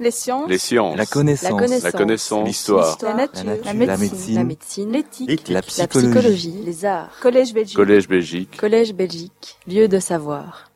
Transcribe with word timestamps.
Les 0.00 0.10
sciences. 0.10 0.48
Les 0.48 0.58
sciences. 0.58 0.96
La 0.96 1.04
connaissance. 1.06 1.82
La 1.82 1.92
connaissance. 1.92 2.46
L'histoire. 2.48 2.96
La 3.02 3.14
nature. 3.14 3.44
La 3.44 3.44
nature. 3.44 3.64
La 3.66 3.72
La 3.72 3.96
médecine. 3.96 4.08
médecine. 4.08 4.34
La 4.34 4.44
médecine. 4.44 4.92
L'éthique. 4.92 5.48
La 5.48 5.54
La 5.56 5.62
psychologie. 5.62 6.54
Les 6.64 6.84
arts. 6.86 7.10
Collège 7.20 7.52
Belgique. 7.52 7.76
Collège 7.76 8.08
Belgique. 8.08 8.56
Collège 8.56 8.94
Belgique. 8.94 9.56
Lieu 9.68 9.88
de 9.88 9.98
savoir. 10.00 10.70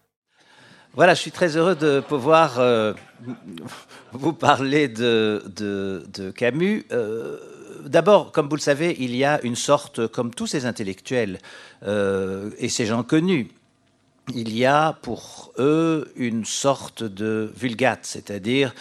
Voilà, 0.95 1.15
je 1.15 1.21
suis 1.23 1.33
très 1.33 1.57
heureux 1.57 1.75
de 1.75 2.01
pouvoir 2.01 2.61
euh, 2.61 2.93
vous 4.13 4.33
parler 4.35 4.89
de, 4.89 5.43
de- 5.57 6.07
de 6.13 6.31
Camus. 6.31 6.85
Euh, 6.93 7.39
D'abord, 7.87 8.31
comme 8.33 8.49
vous 8.49 8.57
le 8.57 8.61
savez, 8.63 8.97
il 8.99 9.15
y 9.15 9.25
a 9.25 9.41
une 9.43 9.57
sorte, 9.57 10.07
comme 10.07 10.33
tous 10.35 10.47
ces 10.47 10.65
intellectuels 10.65 11.39
euh, 11.83 12.49
et 12.59 12.69
ces 12.71 12.87
gens 12.87 13.03
connus, 13.03 13.49
il 14.35 14.57
y 14.57 14.65
a 14.65 14.95
pour 15.03 15.53
eux 15.59 16.11
une 16.17 16.47
sorte 16.47 17.03
de 17.03 17.53
vulgate, 17.57 18.01
c'est-à-dire 18.05 18.75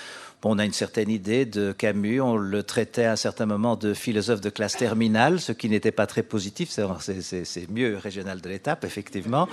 on 0.45 0.59
a 0.59 0.65
une 0.65 0.73
certaine 0.73 1.09
idée 1.09 1.45
de 1.45 1.71
Camus, 1.71 2.21
on 2.21 2.35
le 2.35 2.63
traitait 2.63 3.05
à 3.05 3.13
un 3.13 3.15
certain 3.15 3.45
moment 3.45 3.75
de 3.75 3.93
philosophe 3.93 4.41
de 4.41 4.49
classe 4.49 4.75
terminale, 4.77 5.39
ce 5.39 5.51
qui 5.51 5.69
n'était 5.69 5.91
pas 5.91 6.05
très 6.07 6.23
positif, 6.23 6.69
c'est- 6.69 7.71
mieux 7.71 7.97
régional 7.97 8.41
de 8.41 8.49
l'étape, 8.49 8.83
effectivement. 8.83 9.47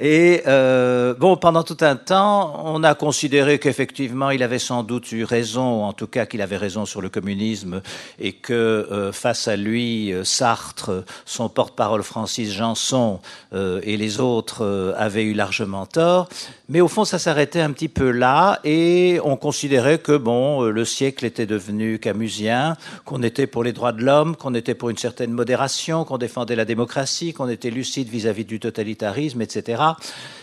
Et 0.00 0.42
euh, 0.46 1.14
bon, 1.14 1.36
pendant 1.36 1.62
tout 1.62 1.76
un 1.80 1.96
temps, 1.96 2.62
on 2.64 2.82
a 2.82 2.94
considéré 2.94 3.58
qu'effectivement, 3.58 4.30
il 4.30 4.42
avait 4.42 4.58
sans 4.58 4.82
doute 4.82 5.12
eu 5.12 5.24
raison, 5.24 5.84
en 5.84 5.92
tout 5.92 6.06
cas 6.08 6.26
qu'il 6.26 6.42
avait 6.42 6.56
raison 6.56 6.84
sur 6.84 7.00
le 7.00 7.08
communisme, 7.08 7.80
et 8.18 8.32
que 8.32 8.52
euh, 8.52 9.12
face 9.12 9.46
à 9.48 9.56
lui, 9.56 10.12
euh, 10.12 10.24
Sartre, 10.24 11.04
son 11.24 11.48
porte-parole 11.48 12.02
Francis 12.02 12.52
Janson 12.52 13.20
et 13.52 13.96
les 13.96 14.20
autres 14.20 14.94
avaient 14.96 15.22
eu 15.22 15.32
largement 15.34 15.86
tort. 15.86 16.28
Mais 16.70 16.80
au 16.80 16.88
fond, 16.88 17.04
ça 17.04 17.18
s'arrêtait 17.18 17.60
un 17.60 17.72
petit 17.72 17.90
peu 17.90 18.10
là, 18.10 18.58
et 18.64 19.20
on 19.22 19.36
considérait 19.36 19.98
que 19.98 20.16
bon, 20.16 20.62
euh, 20.62 20.70
le 20.70 20.86
siècle 20.86 21.26
était 21.26 21.44
devenu 21.44 21.98
camusien, 21.98 22.78
qu'on 23.04 23.22
était 23.22 23.46
pour 23.46 23.62
les 23.62 23.74
droits 23.74 23.92
de 23.92 24.02
l'homme, 24.02 24.34
qu'on 24.34 24.54
était 24.54 24.74
pour 24.74 24.88
une 24.88 24.96
certaine 24.96 25.30
modération, 25.30 26.04
qu'on 26.04 26.16
défendait 26.16 26.56
la 26.56 26.64
démocratie, 26.64 27.34
qu'on 27.34 27.50
était 27.50 27.68
lucide 27.68 28.08
vis-à-vis 28.08 28.46
du 28.46 28.60
totalitarisme, 28.60 29.42
etc. 29.42 29.82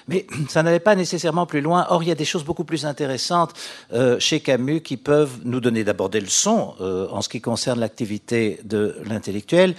Mais 0.07 0.27
ça 0.47 0.61
n'allait 0.61 0.79
pas 0.79 0.95
nécessairement 0.95 1.47
plus 1.47 1.61
loin. 1.61 1.87
Or, 1.89 2.03
il 2.03 2.09
y 2.09 2.11
a 2.11 2.15
des 2.15 2.25
choses 2.25 2.43
beaucoup 2.43 2.65
plus 2.65 2.85
intéressantes 2.85 3.53
euh, 3.91 4.19
chez 4.19 4.41
Camus 4.41 4.81
qui 4.81 4.97
peuvent 4.97 5.39
nous 5.43 5.59
donner 5.59 5.83
d'abord 5.83 6.09
des 6.09 6.21
leçons 6.21 6.75
euh, 6.81 7.07
en 7.09 7.23
ce 7.23 7.29
qui 7.29 7.41
concerne 7.41 7.79
l'activité 7.79 8.59
de 8.63 8.95
l'intellectuel, 9.09 9.73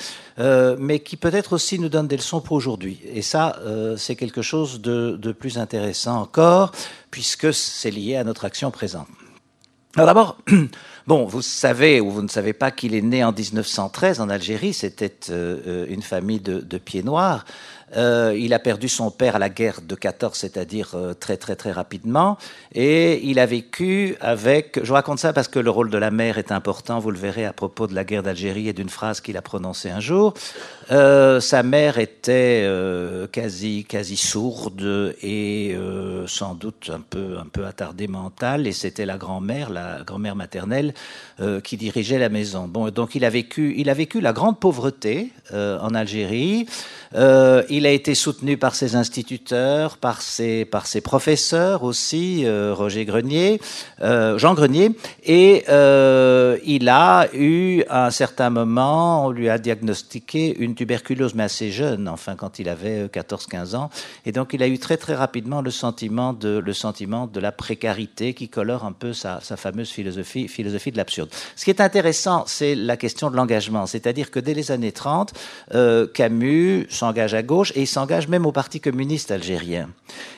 mais 0.79 0.99
qui 0.99 1.17
peut-être 1.17 1.53
aussi 1.53 1.79
nous 1.79 1.89
donnent 1.89 2.09
des 2.09 2.17
leçons 2.17 2.41
pour 2.41 2.57
aujourd'hui. 2.57 2.99
Et 3.15 3.23
ça, 3.23 3.61
c'est 3.97 4.17
quelque 4.17 4.43
chose 4.43 4.81
de 4.81 5.33
plus 5.33 5.59
intéressant 5.59 6.27
encore, 6.33 6.73
puisque 7.11 7.53
c'est 7.53 7.91
lié 7.91 8.17
à 8.17 8.25
notre 8.25 8.47
action 8.47 8.71
présente. 8.71 9.07
Alors 9.97 10.07
d'abord, 10.07 10.39
bon, 11.07 11.27
vous 11.27 11.43
savez 11.43 12.01
ou 12.01 12.11
vous 12.11 12.23
ne 12.23 12.29
savez 12.29 12.55
pas 12.55 12.71
qu'il 12.71 12.95
est 12.95 13.03
né 13.03 13.23
en 13.23 13.33
1913 13.33 14.21
en 14.21 14.31
Algérie. 14.31 14.73
C'était 14.73 15.15
euh, 15.29 15.61
euh, 15.67 15.87
une 15.91 16.01
famille 16.01 16.41
de, 16.41 16.61
de 16.61 16.79
pieds 16.79 17.03
noirs. 17.03 17.45
Euh, 17.97 18.35
il 18.39 18.55
a 18.55 18.59
perdu 18.59 18.89
son 18.89 19.11
père 19.11 19.37
à 19.37 19.39
la 19.39 19.49
guerre 19.49 19.81
de 19.83 19.95
14, 19.95 20.37
c'est-à-dire 20.37 20.93
euh, 20.95 21.15
très 21.15 21.37
très 21.37 21.57
très 21.57 21.73
rapidement, 21.73 22.39
et 22.75 23.21
il 23.25 23.39
a 23.39 23.47
vécu 23.47 24.17
avec. 24.21 24.81
Je 24.83 24.93
raconte 24.93 25.19
ça 25.19 25.33
parce 25.33 25.49
que 25.49 25.59
le 25.59 25.71
rôle 25.71 25.91
de 25.91 25.99
la 25.99 26.11
mère 26.11 26.39
est 26.39 26.53
important. 26.53 26.99
Vous 26.99 27.11
le 27.11 27.19
verrez 27.19 27.45
à 27.45 27.53
propos 27.53 27.87
de 27.87 27.95
la 27.95 28.05
guerre 28.05 28.23
d'Algérie 28.23 28.69
et 28.69 28.73
d'une 28.73 28.89
phrase 28.89 29.21
qu'il 29.21 29.37
a 29.37 29.43
prononcée 29.43 29.91
un 29.91 30.01
jour. 30.01 30.35
Euh, 30.91 31.41
sa 31.41 31.63
mère 31.63 31.99
était 31.99 32.69
quasi 33.31 33.85
quasi 33.85 34.17
sourde 34.17 35.15
et 35.23 35.77
sans 36.27 36.55
doute 36.55 36.91
un 36.93 37.01
peu 37.01 37.37
un 37.39 37.47
peu 37.47 37.67
attardée 37.67 38.09
mentale, 38.09 38.67
et 38.67 38.73
c'était 38.73 39.07
la 39.07 39.19
grand-mère, 39.19 39.71
la 39.71 40.03
grand-mère 40.05 40.37
maternelle, 40.37 40.95
qui 41.63 41.77
dirigeait 41.77 42.19
la 42.19 42.29
maison. 42.29 42.69
Bon, 42.69 42.91
donc 42.91 43.15
il 43.15 43.25
a 43.25 43.31
vécu 43.31 43.75
il 43.77 43.91
a 43.91 43.95
vécu 43.95 44.21
la 44.21 44.33
grande 44.33 44.59
pauvreté 44.59 45.33
en 45.53 45.95
Algérie. 45.95 46.67
Euh, 47.15 47.63
il 47.69 47.87
a 47.87 47.91
été 47.91 48.15
soutenu 48.15 48.57
par 48.57 48.75
ses 48.75 48.97
instituteurs, 48.97 49.97
par 49.97 50.23
ses, 50.23 50.65
par 50.65 50.87
ses 50.87 51.01
professeurs 51.01 51.83
aussi, 51.83 52.43
euh, 52.45 52.75
Roger 52.75 53.05
Grenier, 53.05 53.61
euh, 54.01 54.39
Jean 54.39 54.55
Grenier, 54.55 54.91
et 55.25 55.65
il 56.65 56.89
a 56.89 57.29
eu 57.35 57.83
à 57.89 58.07
un 58.07 58.11
certain 58.11 58.51
moment, 58.51 59.27
on 59.27 59.31
lui 59.31 59.49
a 59.49 59.59
diagnostiqué 59.59 60.57
une 60.59 60.75
tuberculose, 60.75 61.35
mais 61.35 61.45
assez 61.45 61.71
jeune, 61.71 62.09
enfin 62.09 62.37
quand 62.37 62.59
il 62.59 62.69
avait 62.69 63.07
14-15 63.07 63.75
ans, 63.77 63.91
et 64.27 64.33
donc 64.33 64.53
il 64.53 64.63
a 64.63 64.69
eu 64.69 64.79
très 64.79 64.97
très 64.97 65.15
rapidement 65.15 65.61
le 65.61 65.71
sentiment 65.71 66.33
de, 66.33 66.59
le 66.59 66.73
sentiment 66.73 67.27
de 67.27 67.41
la 67.41 67.53
précarité 67.53 68.35
qui 68.35 68.49
colore 68.49 68.85
un 68.85 68.93
peu 68.93 69.13
sa, 69.13 69.41
sa 69.41 69.57
fameuse 69.57 69.91
philosophie, 69.91 70.49
philosophie 70.49 70.93
de 70.93 70.97
l'absurde. 70.97 71.31
Ce 71.57 71.65
qui 71.65 71.71
est 71.71 71.81
intéressant, 71.81 72.45
c'est 72.47 72.75
la 72.75 72.97
question 72.97 73.31
de 73.31 73.37
l'engagement, 73.37 73.87
c'est-à-dire 73.87 74.31
que 74.31 74.41
dès 74.41 74.55
les 74.55 74.71
années 74.71 74.93
30, 74.93 75.33
euh, 75.75 76.07
Camus 76.07 76.87
s'engage 77.03 77.35
à 77.35 77.43
gauche 77.43 77.73
et 77.75 77.83
il 77.83 77.87
s'engage 77.89 78.29
même 78.29 78.47
au 78.47 78.53
Parti 78.53 78.79
communiste 78.79 79.33
algérien. 79.33 79.89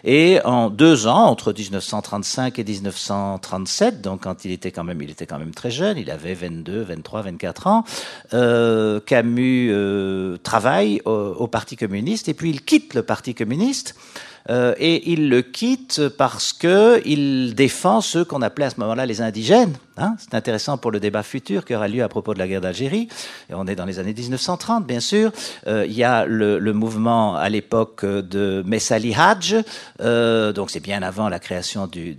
Et 0.02 0.40
en 0.44 0.70
deux 0.70 1.06
ans, 1.06 1.26
entre 1.26 1.52
1935 1.52 2.58
et 2.58 2.64
1937, 2.64 4.00
donc 4.00 4.22
quand 4.22 4.46
il 4.46 4.50
était 4.50 4.72
quand 4.72 4.82
même, 4.82 5.02
il 5.02 5.10
était 5.10 5.26
quand 5.26 5.38
même 5.38 5.52
très 5.52 5.70
jeune, 5.70 5.98
il 5.98 6.10
avait 6.10 6.32
22, 6.32 6.80
23, 6.82 7.22
24 7.22 7.66
ans, 7.66 7.84
euh, 8.32 8.98
Camus 9.00 9.68
euh, 9.70 10.38
travaille 10.42 11.02
au, 11.04 11.46
Parti 11.48 11.76
communiste 11.76 12.28
et 12.30 12.34
puis 12.34 12.48
il 12.48 12.64
quitte 12.64 12.94
le 12.94 13.02
Parti 13.02 13.34
communiste. 13.34 13.94
Euh, 14.50 14.74
et 14.78 15.10
il 15.12 15.30
le 15.30 15.40
quitte 15.40 16.08
parce 16.08 16.52
que 16.52 17.00
il 17.06 17.54
défend 17.54 18.00
ceux 18.00 18.24
qu'on 18.24 18.42
appelait 18.42 18.66
à 18.66 18.70
ce 18.70 18.80
moment-là 18.80 19.06
les 19.06 19.22
indigènes. 19.22 19.74
Hein 19.96 20.16
C'est 20.18 20.34
intéressant 20.34 20.76
pour 20.76 20.90
le 20.90 20.98
débat 20.98 21.22
futur 21.22 21.64
qui 21.64 21.74
aura 21.74 21.86
lieu 21.86 22.02
à 22.02 22.08
propos 22.08 22.34
de 22.34 22.38
la 22.38 22.48
guerre 22.48 22.60
d'Algérie. 22.60 23.08
On 23.50 23.66
est 23.66 23.76
dans 23.76 23.84
les 23.84 23.98
années 23.98 24.14
1930, 24.14 24.86
bien 24.86 25.00
sûr. 25.00 25.30
Euh, 25.66 25.86
il 25.86 25.94
y 25.94 26.02
a 26.02 26.26
le, 26.26 26.58
mouvement 26.72 27.36
à 27.36 27.48
l'époque 27.48 28.04
de 28.04 28.64
Messali 28.66 29.14
Hadj, 29.14 29.56
euh, 30.00 30.52
donc 30.52 30.70
c'est 30.70 30.80
bien 30.80 31.02
avant 31.02 31.28
la 31.28 31.38
création 31.38 31.86
du, 31.86 32.16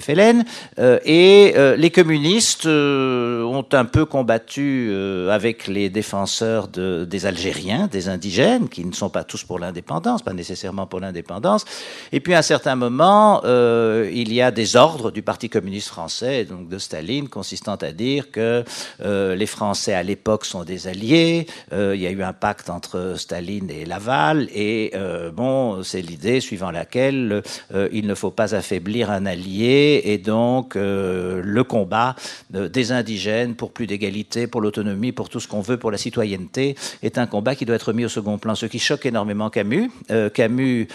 FLN. 0.00 0.44
Euh, 0.78 0.98
et 1.04 1.54
euh, 1.56 1.76
les 1.76 1.90
communistes 1.90 2.66
euh, 2.66 3.42
ont 3.44 3.66
un 3.72 3.84
peu 3.84 4.04
combattu 4.04 4.88
euh, 4.90 5.30
avec 5.30 5.66
les 5.66 5.88
défenseurs 5.88 6.68
de, 6.68 7.04
des 7.04 7.26
Algériens, 7.26 7.86
des 7.86 8.08
indigènes, 8.08 8.68
qui 8.68 8.84
ne 8.84 8.92
sont 8.92 9.10
pas 9.10 9.24
tous 9.24 9.44
pour 9.44 9.58
l'indépendance, 9.58 10.22
pas 10.22 10.32
nécessairement 10.32 10.86
pour 10.86 11.00
l'indépendance. 11.00 11.64
Et 12.12 12.20
puis 12.20 12.34
à 12.34 12.38
un 12.38 12.42
certain 12.42 12.76
moment, 12.76 13.40
euh, 13.44 14.10
il 14.12 14.32
y 14.32 14.42
a 14.42 14.50
des 14.50 14.76
ordres 14.76 15.10
du 15.10 15.22
Parti 15.22 15.48
communiste 15.48 15.88
français, 15.88 16.44
donc 16.44 16.68
de 16.68 16.78
Staline, 16.90 17.28
consistant 17.28 17.76
à 17.76 17.92
dire 17.92 18.32
que 18.32 18.64
euh, 19.00 19.36
les 19.36 19.46
Français 19.46 19.94
à 19.94 20.02
l'époque 20.02 20.44
sont 20.44 20.64
des 20.64 20.88
alliés. 20.88 21.46
Euh, 21.72 21.94
il 21.94 22.02
y 22.02 22.06
a 22.08 22.10
eu 22.10 22.24
un 22.24 22.32
pacte 22.32 22.68
entre 22.68 23.14
Staline 23.16 23.70
et 23.70 23.84
Laval, 23.84 24.48
et 24.52 24.90
euh, 24.94 25.30
bon, 25.30 25.84
c'est 25.84 26.02
l'idée 26.02 26.40
suivant 26.40 26.72
laquelle 26.72 27.42
euh, 27.72 27.88
il 27.92 28.08
ne 28.08 28.16
faut 28.16 28.32
pas 28.32 28.56
affaiblir 28.56 29.08
un 29.08 29.24
allié, 29.24 30.02
et 30.04 30.18
donc 30.18 30.74
euh, 30.74 31.40
le 31.44 31.62
combat 31.62 32.16
des 32.50 32.90
indigènes 32.90 33.54
pour 33.54 33.70
plus 33.70 33.86
d'égalité, 33.86 34.48
pour 34.48 34.60
l'autonomie, 34.60 35.12
pour 35.12 35.28
tout 35.28 35.38
ce 35.38 35.46
qu'on 35.46 35.60
veut, 35.60 35.76
pour 35.76 35.92
la 35.92 35.98
citoyenneté, 35.98 36.74
est 37.04 37.18
un 37.18 37.26
combat 37.28 37.54
qui 37.54 37.66
doit 37.66 37.76
être 37.76 37.92
mis 37.92 38.04
au 38.04 38.08
second 38.08 38.36
plan. 38.38 38.56
Ce 38.56 38.66
qui 38.66 38.80
choque 38.80 39.06
énormément 39.06 39.48
Camus. 39.48 39.92
Camus 40.34 40.88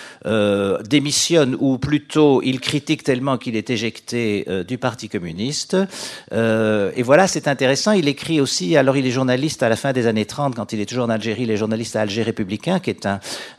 démissionne, 0.90 1.56
ou 1.60 1.78
plutôt 1.78 2.42
il 2.44 2.60
critique 2.60 3.04
tellement 3.04 3.38
qu'il 3.38 3.56
est 3.56 3.70
éjecté 3.70 4.46
du 4.68 4.78
Parti 4.78 5.08
communiste. 5.08 5.78
Euh, 6.34 6.92
et 6.96 7.04
voilà, 7.04 7.28
c'est 7.28 7.48
intéressant. 7.48 7.92
Il 7.92 8.08
écrit 8.08 8.42
aussi, 8.42 8.78
alors 8.78 8.98
il 8.98 9.06
est 9.06 9.12
journaliste 9.12 9.64
à 9.64 9.70
la 9.70 9.76
fin 9.76 9.94
des 9.94 10.08
années 10.08 10.26
30, 10.26 10.56
quand 10.56 10.74
il 10.74 10.80
est 10.80 10.86
toujours 10.86 11.06
en 11.06 11.10
Algérie, 11.10 11.44
il 11.44 11.52
est 11.52 11.58
journaliste 11.58 11.96
à 11.96 12.02
Alger 12.02 12.24
Républicain, 12.24 12.80
qui 12.80 12.90
est 12.90 13.08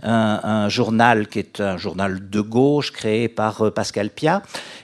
un, 0.03 0.69
journal 0.69 1.29
qui 1.29 1.39
est 1.39 1.61
un 1.61 1.77
journal 1.77 2.29
de 2.29 2.41
gauche 2.41 2.93
créé 2.93 3.29
par 3.29 3.63
euh, 3.63 3.71
Pascal 3.71 4.11
Piat. 4.11 4.43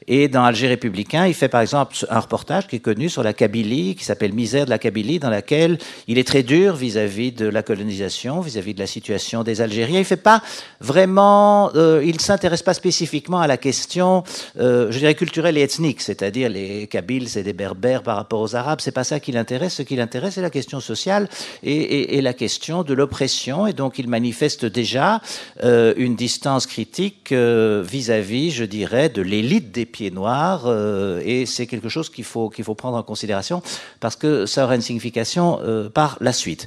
Et 0.08 0.28
dans 0.28 0.44
Alger 0.44 0.68
Républicain, 0.68 1.26
il 1.26 1.34
fait 1.34 1.48
par 1.48 1.60
exemple 1.60 1.94
un 2.10 2.18
reportage 2.18 2.66
qui 2.66 2.76
est 2.76 2.80
connu 2.80 3.08
sur 3.08 3.22
la 3.22 3.32
Kabylie, 3.32 3.94
qui 3.94 4.04
s'appelle 4.04 4.32
Misère 4.32 4.64
de 4.64 4.70
la 4.70 4.78
Kabylie, 4.78 5.18
dans 5.18 5.30
laquelle 5.30 5.78
il 6.08 6.18
est 6.18 6.26
très 6.26 6.42
dur 6.42 6.74
vis-à-vis 6.74 7.32
de 7.32 7.46
la 7.46 7.62
colonisation, 7.62 8.40
vis-à-vis 8.40 8.74
de 8.74 8.80
la 8.80 8.86
situation 8.86 9.42
des 9.42 9.60
Algériens. 9.60 10.00
Il 10.00 10.04
fait 10.04 10.16
pas 10.16 10.42
vraiment, 10.80 11.70
euh, 11.74 12.02
il 12.04 12.20
s'intéresse 12.20 12.62
pas 12.62 12.74
spécifiquement 12.74 13.40
à 13.40 13.46
la 13.46 13.56
question, 13.56 14.24
euh, 14.58 14.90
je 14.90 14.98
dirais 14.98 15.14
culturelle 15.14 15.56
et 15.56 15.62
ethnique, 15.62 16.00
c'est-à-dire 16.00 16.48
les 16.48 16.86
Kabyles 16.86 17.28
c'est 17.32 17.42
des 17.42 17.52
Berbères 17.52 18.02
par 18.02 18.16
rapport 18.16 18.40
aux 18.40 18.54
Arabes. 18.54 18.80
C'est 18.80 18.92
pas 18.92 19.04
ça 19.04 19.18
qui 19.20 19.32
l'intéresse. 19.32 19.74
Ce 19.74 19.82
qui 19.82 19.96
l'intéresse, 19.96 20.34
c'est 20.34 20.42
la 20.42 20.50
question 20.50 20.80
sociale 20.80 21.28
et, 21.62 21.74
et, 21.74 22.16
et 22.18 22.22
la 22.22 22.34
question 22.34 22.82
de 22.82 22.94
l'oppression. 22.94 23.66
Et 23.66 23.72
donc, 23.72 23.98
il 23.98 24.08
manifeste 24.08 24.64
déjà 24.66 25.20
euh, 25.64 25.94
une 25.96 26.14
distance 26.14 26.66
critique 26.66 27.32
euh, 27.32 27.82
vis-à-vis, 27.84 28.50
je 28.50 28.64
dirais, 28.64 29.08
de 29.08 29.22
l'élite 29.22 29.72
des 29.72 29.86
pieds 29.86 30.10
noirs. 30.10 30.66
euh, 30.66 31.22
et 31.24 31.46
c'est 31.46 31.66
quelque 31.66 31.88
chose 31.88 32.08
qu'il 32.10 32.24
faut 32.24 32.50
qu'il 32.50 32.64
faut 32.64 32.74
prendre 32.74 32.96
en 32.96 33.02
considération 33.02 33.62
parce 34.00 34.16
que 34.16 34.46
ça 34.46 34.64
aura 34.64 34.74
une 34.74 34.82
signification 34.82 35.58
par 35.94 36.18
la 36.20 36.32
suite. 36.32 36.66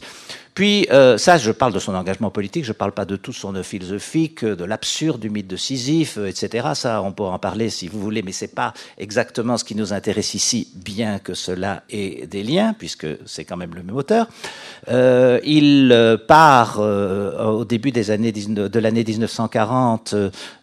Puis, 0.56 0.88
euh, 0.92 1.18
ça, 1.18 1.38
je 1.38 1.52
parle 1.52 1.74
de 1.74 1.80
son 1.80 1.94
engagement 1.94 2.32
politique, 2.32 2.64
je 2.64 2.72
ne 2.72 2.76
parle 2.76 2.94
pas 2.94 3.06
de 3.06 3.18
tout 3.18 3.34
son 3.34 3.54
philosophique, 3.62 4.44
de 4.44 4.64
l'absurde 4.64 5.20
du 5.20 5.30
mythe 5.30 5.48
de 5.48 5.58
Sisyphe, 5.58 6.18
etc. 6.18 6.70
Ça, 6.74 7.02
on 7.02 7.12
peut 7.12 7.24
en 7.24 7.38
parler 7.40 7.70
si 7.70 7.88
vous 7.88 8.00
voulez, 8.00 8.24
mais 8.24 8.32
c'est 8.32 8.56
pas 8.56 8.74
exactement 8.98 9.58
ce 9.58 9.64
qui 9.66 9.76
nous 9.76 9.94
intéresse 9.94 10.34
ici, 10.34 10.70
bien 10.74 11.20
que 11.20 11.34
cela 11.34 11.84
ait 11.90 12.26
des 12.26 12.42
liens, 12.42 12.74
puisque 12.78 13.08
c'est 13.26 13.44
quand 13.44 13.58
même 13.58 13.76
le 13.76 13.84
même 13.84 13.96
auteur. 13.96 14.28
Euh, 14.88 15.40
il 15.44 15.92
euh, 15.92 16.18
part 16.18 16.78
euh, 16.80 17.48
au 17.48 17.66
début 17.66 17.92
des 17.92 18.12
années 18.12 18.32
de 18.32 18.80
l'année 18.80 19.04
1940, 19.04 20.16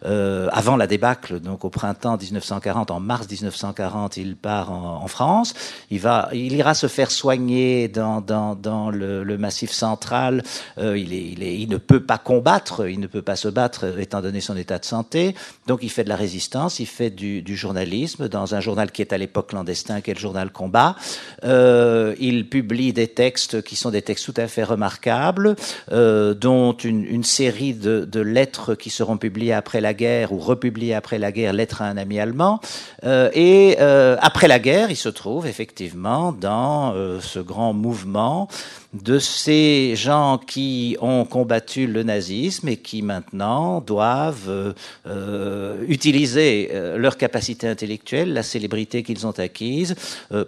euh, 0.05 0.47
avant 0.51 0.75
la 0.75 0.87
débâcle, 0.87 1.39
donc 1.39 1.65
au 1.65 1.69
printemps 1.69 2.17
1940, 2.17 2.91
en 2.91 2.99
mars 2.99 3.27
1940, 3.29 4.17
il 4.17 4.35
part 4.35 4.71
en, 4.71 5.03
en 5.03 5.07
France. 5.07 5.53
Il 5.91 5.99
va, 5.99 6.29
il 6.33 6.53
ira 6.53 6.73
se 6.73 6.87
faire 6.87 7.11
soigner 7.11 7.87
dans, 7.87 8.21
dans, 8.21 8.55
dans 8.55 8.89
le, 8.89 9.23
le, 9.23 9.37
massif 9.37 9.71
central. 9.83 10.43
Euh, 10.77 10.97
il, 10.97 11.69
ne 11.69 11.77
peut 11.77 12.03
pas 12.11 12.17
combattre, 12.17 12.87
il 12.89 12.99
ne 12.99 13.07
peut 13.07 13.21
pas 13.21 13.35
se 13.35 13.49
battre 13.49 13.99
étant 13.99 14.21
donné 14.21 14.41
son 14.41 14.55
état 14.57 14.79
de 14.79 14.85
santé. 14.85 15.35
Donc 15.67 15.79
il 15.83 15.89
fait 15.89 16.03
de 16.03 16.09
la 16.09 16.15
résistance, 16.15 16.79
il 16.79 16.85
fait 16.85 17.09
du, 17.09 17.55
journalisme 17.63 18.27
dans 18.27 18.55
un 18.55 18.61
journal 18.61 18.91
qui 18.91 19.01
est 19.01 19.13
à 19.13 19.17
l'époque 19.17 19.49
clandestin, 19.49 20.01
qui 20.01 20.11
est 20.11 20.15
le 20.15 20.19
journal 20.19 20.51
Combat. 20.51 20.95
Euh, 21.43 22.15
il 22.19 22.49
publie 22.49 22.93
des 22.93 23.07
textes 23.07 23.61
qui 23.61 23.75
sont 23.75 23.91
des 23.91 24.01
textes 24.01 24.25
tout 24.25 24.39
à 24.41 24.47
fait 24.47 24.63
remarquables, 24.63 25.55
euh, 25.91 26.33
dont 26.33 26.73
une, 26.73 27.23
série 27.23 27.73
de, 27.73 28.05
de, 28.05 28.21
lettres 28.21 28.75
qui 28.75 28.89
seront 28.89 29.17
publiées 29.17 29.53
après 29.53 29.81
la 29.81 29.93
guerre 29.93 30.31
ou 30.33 30.39
republiées 30.39 30.93
après 30.93 31.19
la 31.19 31.31
guerre, 31.31 31.53
lettres 31.53 31.81
à 31.81 31.85
un 31.85 31.97
ami 31.97 32.19
allemand. 32.19 32.59
Euh, 33.03 33.29
et 33.33 33.77
euh, 33.79 34.15
après 34.21 34.47
la 34.47 34.59
guerre, 34.59 34.89
il 34.89 34.95
se 34.95 35.09
trouve 35.09 35.45
effectivement 35.47 36.31
dans 36.31 36.93
euh, 36.93 37.19
ce 37.21 37.39
grand 37.39 37.73
mouvement 37.73 38.47
de 38.93 39.17
ces 39.17 39.95
gens 39.95 40.37
qui 40.37 40.97
ont 41.01 41.25
combattu 41.25 41.87
le 41.87 42.03
nazisme 42.03 42.67
et 42.67 42.77
qui 42.77 43.01
maintenant 43.01 43.81
doivent 43.81 44.49
euh, 44.49 44.73
euh, 45.07 45.83
utiliser 45.87 46.69
euh, 46.71 46.97
leur 46.97 47.17
capacité 47.17 47.67
intellectuelle, 47.67 48.33
la 48.33 48.43
célébrité 48.43 49.01
qu'ils 49.01 49.25
ont 49.25 49.31
acquise, 49.31 49.95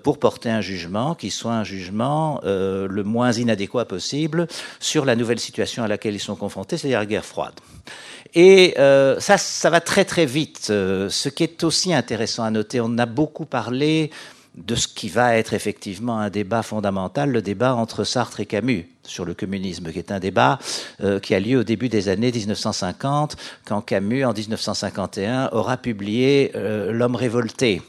pour 0.04 0.20
porter 0.20 0.50
un 0.50 0.62
jugement 0.62 1.16
qui 1.16 1.32
soit 1.32 1.54
un 1.54 1.64
jugement 1.64 2.42
le 2.44 3.04
moins 3.04 3.32
inadéquat 3.32 3.86
possible 3.86 4.48
sur 4.80 5.06
la 5.06 5.16
nouvelle 5.16 5.40
situation 5.40 5.84
à 5.84 5.88
laquelle 5.88 6.16
ils 6.16 6.20
sont 6.20 6.36
confrontés, 6.36 6.78
c'est-à-dire 6.78 7.00
la 7.00 7.06
guerre 7.06 7.26
froide. 7.26 7.54
Et 8.34 8.74
ça, 8.78 9.38
ça 9.38 9.70
va 9.70 9.82
très 9.82 10.06
très 10.06 10.26
vite. 10.26 10.66
Ce 10.68 11.30
qui 11.30 11.44
est 11.44 11.64
aussi 11.64 11.94
intéressant 11.94 12.44
à 12.44 12.52
noter, 12.52 12.80
on 12.82 12.98
a 12.98 13.06
beaucoup 13.06 13.46
parlé 13.46 14.12
de 14.56 14.76
ce 14.76 14.88
qui 14.88 15.10
va 15.10 15.36
être 15.36 15.54
effectivement 15.54 16.20
un 16.20 16.30
débat 16.30 16.64
fondamental, 16.64 17.32
le 17.32 17.42
débat 17.42 17.76
entre 17.76 18.04
Sartre 18.04 18.40
et 18.40 18.46
Camus 18.46 18.88
sur 19.06 19.26
le 19.26 19.34
communisme, 19.34 19.92
qui 19.92 20.00
est 20.00 20.12
un 20.12 20.20
débat 20.20 20.60
euh, 21.02 21.20
qui 21.20 21.36
a 21.36 21.40
lieu 21.40 21.60
au 21.60 21.64
début 21.64 21.90
des 21.90 22.10
années 22.10 22.32
1950, 22.32 23.36
quand 23.66 23.82
Camus, 23.82 24.26
en 24.26 24.34
1951, 24.34 25.50
aura 25.52 25.78
publié 25.78 26.52
euh, 26.56 26.92
L'homme 26.92 27.16
révolté. 27.16 27.82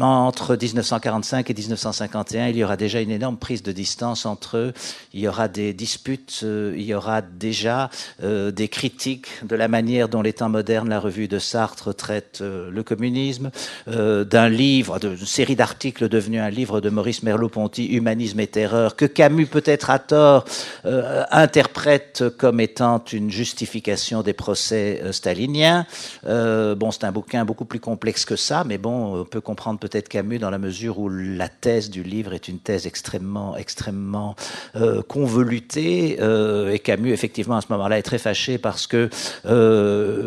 Entre 0.00 0.56
1945 0.56 1.50
et 1.50 1.54
1951, 1.54 2.48
il 2.48 2.56
y 2.56 2.64
aura 2.64 2.76
déjà 2.76 3.00
une 3.00 3.10
énorme 3.10 3.36
prise 3.36 3.62
de 3.62 3.72
distance 3.72 4.26
entre 4.26 4.56
eux, 4.56 4.72
il 5.12 5.20
y 5.20 5.28
aura 5.28 5.48
des 5.48 5.72
disputes, 5.72 6.40
euh, 6.42 6.74
il 6.76 6.84
y 6.84 6.94
aura 6.94 7.22
déjà 7.22 7.90
des 8.22 8.68
critiques 8.68 9.28
de 9.44 9.56
la 9.56 9.68
manière 9.68 10.08
dont 10.08 10.22
les 10.22 10.32
temps 10.32 10.48
modernes, 10.48 10.88
la 10.88 11.00
revue 11.00 11.28
de 11.28 11.38
Sartre 11.38 11.94
traite 11.94 12.40
le 12.40 12.82
communisme, 12.82 13.50
d'un 13.86 14.48
livre, 14.48 14.98
d'une 14.98 15.16
série 15.16 15.56
d'articles 15.56 16.08
devenu 16.08 16.38
un 16.38 16.50
livre 16.50 16.80
de 16.80 16.90
Maurice 16.90 17.22
Merleau-Ponty, 17.22 17.86
Humanisme 17.86 18.40
et 18.40 18.46
terreur, 18.46 18.96
que 18.96 19.04
Camus 19.04 19.46
peut-être 19.46 19.90
à 19.90 19.98
tort 19.98 20.33
euh, 20.86 21.24
interprète 21.30 22.24
comme 22.38 22.60
étant 22.60 23.02
une 23.12 23.30
justification 23.30 24.22
des 24.22 24.32
procès 24.32 25.00
euh, 25.02 25.12
staliniens. 25.12 25.86
Euh, 26.26 26.74
bon, 26.74 26.90
c'est 26.90 27.04
un 27.04 27.12
bouquin 27.12 27.44
beaucoup 27.44 27.64
plus 27.64 27.80
complexe 27.80 28.24
que 28.24 28.36
ça, 28.36 28.64
mais 28.64 28.78
bon, 28.78 29.20
on 29.20 29.24
peut 29.24 29.40
comprendre 29.40 29.78
peut-être 29.78 30.08
Camus 30.08 30.38
dans 30.38 30.50
la 30.50 30.58
mesure 30.58 30.98
où 30.98 31.08
la 31.08 31.48
thèse 31.48 31.90
du 31.90 32.02
livre 32.02 32.32
est 32.34 32.48
une 32.48 32.58
thèse 32.58 32.86
extrêmement, 32.86 33.56
extrêmement 33.56 34.36
convolutée. 35.08 36.18
Et 36.72 36.78
Camus, 36.78 37.12
effectivement, 37.12 37.56
à 37.56 37.60
ce 37.60 37.66
moment-là, 37.70 37.98
est 37.98 38.02
très 38.02 38.18
fâché 38.18 38.58
parce 38.58 38.86
que 38.86 39.08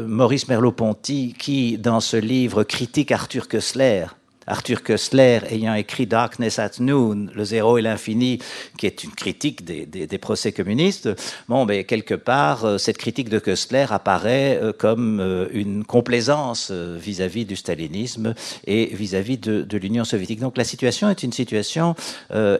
Maurice 0.05 0.47
Merleau-Ponty, 0.47 1.35
qui 1.37 1.77
dans 1.77 1.99
ce 1.99 2.17
livre 2.17 2.63
critique 2.63 3.11
Arthur 3.11 3.47
Koestler, 3.47 4.07
Arthur 4.47 4.81
Koestler 4.81 5.41
ayant 5.49 5.73
écrit 5.73 6.07
Darkness 6.07 6.57
at 6.57 6.71
Noon, 6.79 7.27
Le 7.35 7.43
zéro 7.43 7.77
et 7.77 7.81
l'infini, 7.81 8.39
qui 8.77 8.85
est 8.85 9.03
une 9.03 9.11
critique 9.11 9.65
des, 9.65 9.85
des, 9.85 10.17
procès 10.17 10.53
communistes, 10.53 11.09
bon, 11.49 11.65
ben, 11.65 11.83
quelque 11.83 12.13
part, 12.13 12.65
euh, 12.65 12.77
cette 12.77 12.97
critique 12.97 13.29
de 13.29 13.39
Koestler 13.39 13.85
apparaît 13.89 14.59
euh, 14.61 14.71
comme 14.71 15.19
euh, 15.19 15.47
une 15.51 15.83
complaisance 15.83 16.71
vis-à-vis 16.71 17.43
-vis 17.43 17.47
du 17.47 17.55
stalinisme 17.55 18.33
et 18.65 18.85
vis-à-vis 18.95 19.37
-vis 19.37 19.65
de, 19.65 19.77
l'Union 19.77 20.05
soviétique. 20.05 20.39
Donc 20.39 20.57
la 20.57 20.63
situation 20.63 21.09
est 21.09 21.23
une 21.23 21.33
situation 21.33 21.95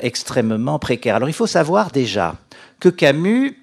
extrêmement 0.01 0.80
précaire. 0.80 1.16
Alors 1.16 1.30
il 1.30 1.34
faut 1.34 1.48
savoir 1.48 1.92
déjà 1.92 2.36
que 2.80 2.89
Camus, 2.89 3.57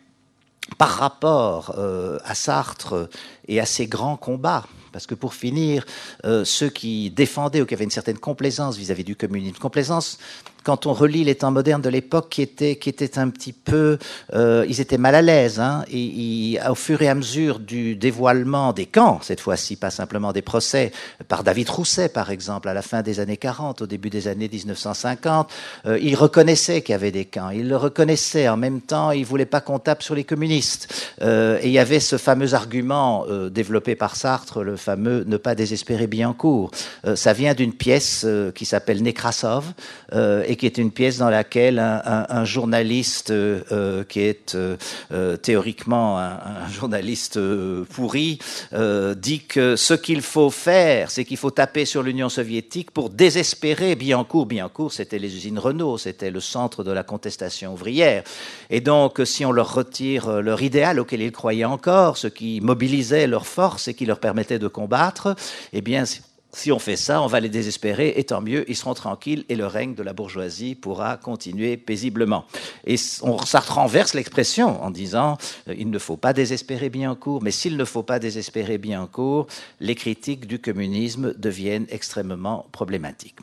par 0.79 0.91
rapport 0.91 1.77
à 2.25 2.35
Sartre 2.35 3.09
et 3.47 3.61
à 3.61 3.67
ses 3.67 3.87
grands 3.87 4.17
combats, 4.17 4.65
parce 4.95 5.09
que 5.09 5.17
pour 5.17 5.35
finir, 5.35 5.85
euh, 6.25 6.45
ceux 6.45 6.71
qui 6.71 7.11
défendaient 7.11 7.61
ou 7.61 7.67
qui 7.67 7.75
avaient 7.75 7.85
une 7.85 7.91
certaine 7.91 8.19
complaisance 8.19 8.77
vis-à-vis 8.77 9.03
-vis 9.03 9.07
du 9.07 9.17
communisme, 9.17 9.59
complaisance 9.59 10.19
quand 10.65 10.87
on 10.87 10.93
relit 10.93 11.25
les 11.25 11.37
temps 11.37 11.51
modernes 11.51 11.83
de 11.83 11.89
l'époque 11.89 12.29
qui 12.31 12.43
étaient 12.43 12.77
qui 12.77 12.89
étaient 12.89 13.19
un 13.19 13.29
petit 13.29 13.53
peu 13.53 13.99
euh, 14.35 14.67
ils 14.69 14.81
étaient 14.81 14.99
mal 14.99 15.15
à 15.15 15.23
l'aise 15.23 15.61
hein, 15.61 15.85
et, 15.91 16.55
et, 16.55 16.61
au 16.69 16.75
fur 16.75 17.01
et 17.03 17.09
à 17.09 17.15
mesure 17.15 17.59
du 17.61 17.95
dévoilement 17.97 18.73
des 18.73 18.87
camps 18.87 19.21
cette 19.23 19.41
fois-ci 19.41 19.77
pas 19.77 19.91
simplement 19.91 20.33
des 20.33 20.43
procès 20.43 20.93
par 21.29 21.45
David 21.45 21.69
Rousset 21.69 22.09
par 22.09 22.31
exemple 22.31 22.69
à 22.69 22.75
la 22.75 22.83
fin 22.83 23.03
des 23.03 23.21
années 23.21 23.37
40 23.37 23.83
au 23.83 23.87
début 23.87 24.11
des 24.11 24.27
années 24.27 24.49
1950 24.49 25.51
euh, 25.87 25.99
il 26.01 26.17
reconnaissait 26.17 26.83
qu'il 26.83 26.93
y 26.93 26.97
avait 26.97 27.11
des 27.11 27.25
camps. 27.25 27.51
Il 27.51 27.69
le 27.69 27.77
reconnaissait. 27.77 28.49
En 28.49 28.57
même 28.57 28.81
temps 28.81 29.11
il 29.11 29.25
voulait 29.25 29.47
pas 29.47 29.61
qu'on 29.61 29.79
tape 29.79 30.03
sur 30.03 30.15
les 30.15 30.25
communistes. 30.25 31.13
Euh, 31.23 31.59
et 31.63 31.67
il 31.67 31.73
y 31.73 31.79
avait 31.79 32.01
ce 32.01 32.17
fameux 32.17 32.55
argument 32.55 33.25
euh, 33.29 33.51
développé 33.51 33.95
par 33.95 34.17
Sartre 34.17 34.63
le 34.63 34.77
fameux 34.77 35.25
ne 35.27 35.37
pas 35.37 35.55
désespérer 35.55 36.07
Biancourt 36.07 36.71
euh, 37.07 37.17
ça 37.17 37.33
vient 37.33 37.55
d'une 37.55 37.73
pièce 37.73 38.23
euh, 38.25 38.51
qui 38.51 38.65
s'appelle 38.65 39.03
Nekrasov 39.03 39.73
euh, 40.13 40.45
et 40.55 40.57
qui 40.57 40.67
est 40.67 40.79
une 40.79 40.93
pièce 40.93 41.19
dans 41.19 41.31
laquelle 41.31 41.81
un, 41.81 42.45
journaliste 42.45 43.33
euh, 43.33 44.05
qui 44.05 44.21
est 44.21 44.55
euh, 44.55 44.77
euh, 45.11 45.37
théoriquement 45.37 46.17
un, 46.21 46.69
journaliste 46.69 47.39
euh, 47.39 47.85
pourri 47.93 48.39
euh, 48.73 49.17
dit 49.17 49.41
que 49.41 49.75
ce 49.75 49.95
qu'il 49.95 50.23
faut 50.23 50.51
faire, 50.51 51.11
c'est 51.11 51.25
qu'il 51.25 51.39
faut 51.39 51.51
taper 51.51 51.87
sur 51.87 52.05
l'Union 52.05 52.29
soviétique 52.29 52.93
pour 52.93 53.11
désespérer 53.11 53.97
Biancourt. 53.97 54.47
Biancourt, 54.47 54.93
c'était 54.93 55.19
les 55.19 55.35
usines 55.35 55.59
Renault, 55.59 55.99
c'était 55.99 56.31
le 56.31 56.39
centre 56.39 56.85
de 56.85 56.93
la 56.93 57.03
contestation 57.03 57.73
ouvrière. 57.73 58.23
Et 58.71 58.81
donc, 58.81 59.21
si 59.25 59.45
on 59.45 59.51
leur 59.51 59.75
retire 59.75 60.41
leur 60.41 60.63
idéal 60.63 61.01
auquel 61.01 61.21
ils 61.21 61.33
croyaient 61.33 61.65
encore, 61.65 62.17
ce 62.17 62.29
qui 62.29 62.61
mobilisait 62.61 63.27
leurs 63.27 63.49
forces 63.49 63.89
et 63.89 63.95
qui 63.95 64.07
leur 64.07 64.21
permettait 64.21 64.61
de 64.61 64.69
combattre, 64.69 65.35
eh 65.73 65.81
bien, 65.81 66.05
si 66.55 66.73
on 66.73 66.79
fait 66.79 66.97
ça, 66.97 67.21
on 67.23 67.27
va 67.27 67.41
les 67.41 67.49
désespérer, 67.49 68.15
et 68.17 68.25
tant 68.25 68.41
mieux, 68.41 68.65
ils 68.69 68.77
seront 68.77 68.95
tranquilles, 68.95 69.45
et 69.49 69.57
le 69.57 69.67
règne 69.67 69.95
de 69.95 70.03
la 70.03 70.13
bourgeoisie 70.13 70.75
pourra 70.75 71.17
continuer 71.17 71.77
paisiblement. 71.77 72.45
Et 72.87 72.97
on, 73.23 73.39
ça 73.39 73.61
renverse 73.61 74.15
l'expression 74.15 74.83
en 74.83 74.91
disant, 74.91 75.39
euh, 75.69 75.75
il 75.77 75.91
ne 75.91 75.99
faut 75.99 76.17
pas 76.17 76.33
désespérer 76.33 76.91
Biancourt, 76.91 77.43
mais 77.43 77.51
s'il 77.51 77.77
ne 77.77 77.85
faut 77.85 78.03
pas 78.03 78.19
désespérer 78.19 78.79
Biancourt, 78.79 79.47
les 79.81 79.95
critiques 79.95 80.47
du 80.47 80.59
communisme 80.59 81.35
deviennent 81.37 81.87
extrêmement 81.91 82.67
problématiques. 82.73 83.37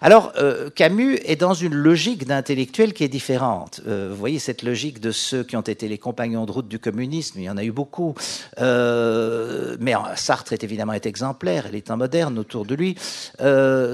Alors, 0.00 0.32
euh, 0.36 0.70
Camus 0.70 1.18
est 1.24 1.36
dans 1.36 1.54
une 1.54 1.74
logique 1.74 2.26
d'intellectuel 2.26 2.92
qui 2.92 3.04
est 3.04 3.08
différente. 3.08 3.80
Euh, 3.86 4.08
vous 4.10 4.16
voyez 4.16 4.38
cette 4.38 4.62
logique 4.62 5.00
de 5.00 5.10
ceux 5.10 5.42
qui 5.42 5.56
ont 5.56 5.62
été 5.62 5.88
les 5.88 5.98
compagnons 5.98 6.44
de 6.44 6.52
route 6.52 6.68
du 6.68 6.78
communisme, 6.78 7.38
il 7.38 7.44
y 7.44 7.50
en 7.50 7.56
a 7.56 7.64
eu 7.64 7.72
beaucoup. 7.72 8.14
Euh, 8.60 9.76
mais 9.80 9.94
Sartre 10.16 10.52
est 10.52 10.64
évidemment 10.64 10.92
est 10.92 11.06
exemplaire, 11.06 11.66
elle 11.68 11.74
est 11.74 11.90
en 11.90 11.96
moderne 11.96 12.38
autour 12.38 12.66
de 12.66 12.74
lui. 12.74 12.94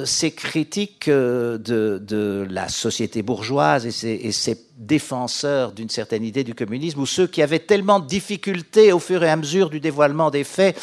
Ces 0.05 0.33
critiques 0.33 1.09
de, 1.09 1.59
de, 1.59 2.47
la 2.50 2.69
société 2.69 3.23
bourgeoise 3.23 3.87
et 3.87 3.91
ses, 3.91 4.21
et 4.23 4.33
ses 4.33 4.59
défenseurs 4.76 5.73
d'une 5.73 5.88
certaine 5.88 6.25
idée 6.25 6.45
du 6.45 6.55
communisme, 6.55 7.00
ou 7.00 7.07
ceux 7.07 7.26
qui 7.26 7.43
avaient 7.43 7.59
tellement 7.59 8.00
de 8.00 8.07
difficultés 8.07 8.93
au 8.93 8.99
fur 8.99 9.23
et 9.23 9.31
à 9.31 9.37
mesure 9.37 9.71
du 9.71 9.81
dévoilement 9.81 10.31
des 10.31 10.45
faits, 10.45 10.76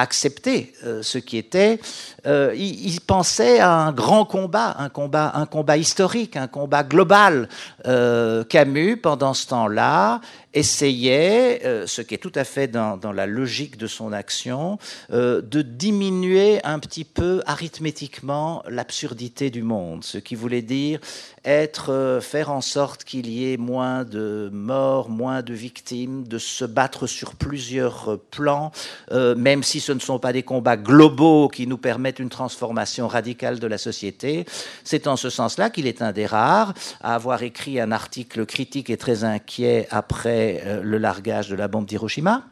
accepter 0.00 0.72
euh, 0.84 1.02
ce 1.02 1.18
qui 1.18 1.36
était. 1.36 1.80
Euh, 2.26 2.54
il, 2.56 3.00
pensait 3.00 3.60
à 3.60 3.72
un 3.72 3.92
grand 3.92 4.24
combat, 4.24 4.76
un 4.78 4.88
combat, 4.88 5.32
un 5.34 5.46
combat 5.46 5.76
historique, 5.76 6.36
un 6.36 6.46
combat 6.46 6.82
global. 6.82 7.48
Euh, 7.86 8.44
Camus, 8.44 8.96
pendant 8.96 9.34
ce 9.34 9.46
temps-là, 9.48 10.20
essayait, 10.52 11.84
ce 11.86 12.00
qui 12.00 12.14
est 12.14 12.18
tout 12.18 12.32
à 12.34 12.44
fait 12.44 12.68
dans 12.68 13.12
la 13.12 13.26
logique 13.26 13.76
de 13.76 13.88
son 13.88 14.12
action, 14.12 14.78
de 15.10 15.62
diminuer 15.62 16.64
un 16.64 16.78
petit 16.78 17.04
peu 17.04 17.42
arithmétiquement 17.44 18.62
l'absurdité 18.68 19.50
du 19.50 19.62
monde, 19.62 20.04
ce 20.04 20.16
qui 20.16 20.36
voulait 20.36 20.62
dire 20.62 21.00
être, 21.44 22.18
faire 22.22 22.50
en 22.50 22.60
sorte 22.60 23.04
qu'il 23.04 23.28
y 23.28 23.52
ait 23.52 23.56
moins 23.56 24.04
de 24.04 24.50
morts, 24.52 25.08
moins 25.08 25.42
de 25.42 25.54
victimes, 25.54 26.26
de 26.26 26.38
se 26.38 26.64
battre 26.64 27.06
sur 27.06 27.34
plusieurs 27.34 28.18
plans, 28.30 28.72
même 29.10 29.62
si 29.62 29.80
ce 29.80 29.92
ne 29.92 29.98
sont 29.98 30.18
pas 30.18 30.32
des 30.32 30.42
combats 30.42 30.76
globaux 30.76 31.48
qui 31.48 31.66
nous 31.66 31.78
permettent 31.78 32.18
une 32.18 32.28
transformation 32.28 33.08
radicale 33.08 33.58
de 33.58 33.66
la 33.66 33.78
société. 33.78 34.46
C'est 34.84 35.06
en 35.06 35.16
ce 35.16 35.30
sens-là 35.30 35.70
qu'il 35.70 35.86
est 35.86 36.02
un 36.02 36.12
des 36.12 36.26
rares 36.26 36.74
à 37.02 37.14
avoir 37.14 37.42
écrit 37.42 37.80
un 37.80 37.92
article 37.92 38.46
critique 38.46 38.90
et 38.90 38.96
très 38.96 39.24
inquiet 39.24 39.86
après 39.90 40.62
euh, 40.64 40.82
le 40.82 40.98
largage 40.98 41.48
de 41.48 41.56
la 41.56 41.68
bombe 41.68 41.86
d'Hiroshima. 41.86 42.42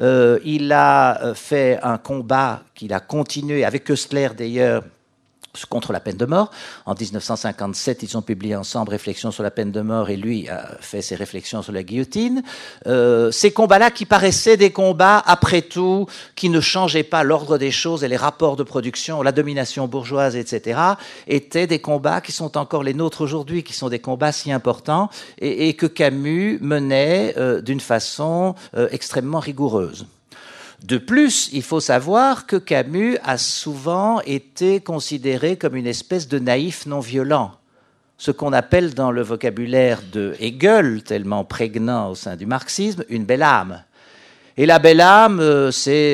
Euh, 0.00 0.38
il 0.44 0.70
a 0.72 1.22
euh, 1.22 1.34
fait 1.34 1.78
un 1.82 1.98
combat 1.98 2.62
qu'il 2.74 2.92
a 2.92 3.00
continué 3.00 3.64
avec 3.64 3.84
Köstler 3.84 4.28
d'ailleurs 4.36 4.84
contre 5.64 5.92
la 5.92 6.00
peine 6.00 6.16
de 6.16 6.26
mort. 6.26 6.50
En 6.84 6.94
1957, 6.94 8.02
ils 8.02 8.16
ont 8.16 8.22
publié 8.22 8.56
ensemble 8.56 8.90
Réflexions 8.90 9.30
sur 9.30 9.42
la 9.42 9.50
peine 9.50 9.72
de 9.72 9.80
mort 9.80 10.10
et 10.10 10.16
lui 10.16 10.48
a 10.48 10.76
fait 10.80 11.02
ses 11.02 11.14
réflexions 11.14 11.62
sur 11.62 11.72
la 11.72 11.82
guillotine. 11.82 12.42
Euh, 12.86 13.30
ces 13.30 13.52
combats-là 13.52 13.90
qui 13.90 14.04
paraissaient 14.04 14.56
des 14.56 14.70
combats, 14.70 15.22
après 15.24 15.62
tout, 15.62 16.06
qui 16.34 16.50
ne 16.50 16.60
changeaient 16.60 17.02
pas 17.02 17.22
l'ordre 17.22 17.58
des 17.58 17.70
choses 17.70 18.04
et 18.04 18.08
les 18.08 18.16
rapports 18.16 18.56
de 18.56 18.62
production, 18.62 19.22
la 19.22 19.32
domination 19.32 19.88
bourgeoise, 19.88 20.36
etc., 20.36 20.80
étaient 21.26 21.66
des 21.66 21.78
combats 21.78 22.20
qui 22.20 22.32
sont 22.32 22.58
encore 22.58 22.82
les 22.82 22.94
nôtres 22.94 23.20
aujourd'hui, 23.20 23.62
qui 23.62 23.72
sont 23.72 23.88
des 23.88 23.98
combats 23.98 24.32
si 24.32 24.52
importants 24.52 25.08
et, 25.38 25.74
que 25.74 25.86
Camus 25.86 26.58
menait 26.60 27.34
euh, 27.36 27.60
d'une 27.60 27.80
façon 27.80 28.54
euh, 28.76 28.88
extrêmement 28.90 29.40
rigoureuse. 29.40 30.06
De 30.84 30.98
plus, 30.98 31.48
il 31.52 31.62
faut 31.62 31.80
savoir 31.80 32.46
que 32.46 32.56
Camus 32.56 33.16
a 33.24 33.38
souvent 33.38 34.20
été 34.22 34.80
considéré 34.80 35.56
comme 35.56 35.74
une 35.74 35.86
espèce 35.86 36.28
de 36.28 36.38
naïf 36.38 36.86
non 36.86 37.00
violent, 37.00 37.52
ce 38.18 38.30
qu'on 38.30 38.52
appelle 38.52 38.94
dans 38.94 39.10
le 39.10 39.22
vocabulaire 39.22 40.00
de 40.12 40.34
Hegel, 40.38 41.02
tellement 41.02 41.44
prégnant 41.44 42.10
au 42.10 42.14
sein 42.14 42.36
du 42.36 42.46
marxisme, 42.46 43.04
une 43.08 43.24
belle 43.24 43.42
âme. 43.42 43.82
Et 44.58 44.66
la 44.66 44.78
belle 44.78 45.00
âme, 45.00 45.40
euh, 45.40 45.70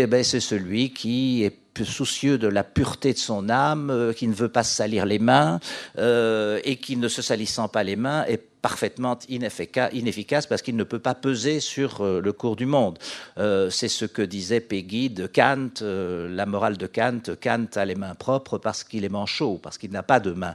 ben, 0.06 0.24
c'est 0.24 0.40
celui 0.40 0.90
qui 0.90 1.44
est 1.44 1.58
soucieux 1.84 2.38
de 2.38 2.48
la 2.48 2.64
pureté 2.64 3.12
de 3.12 3.18
son 3.18 3.48
âme, 3.48 3.90
euh, 3.90 4.12
qui 4.12 4.26
ne 4.26 4.34
veut 4.34 4.48
pas 4.48 4.62
se 4.62 4.74
salir 4.74 5.06
les 5.06 5.18
mains, 5.18 5.60
euh, 5.98 6.60
et 6.64 6.76
qui, 6.76 6.96
ne 6.96 7.08
se 7.08 7.22
salissant 7.22 7.68
pas 7.68 7.82
les 7.82 7.96
mains, 7.96 8.24
est 8.26 8.42
parfaitement 8.62 9.18
inefficace 9.28 10.46
parce 10.46 10.62
qu'il 10.62 10.76
ne 10.76 10.84
peut 10.84 11.00
pas 11.00 11.14
peser 11.14 11.58
sur 11.58 12.00
euh, 12.00 12.20
le 12.20 12.32
cours 12.32 12.54
du 12.54 12.64
monde. 12.64 12.98
Euh, 13.38 13.68
c'est 13.70 13.88
ce 13.88 14.04
que 14.04 14.22
disait 14.22 14.60
Peggy 14.60 15.10
de 15.10 15.26
Kant, 15.26 15.82
euh, 15.82 16.28
la 16.30 16.46
morale 16.46 16.76
de 16.76 16.86
Kant. 16.86 17.20
Kant 17.42 17.66
a 17.74 17.84
les 17.84 17.96
mains 17.96 18.14
propres 18.14 18.58
parce 18.58 18.84
qu'il 18.84 19.04
est 19.04 19.08
manchot, 19.08 19.58
parce 19.60 19.78
qu'il 19.78 19.90
n'a 19.90 20.04
pas 20.04 20.20
de 20.20 20.30
mains. 20.30 20.54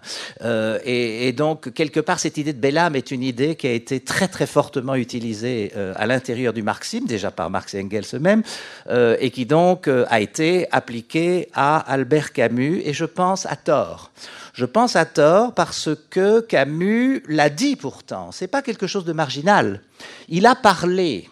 Et, 0.86 1.34
donc, 1.34 1.74
quelque 1.74 2.00
part, 2.00 2.20
cette 2.20 2.38
idée 2.38 2.54
de 2.54 2.60
Bellam 2.60 2.96
est 2.96 3.12
une 3.12 3.24
idée 3.24 3.56
qui 3.56 3.68
a 3.68 3.72
été 3.72 4.00
très 4.00 4.30
très 4.30 4.48
fortement 4.48 4.96
utilisée 4.96 5.74
à 5.96 6.06
l'intérieur 6.08 6.54
du 6.54 6.62
marxisme, 6.64 7.06
déjà 7.06 7.32
par 7.32 7.50
Marx 7.50 7.74
et 7.74 7.82
Engels 7.82 8.06
eux-mêmes, 8.14 8.44
et 8.90 9.30
qui 9.32 9.46
donc 9.46 9.88
a 9.88 10.22
été 10.22 10.68
appliquée 10.72 11.50
à 11.54 11.80
Albert 11.80 12.32
Camus, 12.32 12.82
et 12.86 12.94
je 12.94 13.06
pense 13.06 13.46
à 13.46 13.58
tort. 13.58 14.12
Je 14.58 14.66
pense 14.66 14.96
à 14.96 15.06
tort 15.06 15.54
parce 15.54 15.92
que 16.10 16.40
Camus 16.40 17.22
l'a 17.28 17.52
dit 17.52 17.76
pourtant. 17.76 18.32
C'est 18.32 18.48
pas 18.48 18.64
quelque 18.64 18.88
chose 18.88 19.06
de 19.06 19.14
marginal. 19.14 19.84
Il 20.30 20.48
a 20.48 20.56
parlé 20.56 21.30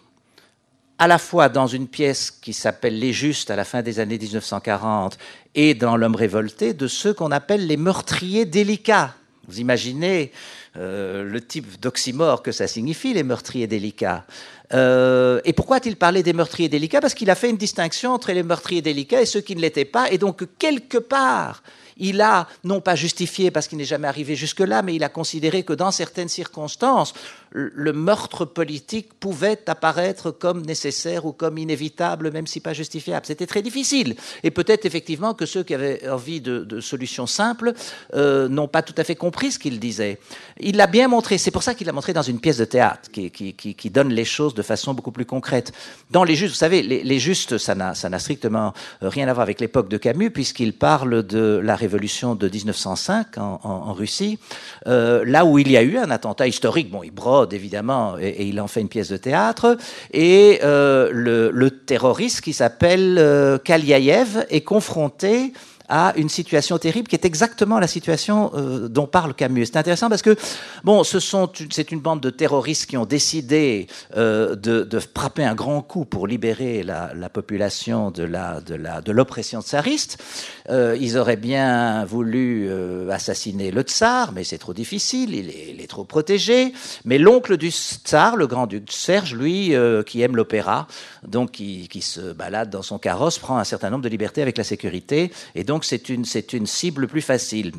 à 0.99 1.07
la 1.07 1.17
fois 1.17 1.49
dans 1.49 1.65
une 1.65 1.87
pièce 1.87 2.29
qui 2.29 2.53
s'appelle 2.53 2.99
Les 2.99 3.13
Justes 3.13 3.49
à 3.49 3.55
la 3.55 3.65
fin 3.65 3.81
des 3.81 3.99
années 3.99 4.19
1940 4.19 5.17
et 5.55 5.73
dans 5.73 5.97
L'homme 5.97 6.13
révolté 6.13 6.75
de 6.75 6.85
ceux 6.87 7.15
qu'on 7.15 7.31
appelle 7.31 7.65
les 7.65 7.77
meurtriers 7.77 8.45
délicats. 8.45 9.15
Vous 9.47 9.59
imaginez 9.59 10.31
euh, 10.77 11.23
le 11.23 11.41
type 11.41 11.79
d'oxymore 11.79 12.43
que 12.43 12.51
ça 12.51 12.67
signifie, 12.67 13.15
les 13.15 13.23
meurtriers 13.23 13.65
délicats. 13.65 14.27
Euh, 14.71 15.41
et 15.45 15.53
pourquoi 15.53 15.77
a-t-il 15.77 15.95
parlé 15.95 16.21
des 16.21 16.33
meurtriers 16.33 16.69
délicats? 16.69 17.01
Parce 17.01 17.15
qu'il 17.15 17.31
a 17.31 17.35
fait 17.35 17.49
une 17.49 17.57
distinction 17.57 18.11
entre 18.11 18.31
les 18.31 18.43
meurtriers 18.43 18.83
délicats 18.83 19.21
et 19.23 19.25
ceux 19.25 19.41
qui 19.41 19.55
ne 19.55 19.61
l'étaient 19.61 19.83
pas. 19.83 20.11
Et 20.11 20.19
donc, 20.19 20.43
quelque 20.59 20.99
part, 20.99 21.63
il 21.97 22.21
a, 22.21 22.47
non 22.63 22.81
pas 22.81 22.95
justifié 22.95 23.51
parce 23.51 23.67
qu'il 23.67 23.77
n'est 23.77 23.85
jamais 23.85 24.07
arrivé 24.07 24.35
jusque-là, 24.35 24.81
mais 24.81 24.95
il 24.95 25.03
a 25.03 25.09
considéré 25.09 25.63
que 25.63 25.73
dans 25.73 25.91
certaines 25.91 26.29
circonstances, 26.29 27.13
le 27.55 27.93
meurtre 27.93 28.43
politique 28.43 29.13
pouvait 29.13 29.61
apparaître 29.67 30.29
comme 30.29 30.65
nécessaire 30.65 31.25
ou 31.25 31.31
comme 31.31 31.57
inévitable, 31.57 32.31
même 32.31 32.47
si 32.47 32.59
pas 32.59 32.73
justifiable. 32.73 33.25
C'était 33.25 33.47
très 33.47 33.61
difficile. 33.61 34.17
Et 34.43 34.51
peut-être 34.51 34.85
effectivement 34.85 35.33
que 35.33 35.45
ceux 35.45 35.63
qui 35.63 35.73
avaient 35.73 36.07
envie 36.09 36.41
de, 36.41 36.81
solutions 36.81 37.27
simples 37.27 37.73
euh, 38.13 38.49
n'ont 38.49 38.67
pas 38.67 38.81
tout 38.81 38.93
à 38.97 39.05
fait 39.05 39.15
compris 39.15 39.53
ce 39.53 39.59
qu'il 39.59 39.79
disait. 39.79 40.19
Il 40.59 40.75
l'a 40.75 40.87
bien 40.87 41.07
montré. 41.07 41.37
C'est 41.37 41.51
pour 41.51 41.63
ça 41.63 41.73
qu'il 41.73 41.87
l'a 41.87 41.93
montré 41.93 42.11
dans 42.11 42.21
une 42.21 42.41
pièce 42.41 42.57
de 42.57 42.65
théâtre 42.65 43.09
qui, 43.09 43.89
donne 43.89 44.09
les 44.09 44.25
choses 44.25 44.53
de 44.53 44.61
façon 44.61 44.93
beaucoup 44.93 45.11
plus 45.11 45.25
concrète. 45.25 45.71
Dans 46.11 46.25
les 46.25 46.35
justes, 46.35 46.55
vous 46.55 46.59
savez, 46.59 46.81
les, 46.81 47.19
justes, 47.19 47.57
ça 47.57 47.73
n'a 47.73 48.19
strictement 48.19 48.73
rien 49.01 49.29
à 49.29 49.33
voir 49.33 49.43
avec 49.43 49.61
l'époque 49.61 49.87
de 49.87 49.97
Camus, 49.97 50.31
puisqu'il 50.31 50.73
parle 50.73 51.23
de 51.23 51.61
la 51.63 51.77
révolution 51.77 52.35
de 52.35 52.49
1905 52.49 53.37
en, 53.37 53.93
Russie, 53.93 54.39
euh, 54.87 55.23
là 55.25 55.45
où 55.45 55.57
il 55.57 55.71
y 55.71 55.77
a 55.77 55.83
eu 55.83 55.97
un 55.97 56.11
attentat 56.11 56.47
historique. 56.47 56.91
Bon, 56.91 57.01
il 57.01 57.11
brode 57.11 57.44
évidemment, 57.53 58.17
et, 58.19 58.45
il 58.45 58.59
en 58.59 58.67
fait 58.67 58.81
une 58.81 58.89
pièce 58.89 59.09
de 59.09 59.17
théâtre. 59.17 59.77
Et 60.11 60.59
euh, 60.63 61.09
le, 61.11 61.69
terroriste 61.71 62.41
qui 62.41 62.53
s'appelle 62.53 63.17
euh, 63.19 63.57
Kaliaev 63.57 64.45
est 64.49 64.61
confronté 64.61 65.53
à 65.89 66.13
une 66.17 66.29
situation 66.29 66.77
terrible 66.77 67.07
qui 67.07 67.15
est 67.15 67.25
exactement 67.25 67.79
la 67.79 67.87
situation 67.87 68.51
euh, 68.55 68.87
dont 68.87 69.07
parle 69.07 69.33
Camus. 69.33 69.65
C'est 69.65 69.77
intéressant 69.77 70.09
parce 70.09 70.21
que 70.21 70.35
bon, 70.83 71.03
c'est 71.03 71.91
une 71.91 71.99
bande 71.99 72.21
de 72.21 72.29
terroristes 72.29 72.85
qui 72.87 72.97
ont 72.97 73.05
décidé 73.05 73.87
euh, 74.15 74.55
de, 74.55 74.99
frapper 75.15 75.43
un 75.43 75.55
grand 75.55 75.81
coup 75.81 76.05
pour 76.05 76.27
libérer 76.27 76.83
la, 76.83 77.13
la 77.13 77.29
population 77.29 78.11
de 78.11 79.11
l'oppression 79.11 79.61
tsariste. 79.61 80.21
Euh, 80.69 80.97
ils 80.99 81.17
auraient 81.17 81.35
bien 81.35 82.05
voulu 82.05 82.69
assassiner 83.11 83.71
le 83.71 83.81
tsar, 83.81 84.31
mais 84.33 84.43
c'est 84.43 84.57
trop 84.57 84.73
difficile, 84.73 85.35
il 85.35 85.81
est, 85.81 85.87
trop 85.87 86.03
protégé. 86.03 86.73
Mais 87.03 87.17
l'oncle 87.17 87.57
du 87.57 87.69
tsar, 87.69 88.35
le 88.35 88.47
grand-duc 88.47 88.91
Serge, 88.91 89.35
lui, 89.35 89.73
qui 90.05 90.21
aime 90.21 90.35
l'opéra, 90.35 90.87
donc 91.27 91.51
qui, 91.51 91.87
qui 91.87 92.01
se 92.01 92.33
balade 92.33 92.69
dans 92.69 92.81
son 92.81 92.97
carrosse, 92.97 93.37
prend 93.39 93.57
un 93.57 93.63
certain 93.63 93.89
nombre 93.89 94.03
de 94.03 94.09
libertés 94.09 94.41
avec 94.41 94.57
la 94.57 94.63
sécurité 94.63 95.31
et 95.53 95.63
donc 95.63 95.74
donc 95.75 95.83
c'est 95.83 96.07
une, 96.07 96.65
cible 96.65 97.05
plus 97.05 97.21
facile. 97.21 97.73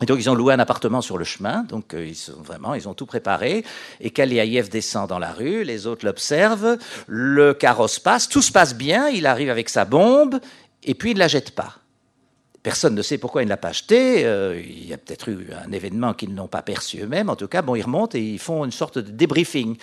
Et 0.00 0.06
donc 0.06 0.20
ils 0.20 0.30
ont 0.30 0.36
loué 0.36 0.54
un 0.54 0.60
appartement 0.60 1.00
sur 1.00 1.18
le 1.18 1.24
chemin, 1.24 1.64
donc 1.64 1.92
euh, 1.92 2.06
ils 2.06 2.14
sont 2.14 2.40
vraiment, 2.40 2.74
ils 2.74 2.88
ont 2.88 2.94
tout 2.94 3.06
préparé. 3.06 3.64
Et 4.00 4.10
Kaliaïev 4.10 4.68
descend 4.68 5.08
dans 5.08 5.18
la 5.18 5.32
rue, 5.32 5.64
les 5.64 5.88
autres 5.88 6.06
l'observent, 6.06 6.78
le 7.08 7.52
carrosse 7.52 7.98
passe, 7.98 8.28
tout 8.28 8.40
se 8.40 8.52
passe 8.52 8.76
bien, 8.76 9.08
il 9.08 9.26
arrive 9.26 9.50
avec 9.50 9.68
sa 9.68 9.84
bombe, 9.84 10.38
et 10.84 10.94
puis 10.94 11.10
il 11.10 11.14
ne 11.14 11.18
la 11.18 11.26
jette 11.26 11.56
pas. 11.56 11.74
Personne 12.64 12.94
ne 12.94 13.02
sait 13.02 13.18
pourquoi 13.18 13.42
il 13.42 13.44
ne 13.44 13.50
l'a 13.50 13.58
pas 13.58 13.72
jeté. 13.72 14.24
Euh, 14.24 14.58
il 14.58 14.88
y 14.88 14.94
a 14.94 14.96
peut-être 14.96 15.28
eu 15.28 15.48
un 15.52 15.70
événement 15.70 16.14
qu'ils 16.14 16.34
n'ont 16.34 16.48
pas 16.48 16.62
perçu 16.62 17.02
eux-mêmes. 17.02 17.28
En 17.28 17.36
tout 17.36 17.46
cas, 17.46 17.60
bon, 17.60 17.74
ils 17.74 17.82
remontent 17.82 18.16
et 18.16 18.22
ils 18.22 18.38
font 18.38 18.64
une 18.64 18.72
sorte 18.72 18.96
de 18.96 19.10
débriefing. 19.10 19.76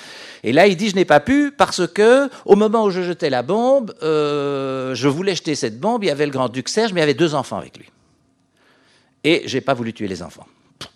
Et 0.43 0.51
là, 0.51 0.65
il 0.65 0.75
dit 0.75 0.89
je 0.89 0.95
n'ai 0.95 1.05
pas 1.05 1.19
pu 1.19 1.51
parce 1.51 1.85
que 1.85 2.27
au 2.43 2.55
moment 2.55 2.85
où 2.85 2.89
je 2.89 3.03
jetais 3.03 3.29
la 3.29 3.43
bombe, 3.43 3.93
euh, 4.01 4.95
je 4.95 5.07
voulais 5.07 5.35
jeter 5.35 5.53
cette 5.53 5.79
bombe. 5.79 6.03
Il 6.03 6.07
y 6.07 6.09
avait 6.09 6.25
le 6.25 6.31
grand-duc 6.31 6.69
Serge, 6.69 6.91
mais 6.91 7.01
il 7.01 7.03
y 7.03 7.03
avait 7.03 7.13
deux 7.13 7.35
enfants 7.35 7.57
avec 7.57 7.77
lui. 7.77 7.85
Et 9.23 9.43
j'ai 9.45 9.61
pas 9.61 9.75
voulu 9.75 9.93
tuer 9.93 10.07
les 10.07 10.23
enfants. 10.23 10.47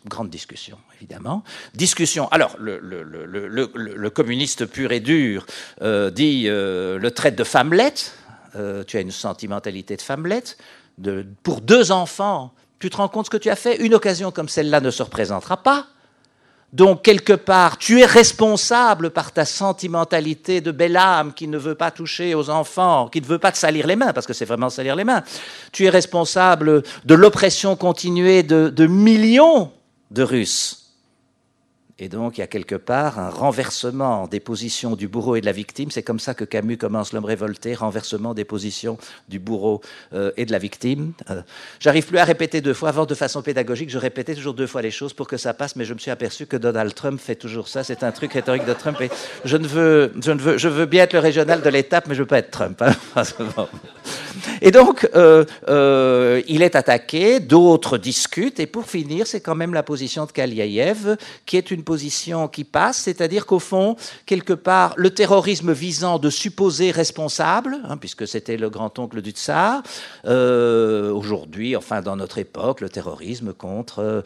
Grande 0.08 0.32
discussion, 0.32 0.80
évidemment. 0.96 1.44
Discussion. 1.76 2.28
Alors, 2.30 2.56
le 2.58 4.10
communiste 4.10 4.66
pur 4.66 4.92
et 4.92 5.02
dur 5.02 5.46
euh, 5.84 6.10
dit 6.10 6.46
le 6.48 7.10
traite 7.10 7.36
de 7.36 7.44
femmelette. 7.44 8.18
tu 8.88 8.98
as 8.98 9.02
une 9.02 9.12
sentimentalité 9.12 9.96
de 9.96 10.02
femmelette 10.02 10.58
pour 11.44 11.62
deux 11.62 11.92
enfants, 11.92 12.54
tu 12.80 12.90
te 12.90 12.98
rends 12.98 13.08
compte 13.08 13.26
ce 13.26 13.30
que 13.30 13.38
tu 13.38 13.50
as 13.50 13.56
fait? 13.56 13.78
Une 13.78 13.94
occasion 13.94 14.32
comme 14.32 14.50
celle-là 14.50 14.82
ne 14.82 14.92
se 14.92 15.04
représentera 15.04 15.58
pas. 15.58 15.88
Donc, 16.74 17.04
quelque 17.04 17.34
part, 17.34 17.78
tu 17.78 18.02
es 18.02 18.06
responsable 18.06 19.12
par 19.12 19.32
ta 19.32 19.46
sentimentalité 19.46 20.60
de 20.60 20.72
belle 20.72 20.98
âme 20.98 21.34
qui 21.34 21.48
ne 21.48 21.58
veut 21.58 21.76
pas 21.76 21.90
toucher 21.90 22.36
aux 22.36 22.50
enfants, 22.50 23.08
qui 23.08 23.22
ne 23.22 23.26
veut 23.26 23.40
pas 23.40 23.54
te 23.54 23.58
salir 23.58 23.88
les 23.88 23.96
mains, 23.96 24.12
parce 24.12 24.28
que 24.28 24.34
c'est 24.34 24.46
vraiment 24.46 24.70
salir 24.70 24.96
les 24.96 25.06
mains. 25.06 25.24
Tu 25.72 25.86
es 25.86 25.90
responsable 25.90 26.84
de 27.06 27.16
l'oppression 27.16 27.78
continuée 27.78 28.44
de, 28.44 28.68
de 28.68 28.88
millions 28.88 29.72
de 30.12 30.24
Russes. 30.24 30.85
Et 31.98 32.10
donc, 32.10 32.38
il 32.38 32.42
y 32.42 32.44
a 32.44 32.48
quelque 32.48 32.76
part 32.76 33.20
un 33.20 33.30
renversement 33.30 34.28
des 34.28 34.42
positions 34.42 34.98
du 34.98 35.08
bourreau 35.08 35.38
et 35.38 35.42
de 35.42 35.46
la 35.46 35.54
victime. 35.54 35.92
C'est 35.92 36.04
comme 36.04 36.20
ça 36.20 36.34
que 36.34 36.44
Camus 36.44 36.78
commence 36.78 37.14
L'homme 37.14 37.24
révolté, 37.24 37.74
renversement 37.74 38.34
des 38.34 38.44
positions 38.44 38.98
du 39.30 39.40
bourreau 39.40 39.82
euh, 40.14 40.32
et 40.36 40.46
de 40.46 40.52
la 40.52 40.58
victime. 40.58 41.14
Euh, 41.30 41.42
J'arrive 41.80 42.06
plus 42.06 42.18
à 42.18 42.26
répéter 42.26 42.60
deux 42.60 42.74
fois. 42.74 42.90
Avant, 42.90 43.06
de 43.06 43.16
façon 43.16 43.42
pédagogique, 43.42 43.90
je 43.90 43.98
répétais 43.98 44.36
toujours 44.36 44.54
deux 44.54 44.68
fois 44.68 44.82
les 44.82 44.92
choses 44.92 45.14
pour 45.14 45.28
que 45.28 45.38
ça 45.38 45.54
passe, 45.54 45.78
mais 45.78 45.86
je 45.86 45.94
me 45.94 46.00
suis 46.00 46.12
aperçu 46.12 46.48
que 46.48 46.58
Donald 46.58 46.94
Trump 46.94 47.20
fait 47.20 47.36
toujours 47.36 47.70
ça. 47.70 47.86
C'est 47.86 48.04
un 48.04 48.12
truc 48.12 48.34
rhétorique 48.34 48.66
de 48.66 48.74
Trump. 48.74 49.02
Je 49.46 49.56
ne 49.56 49.68
veux, 49.68 50.12
je 50.22 50.32
ne 50.32 50.40
veux, 50.40 50.58
je 50.58 50.68
veux 50.68 50.86
bien 50.86 51.04
être 51.04 51.14
le 51.14 51.20
régional 51.20 51.62
de 51.62 51.70
l'étape, 51.70 52.08
mais 52.08 52.16
je 52.16 52.24
veux 52.24 52.28
pas 52.28 52.40
être 52.40 52.52
Trump. 52.52 52.82
Hein. 52.82 52.92
Et 54.66 54.72
donc, 54.72 55.08
euh, 55.14 55.46
euh, 55.70 56.42
il 56.48 56.64
est 56.64 56.76
attaqué, 56.76 57.40
d'autres 57.40 58.00
discutent, 58.00 58.60
et 58.60 58.66
pour 58.66 58.88
finir, 58.88 59.28
c'est 59.28 59.40
quand 59.40 59.54
même 59.54 59.76
la 59.76 59.84
position 59.84 60.26
de 60.26 60.32
Kaliaïev, 60.32 61.18
qui 61.46 61.56
est 61.56 61.70
une 61.70 61.84
position 61.84 62.48
qui 62.48 62.64
passe, 62.64 62.98
c'est-à-dire 62.98 63.46
qu'au 63.46 63.60
fond, 63.60 63.96
quelque 64.26 64.54
part, 64.54 64.96
le 64.98 65.12
terrorisme 65.12 65.72
visant 65.72 66.18
de 66.18 66.32
supposer 66.32 66.90
responsable, 66.90 67.78
hein, 67.88 67.98
puisque 67.98 68.28
c'était 68.28 68.58
le 68.58 68.72
grand-oncle 68.72 69.22
du 69.22 69.30
tsar, 69.30 69.84
euh, 70.26 71.12
aujourd'hui, 71.14 71.76
enfin 71.76 72.02
dans 72.02 72.16
notre 72.16 72.40
époque, 72.40 72.82
le 72.82 72.90
terrorisme 72.90 73.54
contre, 73.54 74.24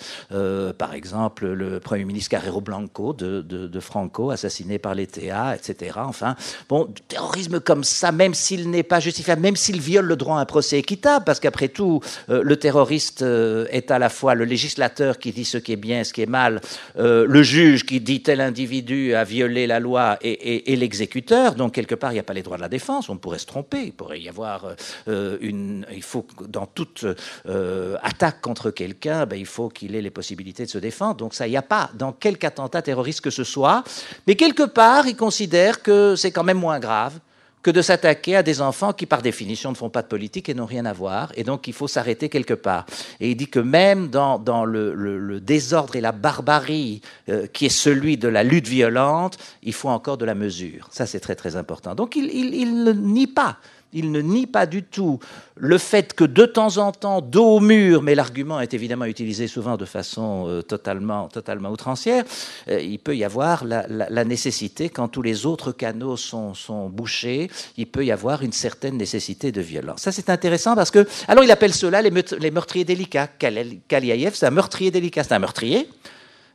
par 0.78 0.94
exemple, 0.94 1.48
le 1.48 1.82
Premier 1.82 2.06
ministre 2.06 2.30
Carrero 2.30 2.62
Blanco 2.62 3.12
de, 3.12 3.80
Franco, 3.82 4.30
assassiné 4.32 4.80
par 4.80 4.96
l'ETA, 4.96 5.58
etc. 5.58 5.98
Enfin, 5.98 6.38
bon, 6.70 6.88
terrorisme 7.10 7.60
comme 7.60 7.84
ça, 7.84 8.14
même 8.14 8.34
s'il 8.34 8.70
n'est 8.70 8.84
pas 8.84 9.02
justifiable, 9.02 9.42
même 9.42 9.58
s'il 9.58 9.82
viole 9.82 10.06
le 10.06 10.16
droit 10.16 10.29
un 10.38 10.46
procès 10.46 10.80
équitable, 10.80 11.26
parce 11.26 11.40
qu'après 11.40 11.70
tout, 11.70 12.02
euh, 12.30 12.42
le 12.44 12.56
terroriste 12.58 13.22
euh, 13.22 13.66
est 13.72 13.92
à 13.92 14.00
la 14.00 14.10
fois 14.10 14.36
le 14.36 14.46
législateur 14.46 15.20
qui 15.20 15.32
dit 15.32 15.46
ce 15.46 15.58
qui 15.58 15.74
est 15.74 15.78
bien, 15.78 16.04
ce 16.04 16.14
qui 16.14 16.22
est 16.22 16.30
mal, 16.30 16.62
euh, 16.98 17.26
le 17.28 17.44
juge 17.44 17.86
qui 17.86 18.00
dit 18.00 18.22
tel 18.22 18.42
individu 18.42 19.14
a 19.16 19.24
violé 19.24 19.68
la 19.68 19.80
loi 19.80 20.18
et, 20.22 20.76
l'exécuteur. 20.76 21.56
Donc 21.56 21.74
quelque 21.74 21.96
part, 21.96 22.12
il 22.12 22.16
n'y 22.16 22.20
a 22.20 22.24
pas 22.24 22.34
les 22.34 22.44
droits 22.44 22.58
de 22.58 22.62
la 22.62 22.70
défense. 22.70 23.10
On 23.10 23.18
pourrait 23.18 23.40
se 23.40 23.46
tromper. 23.46 23.84
Il 23.86 23.94
pourrait 23.94 24.22
y 24.22 24.30
avoir 24.30 24.76
une. 25.08 25.86
Il 25.92 26.04
faut 26.04 26.26
dans 26.48 26.66
toute 26.66 27.06
attaque 27.46 28.42
contre 28.42 28.72
quelqu'un, 28.72 29.26
ben, 29.26 29.36
il 29.38 29.46
faut 29.46 29.70
qu'il 29.70 29.96
ait 29.96 30.02
les 30.02 30.10
possibilités 30.10 30.66
de 30.66 30.70
se 30.70 30.78
défendre. 30.78 31.16
Donc 31.16 31.34
ça, 31.34 31.48
il 31.48 31.52
n'y 31.52 31.58
a 31.58 31.62
pas 31.62 31.90
dans 31.96 32.12
quelque 32.12 32.46
attentat 32.46 32.82
terroriste 32.82 33.22
que 33.22 33.30
ce 33.30 33.44
soit. 33.44 33.84
Mais 34.28 34.36
quelque 34.36 34.64
part, 34.64 35.08
il 35.08 35.16
considère 35.16 35.82
que 35.82 36.16
c'est 36.16 36.32
quand 36.32 36.44
même 36.44 36.60
moins 36.60 36.80
grave 36.80 37.20
que 37.62 37.72
de 37.72 37.82
s'attaquer 37.82 38.38
à 38.38 38.44
des 38.44 38.62
enfants 38.62 38.94
qui, 38.94 39.06
par 39.06 39.22
définition, 39.22 39.72
ne 39.72 39.76
font 39.76 39.90
pas 39.90 40.02
de 40.02 40.08
politique 40.08 40.50
et 40.50 40.54
n'ont 40.54 40.66
rien 40.66 40.86
à 40.86 40.94
voir. 40.94 41.32
Et 41.36 41.44
donc, 41.44 41.68
il 41.68 41.74
faut 41.74 41.88
s'arrêter 41.88 42.30
quelque 42.30 42.54
part. 42.54 42.86
Et 43.20 43.32
il 43.32 43.36
dit 43.36 43.50
que 43.50 43.60
même 43.60 44.08
dans, 44.08 44.40
dans 44.40 44.66
le, 44.66 45.40
désordre 45.40 45.96
et 45.96 46.02
la 46.02 46.12
barbarie 46.12 47.02
euh, 47.30 47.48
qui 47.48 47.66
est 47.66 47.70
celui 47.70 48.18
de 48.18 48.28
la 48.28 48.44
lutte 48.44 48.68
violente, 48.68 49.38
il 49.64 49.74
faut 49.74 49.90
encore 49.90 50.18
de 50.18 50.26
la 50.26 50.36
mesure. 50.36 50.88
Ça, 50.92 51.06
c'est 51.06 51.20
très, 51.20 51.36
très 51.36 51.56
important. 51.56 51.96
Donc, 51.96 52.16
il, 52.16 52.30
il 52.34 52.84
ne 52.84 52.92
nie 52.92 53.28
pas 53.28 53.58
il 53.94 54.12
ne 54.12 54.22
nie 54.22 54.48
pas 54.48 54.66
du 54.66 54.84
tout 54.84 55.20
le 55.56 55.78
fait 55.78 56.14
que 56.14 56.24
de 56.24 56.46
temps 56.46 56.78
en 56.78 56.92
temps, 56.92 57.22
dos 57.22 57.58
au 57.58 57.60
mur, 57.60 58.02
mais 58.02 58.16
l'argument 58.16 58.62
est 58.62 58.74
évidemment 58.74 59.06
utilisé 59.06 59.48
souvent 59.48 59.76
de 59.76 59.86
façon 59.86 60.46
euh, 60.48 60.62
totalement, 60.62 61.28
totalement 61.28 61.70
outrancière, 61.70 62.24
euh, 62.70 62.80
il 62.80 63.00
peut 63.00 63.16
y 63.16 63.26
avoir 63.26 63.66
la, 63.66 64.24
nécessité, 64.24 64.90
quand 64.90 65.08
tous 65.08 65.22
les 65.22 65.46
autres 65.46 65.72
canaux 65.72 66.16
sont, 66.18 66.54
bouchés, 66.90 67.50
il 67.78 67.88
peut 67.88 68.06
y 68.06 68.12
avoir 68.12 68.42
une 68.42 68.54
certaine 68.54 68.98
nécessité 68.98 69.52
de 69.52 69.62
violence. 69.62 70.02
Ça, 70.02 70.12
c'est 70.12 70.30
intéressant 70.30 70.76
parce 70.76 70.92
que, 70.92 71.06
alors 71.28 71.44
il 71.44 71.52
appelle 71.52 71.74
cela 71.74 72.02
les, 72.02 72.12
les 72.40 72.52
meurtriers 72.52 72.86
délicats. 72.86 73.28
Kaliaïev, 73.28 74.34
c'est 74.34 74.46
un 74.46 74.52
meurtrier 74.52 74.92
délicat, 74.92 75.24
c'est 75.24 75.34
un 75.34 75.40
meurtrier, 75.40 75.90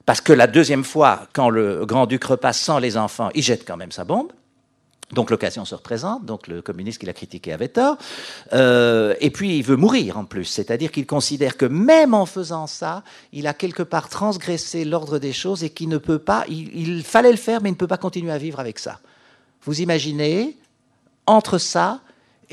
parce 0.07 0.21
que 0.21 0.33
la 0.33 0.47
deuxième 0.47 0.85
fois, 0.85 1.27
quand 1.33 1.51
le 1.51 1.85
grand-duc 1.85 2.25
repasse 2.25 2.61
sans 2.61 2.79
les 2.79 2.97
enfants, 2.97 3.31
il 3.35 3.43
jette 3.43 3.67
quand 3.67 3.77
même 3.77 3.93
sa 3.93 4.05
bombe. 4.05 4.33
Donc 5.13 5.31
l'occasion 5.31 5.65
se 5.65 5.75
représente, 5.75 6.25
donc 6.25 6.49
le 6.49 6.63
communiste 6.63 6.99
qui 6.99 7.07
l'a 7.07 7.13
critiqué 7.13 7.53
avait 7.53 7.69
tort, 7.69 7.99
euh, 8.53 9.15
et 9.21 9.31
puis 9.31 9.59
il 9.59 9.63
veut 9.63 9.77
mourir 9.77 10.19
en 10.19 10.25
plus, 10.25 10.45
c'est-à-dire 10.45 10.91
qu'il 10.91 11.07
considère 11.07 11.57
que 11.57 11.67
même 11.67 12.15
en 12.15 12.27
faisant 12.27 12.67
ça, 12.67 13.05
il 13.33 13.47
a 13.47 13.55
quelque 13.55 13.83
part 13.83 14.09
transgressé 14.09 14.85
l'ordre 14.85 15.19
des 15.19 15.33
choses 15.33 15.63
et 15.63 15.71
qu'il 15.71 15.89
ne 15.89 15.99
peut 15.99 16.19
pas, 16.19 16.45
il, 16.49 16.75
il, 16.75 17.05
fallait 17.05 17.31
le 17.31 17.37
faire, 17.37 17.61
mais 17.63 17.69
il 17.69 17.73
ne 17.73 17.79
peut 17.79 17.87
pas 17.87 17.99
continuer 17.99 18.33
à 18.33 18.39
vivre 18.39 18.61
avec 18.61 18.79
ça. 18.79 19.01
Vous 19.63 19.81
imaginez, 19.81 20.57
entre 21.27 21.59
ça 21.59 22.01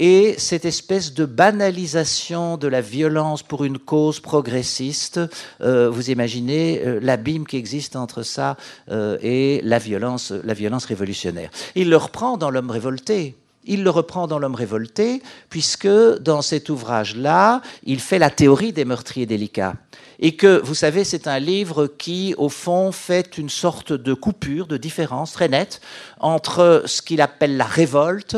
et 0.01 0.34
cette 0.39 0.65
espèce 0.65 1.13
de 1.13 1.25
banalisation 1.25 2.58
de 2.58 2.67
la 2.67 2.81
violence 2.81 3.43
pour 3.43 3.65
une 3.65 3.77
cause 3.77 4.20
progressiste, 4.20 5.20
euh, 5.62 5.91
vous 5.91 6.10
imaginez 6.10 6.81
euh, 6.84 7.00
l'abîme 7.00 7.46
qui 7.46 7.58
existe 7.58 7.96
entre 7.96 8.24
ça 8.24 8.58
euh, 8.89 9.20
et 9.22 9.62
la 9.63 9.77
violence, 9.77 10.31
la 10.31 10.55
violence 10.55 10.86
révolutionnaire. 10.86 11.51
Il 11.75 11.91
le 11.91 11.98
reprend 11.98 12.38
dans 12.38 12.50
L'homme 12.50 12.72
révolté. 12.72 13.36
Il 13.65 13.84
le 13.84 13.91
reprend 13.91 14.25
dans 14.25 14.39
L'homme 14.39 14.55
révolté, 14.55 15.22
puisque 15.51 15.88
dans 15.88 16.41
cet 16.41 16.70
ouvrage-là, 16.70 17.62
il 17.84 18.00
fait 18.00 18.17
la 18.17 18.31
théorie 18.31 18.74
des 18.74 18.86
meurtriers 18.86 19.27
délicats 19.27 19.75
et 20.22 20.36
que, 20.36 20.62
vous 20.63 20.75
savez, 20.75 21.03
c'est 21.03 21.27
un 21.27 21.39
livre 21.39 21.88
qui, 21.88 22.36
au 22.38 22.48
fond, 22.48 22.91
fait 22.91 23.38
une 23.39 23.50
sorte 23.50 23.91
de 23.91 24.13
coupure, 24.13 24.67
de 24.67 24.77
différence 24.77 25.34
très 25.34 25.49
nette 25.49 25.82
entre 26.19 26.84
ce 26.86 27.02
qu'il 27.02 27.21
appelle 27.21 27.58
la 27.58 27.65
révolte 27.65 28.38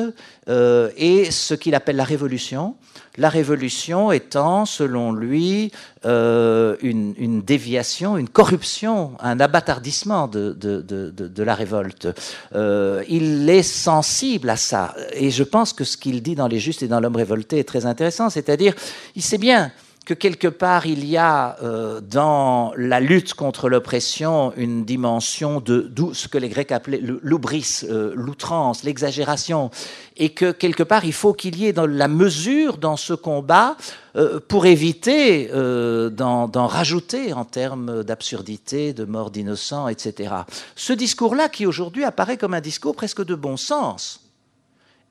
euh, 0.50 0.90
et 0.98 1.32
ce 1.32 1.54
qu'il 1.54 1.76
appelle 1.76 1.96
la 1.96 2.04
révolution. 2.04 2.76
La 3.18 3.30
révolution 3.30 4.12
étant, 4.12 4.66
selon 4.66 5.12
lui, 5.12 5.72
euh, 6.06 6.76
une, 6.82 7.42
déviation, 7.44 8.18
une 8.18 8.28
corruption, 8.28 9.12
un 9.20 9.40
abattardissement 9.40 10.28
de 10.28 11.44
la 11.44 11.56
révolte. 11.56 12.08
Euh, 12.56 13.04
il 13.08 13.48
est 13.50 13.62
sensible 13.62 14.50
à 14.50 14.58
ça. 14.58 14.96
Et 15.14 15.30
je 15.30 15.44
pense 15.44 15.74
que 15.74 15.84
ce 15.84 15.96
qu'il 15.96 16.24
dit 16.24 16.36
dans 16.36 16.48
Les 16.48 16.60
Justes 16.60 16.82
et 16.82 16.88
dans 16.88 17.00
L'homme 17.00 17.16
révolté 17.16 17.60
est 17.60 17.68
très 17.68 17.86
intéressant. 17.86 18.32
C'est-à-dire, 18.32 18.74
il 19.16 19.22
sait 19.22 19.38
bien 19.38 19.72
que 20.06 20.14
quelque 20.14 20.50
part 20.50 20.86
il 20.86 21.06
y 21.06 21.16
a 21.16 21.58
euh, 21.64 22.02
dans 22.02 22.74
la 22.76 23.00
lutte 23.00 23.34
contre 23.34 23.70
l'oppression 23.70 24.54
une 24.58 24.84
dimension 24.84 25.62
de 25.62 25.90
ce 26.14 26.28
que 26.28 26.38
les 26.38 26.50
Grecs 26.50 26.72
appelaient 26.72 27.02
l'oubris, 27.02 27.82
euh, 27.84 28.12
l'outrance, 28.16 28.84
l'exagération, 28.84 29.72
et 30.18 30.30
que 30.30 30.52
quelque 30.52 30.84
part 30.84 31.06
il 31.06 31.14
faut 31.14 31.34
qu'il 31.34 31.58
y 31.58 31.68
ait 31.68 31.74
dans 31.74 31.86
la 31.86 32.10
mesure 32.10 32.78
dans 32.78 32.98
ce 32.98 33.14
combat 33.14 33.78
euh, 34.16 34.40
pour 34.46 34.66
éviter 34.66 35.50
d'en 35.54 36.68
rajouter 36.68 37.34
en 37.34 37.46
termes 37.46 38.04
d'absurdité, 38.04 38.94
de 38.94 39.06
mort 39.06 39.32
d'innocents, 39.32 39.88
etc. 39.88 40.34
Ce 40.76 40.94
discours-là, 40.94 41.50
qui 41.50 41.66
aujourd'hui 41.66 42.04
apparaît 42.04 42.38
comme 42.38 42.54
un 42.54 42.62
discours 42.62 42.96
presque 42.96 43.24
de 43.24 43.36
bon 43.36 43.58
sens, 43.58 44.22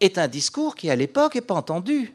est 0.01 0.19
un 0.19 0.29
discours 0.29 0.75
qui 0.75 0.91
à 0.91 0.97
l'époque 0.97 1.37
n'est 1.37 1.41
pas 1.41 1.55
entendu 1.55 2.15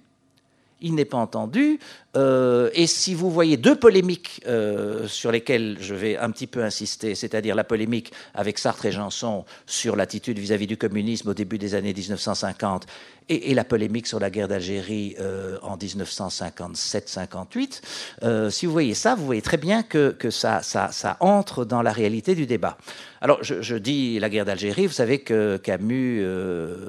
il 0.82 0.96
n'est 0.96 1.06
pas 1.06 1.18
entendu. 1.18 1.80
Euh, 2.18 2.70
et 2.74 2.88
si 2.88 3.14
vous 3.14 3.30
voyez 3.30 3.58
deux 3.58 3.76
polémiques 3.76 4.42
euh, 4.48 5.08
sur 5.08 5.32
lesquelles 5.32 5.78
je 5.80 5.94
vais 5.94 6.18
un 6.18 6.32
petit 6.32 6.48
peu 6.48 6.64
insister, 6.64 7.14
c'est-à-dire 7.14 7.54
la 7.54 7.64
polémique 7.64 8.12
avec 8.34 8.58
Sartre 8.58 8.88
et 8.88 8.92
Janson 8.92 9.46
sur 9.68 9.96
l'attitude 9.96 10.40
vis-à-vis 10.40 10.68
du 10.68 10.78
communisme 10.78 11.30
au 11.30 11.34
début 11.36 11.60
des 11.60 11.76
années 11.76 11.94
1950 11.94 12.88
et, 13.30 13.54
la 13.54 13.66
polémique 13.66 14.08
sur 14.08 14.20
la 14.20 14.30
guerre 14.30 14.48
d'Algérie 14.48 15.16
euh, 15.20 15.58
en 15.62 15.78
1957-58, 15.78 17.82
euh, 18.24 18.50
si 18.50 18.66
vous 18.66 18.72
voyez 18.72 18.94
ça, 18.94 19.16
vous 19.16 19.26
voyez 19.26 19.42
très 19.42 19.58
bien 19.58 19.84
que, 19.84 20.16
ça, 20.30 20.62
entre 21.20 21.66
dans 21.66 21.82
la 21.82 21.92
réalité 21.92 22.36
du 22.36 22.46
débat. 22.46 22.78
Alors, 23.20 23.44
je, 23.44 23.76
dis 23.76 24.20
la 24.20 24.30
guerre 24.30 24.46
d'Algérie, 24.46 24.88
vous 24.88 24.94
savez 24.94 25.20
que 25.20 25.58
Camus 25.58 26.24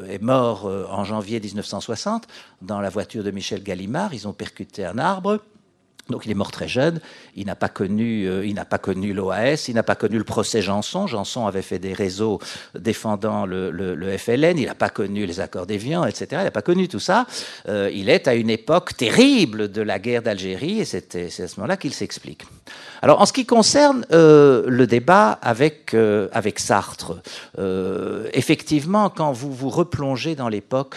est 0.09 0.23
mort 0.23 0.67
en 0.67 1.03
janvier 1.03 1.41
1960 1.41 2.29
dans 2.63 2.81
la 2.81 2.91
voiture 2.91 3.25
de 3.25 3.31
Michel 3.31 3.63
Gallimard, 3.79 4.13
ils 4.13 4.27
ont 4.27 4.33
percuté 4.33 4.85
un 4.85 4.99
arbre. 4.99 5.41
Donc 6.09 6.25
il 6.25 6.31
est 6.31 6.35
mort 6.35 6.51
très 6.51 6.69
jeune, 6.69 7.01
il 7.37 7.45
n'a 7.45 7.55
pas 7.55 7.69
connu, 7.69 8.25
euh, 8.25 8.47
il 8.47 8.55
n'a 8.55 8.65
pas 8.65 8.79
connu 8.79 9.13
l'OAS, 9.13 9.69
il 9.69 9.75
n'a 9.75 9.83
pas 9.83 9.95
connu 9.95 10.17
le 10.17 10.25
procès 10.25 10.63
Janson. 10.63 11.07
Janson 11.07 11.47
avait 11.47 11.61
fait 11.61 11.79
des 11.79 11.93
réseaux 11.93 12.41
défendant 12.75 13.45
le, 13.45 14.17
FLN, 14.17 14.57
il 14.57 14.65
n'a 14.65 14.75
pas 14.75 14.89
connu 14.89 15.27
les 15.27 15.39
accords 15.39 15.67
d'Évian, 15.67 16.07
etc. 16.07 16.27
Il 16.41 16.45
n'a 16.45 16.51
pas 16.51 16.63
connu 16.63 16.89
tout 16.89 16.99
ça. 16.99 17.27
Euh, 17.69 17.91
il 17.93 18.09
est 18.09 18.27
à 18.27 18.35
une 18.35 18.49
époque 18.49 18.97
terrible 18.97 19.71
de 19.71 19.83
la 19.83 19.99
guerre 19.99 20.23
d'Algérie 20.23 20.81
et 20.81 20.87
c'est 20.87 21.15
à 21.15 21.29
ce 21.29 21.61
moment-là 21.61 21.77
qu'il 21.77 21.93
s'explique. 21.93 22.47
Alors 23.03 23.21
en 23.21 23.27
ce 23.27 23.35
qui 23.35 23.45
concerne 23.45 24.07
euh, 24.11 24.65
le 24.67 24.87
débat 24.87 25.33
avec 25.43 25.95
avec 26.33 26.59
Sartre, 26.59 27.21
effectivement, 28.33 29.11
quand 29.11 29.33
vous 29.33 29.53
vous 29.53 29.69
replongez 29.69 30.35
dans 30.37 30.49
l'époque 30.49 30.97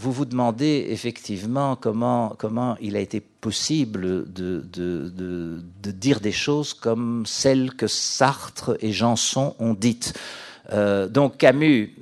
vous 0.00 0.12
vous 0.12 0.24
demandez 0.24 0.86
effectivement 0.88 1.76
comment, 1.76 2.34
il 2.80 2.96
a 2.96 3.00
été 3.00 3.20
possible 3.20 4.32
de, 4.32 5.60
dire 5.82 6.20
des 6.20 6.32
choses 6.32 6.72
comme 6.72 7.26
celles 7.26 7.74
que 7.74 7.86
Sartre 7.86 8.78
et 8.80 8.92
Janson 8.92 9.54
ont 9.58 9.74
dites. 9.74 10.14
Euh, 10.72 11.06
donc 11.06 11.36
Camus 11.36 11.94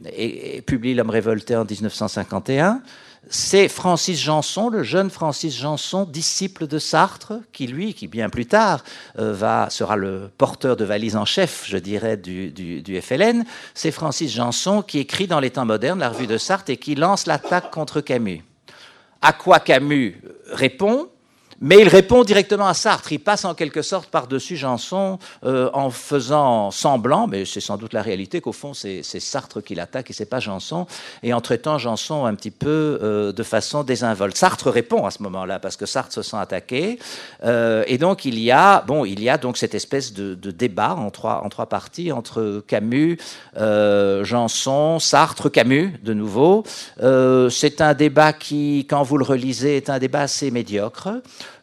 publie 0.67 0.95
L'homme 0.95 1.11
révolté 1.11 1.57
en 1.57 1.65
1951. 1.65 2.83
C'est 3.31 3.69
Francis 3.69 4.21
Janson, 4.21 4.71
le 4.71 4.83
jeune 4.83 5.11
Francis 5.11 5.57
Janson, 5.57 6.05
disciple 6.05 6.67
de 6.67 6.79
Sartre, 6.79 7.35
qui 7.53 7.67
lui, 7.67 7.95
qui 7.95 8.07
bien 8.07 8.31
plus 8.31 8.47
tard 8.47 8.85
euh, 9.19 9.33
va, 9.33 9.69
sera 9.71 9.97
le 9.97 10.31
porteur 10.39 10.77
de 10.77 10.85
valise 10.85 11.17
en 11.17 11.25
chef, 11.25 11.65
je 11.67 11.77
dirais, 11.77 12.17
du, 12.17 12.51
du 12.51 13.01
FLN. 13.01 13.45
C'est 13.75 13.91
Francis 13.91 14.33
Janson 14.33 14.83
qui 14.83 14.99
écrit 14.99 15.27
dans 15.27 15.41
les 15.41 15.51
temps 15.51 15.67
modernes 15.67 16.01
la 16.01 16.09
revue 16.09 16.27
de 16.27 16.39
Sartre 16.39 16.71
et 16.71 16.77
qui 16.77 16.95
lance 16.95 17.27
l'attaque 17.27 17.71
contre 17.71 18.01
Camus. 18.01 18.43
À 19.21 19.33
quoi 19.33 19.61
Camus 19.61 20.21
répond? 20.53 21.09
Mais 21.61 21.79
il 21.81 21.89
répond 21.89 22.25
directement 22.25 22.67
à 22.67 22.75
Sartre. 22.75 23.13
Il 23.13 23.19
passe 23.19 23.45
en 23.45 23.55
quelque 23.55 23.83
sorte 23.83 24.11
par-dessus 24.11 24.57
Janson 24.57 25.19
euh, 25.45 25.71
en 25.73 25.91
faisant 25.91 26.71
semblant, 26.71 27.27
mais 27.27 27.45
c'est 27.45 27.61
sans 27.61 27.77
doute 27.77 27.93
la 27.93 28.03
réalité, 28.03 28.41
qu'au 28.41 28.53
fond 28.53 28.75
c'est 28.75 29.03
Sartre 29.03 29.63
qui 29.63 29.75
l'attaque 29.75 30.11
et 30.11 30.13
c'est 30.13 30.27
pas 30.27 30.41
Janson, 30.41 30.87
et 31.23 31.33
en 31.33 31.41
traitant 31.41 31.79
Janson 31.79 32.27
un 32.27 32.35
petit 32.35 32.51
peu 32.51 32.99
euh, 33.03 33.33
de 33.33 33.43
façon 33.43 33.83
désinvolte. 33.83 34.37
Sartre 34.37 34.71
répond 34.71 35.05
à 35.07 35.11
ce 35.11 35.23
moment-là 35.23 35.59
parce 35.59 35.77
que 35.77 35.87
Sartre 35.87 36.13
se 36.13 36.23
sent 36.23 36.37
attaqué, 36.37 36.99
euh, 37.45 37.85
et 37.87 37.99
donc 37.99 38.25
il 38.25 38.39
y 38.39 38.51
a 38.51 38.83
bon, 38.87 39.05
il 39.05 39.23
y 39.23 39.29
a 39.29 39.39
donc 39.39 39.57
cette 39.57 39.75
espèce 39.75 40.13
de, 40.13 40.35
de 40.35 40.51
débat 40.51 40.95
en 40.95 41.11
trois 41.11 41.43
en 41.45 41.49
trois 41.49 41.67
parties 41.67 42.13
entre 42.13 42.63
Camus, 42.67 43.19
euh, 43.57 44.25
Janson, 44.25 44.99
Sartre, 44.99 45.51
Camus 45.51 45.95
de 46.03 46.15
nouveau. 46.15 46.65
Euh, 47.03 47.51
c'est 47.51 47.81
un 47.81 47.95
débat 47.95 48.33
qui, 48.33 48.87
quand 48.89 49.03
vous 49.03 49.19
le 49.19 49.25
relisez, 49.25 49.77
est 49.77 49.91
un 49.91 49.99
débat 49.99 50.23
assez 50.23 50.51
médiocre. 50.51 51.09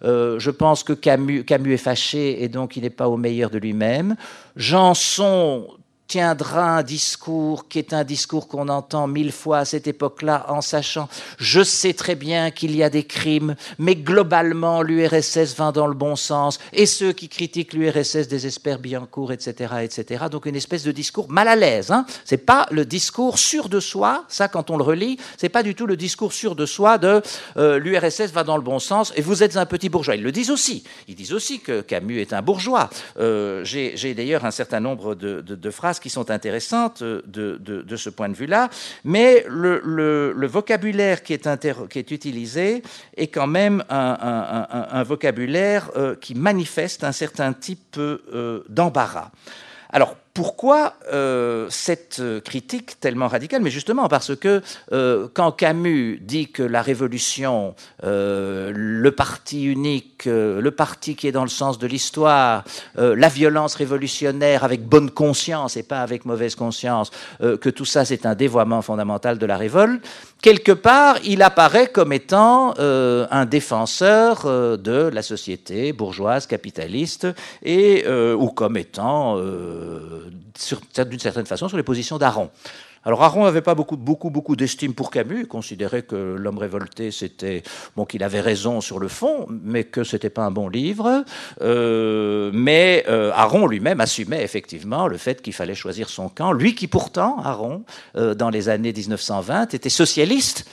Euh, 0.03 0.39
je 0.39 0.51
pense 0.51 0.83
que 0.83 0.93
Camus, 0.93 1.43
Camus 1.43 1.73
est 1.73 1.77
fâché 1.77 2.43
et 2.43 2.49
donc 2.49 2.77
il 2.77 2.83
n'est 2.83 2.89
pas 2.89 3.07
au 3.07 3.17
meilleur 3.17 3.49
de 3.49 3.57
lui-même. 3.57 4.15
Janson 4.55 5.67
tiendra 6.07 6.77
un 6.77 6.83
discours 6.83 7.67
qui 7.67 7.79
est 7.79 7.93
un 7.93 8.03
discours 8.03 8.47
qu'on 8.47 8.69
entend 8.69 9.07
mille 9.07 9.31
fois 9.31 9.59
à 9.59 9.65
cette 9.65 9.87
époque-là 9.87 10.45
en 10.49 10.61
sachant 10.61 11.09
je 11.37 11.63
sais 11.63 11.93
très 11.93 12.15
bien 12.15 12.51
qu'il 12.51 12.75
y 12.75 12.83
a 12.83 12.89
des 12.89 13.03
crimes 13.03 13.55
mais 13.79 13.95
globalement 13.95 14.81
l'URSS 14.81 15.55
va 15.57 15.71
dans 15.71 15.87
le 15.87 15.93
bon 15.93 16.15
sens 16.15 16.59
et 16.73 16.85
ceux 16.85 17.11
qui 17.11 17.29
critiquent 17.29 17.73
l'URSS 17.73 18.27
désespèrent 18.27 18.79
Biancourt 18.79 19.31
etc 19.31 19.75
etc 19.81 20.25
donc 20.31 20.45
une 20.45 20.55
espèce 20.55 20.83
de 20.83 20.91
discours 20.91 21.29
mal 21.29 21.47
à 21.47 21.55
l'aise 21.55 21.91
hein. 21.91 22.05
c'est 22.23 22.37
pas 22.37 22.67
le 22.71 22.85
discours 22.85 23.39
sûr 23.39 23.69
de 23.69 23.79
soi 23.79 24.25
ça 24.27 24.47
quand 24.47 24.69
on 24.69 24.77
le 24.77 24.83
relit 24.83 25.17
c'est 25.37 25.49
pas 25.49 25.63
du 25.63 25.75
tout 25.75 25.87
le 25.87 25.97
discours 25.97 26.33
sûr 26.33 26.55
de 26.55 26.65
soi 26.65 26.97
de 26.97 27.21
euh, 27.57 27.79
l'URSS 27.79 28.31
va 28.31 28.43
dans 28.43 28.57
le 28.57 28.63
bon 28.63 28.79
sens 28.79 29.13
et 29.15 29.21
vous 29.21 29.43
êtes 29.43 29.57
un 29.57 29.65
petit 29.65 29.89
bourgeois. 29.89 30.15
Ils 30.15 30.23
le 30.23 30.31
disent 30.31 30.51
aussi. 30.51 30.83
Ils 31.07 31.15
disent 31.15 31.33
aussi 31.33 31.59
que 31.59 31.81
Camus 31.81 32.19
est 32.19 32.33
un 32.33 32.41
bourgeois. 32.41 32.89
Euh, 33.19 33.63
j'ai 33.63 34.13
d'ailleurs 34.13 34.45
un 34.45 34.51
certain 34.51 34.79
nombre 34.79 35.15
de, 35.15 35.69
phrases 35.71 35.94
qui 35.99 36.09
sont 36.09 36.31
intéressantes 36.31 37.03
de, 37.03 37.23
de, 37.25 37.81
de 37.81 37.95
ce 37.95 38.09
point 38.09 38.29
de 38.29 38.35
vue-là, 38.35 38.69
mais 39.03 39.45
le, 39.47 39.81
le, 39.83 40.47
vocabulaire 40.47 41.23
qui 41.23 41.33
est, 41.33 41.47
inter, 41.47 41.73
qui 41.89 41.99
est 41.99 42.11
utilisé 42.11 42.83
est 43.17 43.27
quand 43.27 43.47
même 43.47 43.83
un, 43.89 44.87
un 44.91 45.03
vocabulaire 45.03 45.89
euh, 45.95 46.15
qui 46.15 46.35
manifeste 46.35 47.03
un 47.03 47.11
certain 47.11 47.53
type 47.53 47.97
euh, 47.97 48.63
d'embarras. 48.69 49.31
Alors, 49.89 50.15
pourquoi 50.35 50.95
euh, 51.13 51.65
cette 51.69 52.21
critique 52.43 52.99
tellement 52.99 53.29
radicale? 53.29 53.61
Mais 53.61 53.69
justement 53.71 54.09
parce 54.09 54.35
que 54.35 54.61
euh, 54.91 55.29
quand 55.33 55.53
Camus 55.53 56.19
dit 56.21 56.51
que 56.51 56.61
la 56.61 56.81
révolution, 56.81 57.73
euh, 58.03 58.71
le 58.75 59.11
parti 59.11 59.63
unique, 59.63 60.27
euh, 60.27 60.59
le 60.59 60.71
parti 60.71 61.15
qui 61.15 61.27
est 61.27 61.31
dans 61.31 61.43
le 61.43 61.49
sens 61.49 61.79
de 61.79 61.87
l'histoire, 61.87 62.65
euh, 62.97 63.15
la 63.15 63.29
violence 63.29 63.75
révolutionnaire 63.75 64.65
avec 64.65 64.85
bonne 64.85 65.09
conscience 65.09 65.77
et 65.77 65.83
pas 65.83 66.01
avec 66.01 66.25
mauvaise 66.25 66.55
conscience, 66.55 67.11
euh, 67.41 67.55
que 67.55 67.69
tout 67.69 67.85
ça 67.85 68.03
c'est 68.03 68.25
un 68.25 68.35
dévoiement 68.35 68.81
fondamental 68.81 69.37
de 69.37 69.45
la 69.45 69.55
révolte, 69.55 70.05
quelque 70.41 70.73
part 70.73 71.15
il 71.23 71.43
apparaît 71.43 71.87
comme 71.87 72.11
étant 72.11 72.73
un 72.77 73.45
défenseur 73.45 74.43
de 74.77 75.09
la 75.13 75.21
société 75.21 75.93
bourgeoise, 75.93 76.45
capitaliste, 76.45 77.27
et, 77.63 78.05
ou 78.07 78.49
comme 78.49 78.75
étant 78.77 79.39
d'une 80.25 81.19
certaine 81.19 81.45
façon 81.45 81.67
sur 81.67 81.77
les 81.77 81.83
positions 81.83 82.17
d'Aaron. 82.17 82.49
Alors 83.05 83.23
Aron 83.23 83.43
n'avait 83.43 83.61
pas 83.61 83.75
beaucoup, 83.75 83.97
beaucoup, 83.97 84.31
beaucoup 84.31 84.55
d'estime 84.55 84.95
pour 84.95 85.11
Camus. 85.11 85.41
Il 85.41 85.47
considérait 85.47 86.01
que 86.01 86.15
l'homme 86.15 86.57
révolté, 86.57 87.11
c'était 87.11 87.61
bon 87.95 88.05
qu'il 88.05 88.23
avait 88.23 88.41
raison 88.41 88.81
sur 88.81 88.97
le 88.97 89.07
fond, 89.07 89.45
mais 89.49 89.83
que 89.83 90.03
c'était 90.03 90.31
pas 90.31 90.43
un 90.43 90.51
bon 90.51 90.67
livre. 90.67 91.23
Euh, 91.61 92.49
mais 92.51 93.05
euh, 93.07 93.31
Aron 93.35 93.67
lui-même 93.67 94.01
assumait 94.01 94.43
effectivement 94.43 95.07
le 95.07 95.17
fait 95.17 95.43
qu'il 95.43 95.53
fallait 95.53 95.75
choisir 95.75 96.09
son 96.09 96.29
camp. 96.29 96.51
Lui 96.51 96.73
qui 96.73 96.87
pourtant, 96.87 97.37
Aron, 97.43 97.83
euh, 98.15 98.33
dans 98.33 98.49
les 98.49 98.69
années 98.69 98.93
1920, 98.93 99.75
était 99.75 99.89
socialiste 99.89 100.65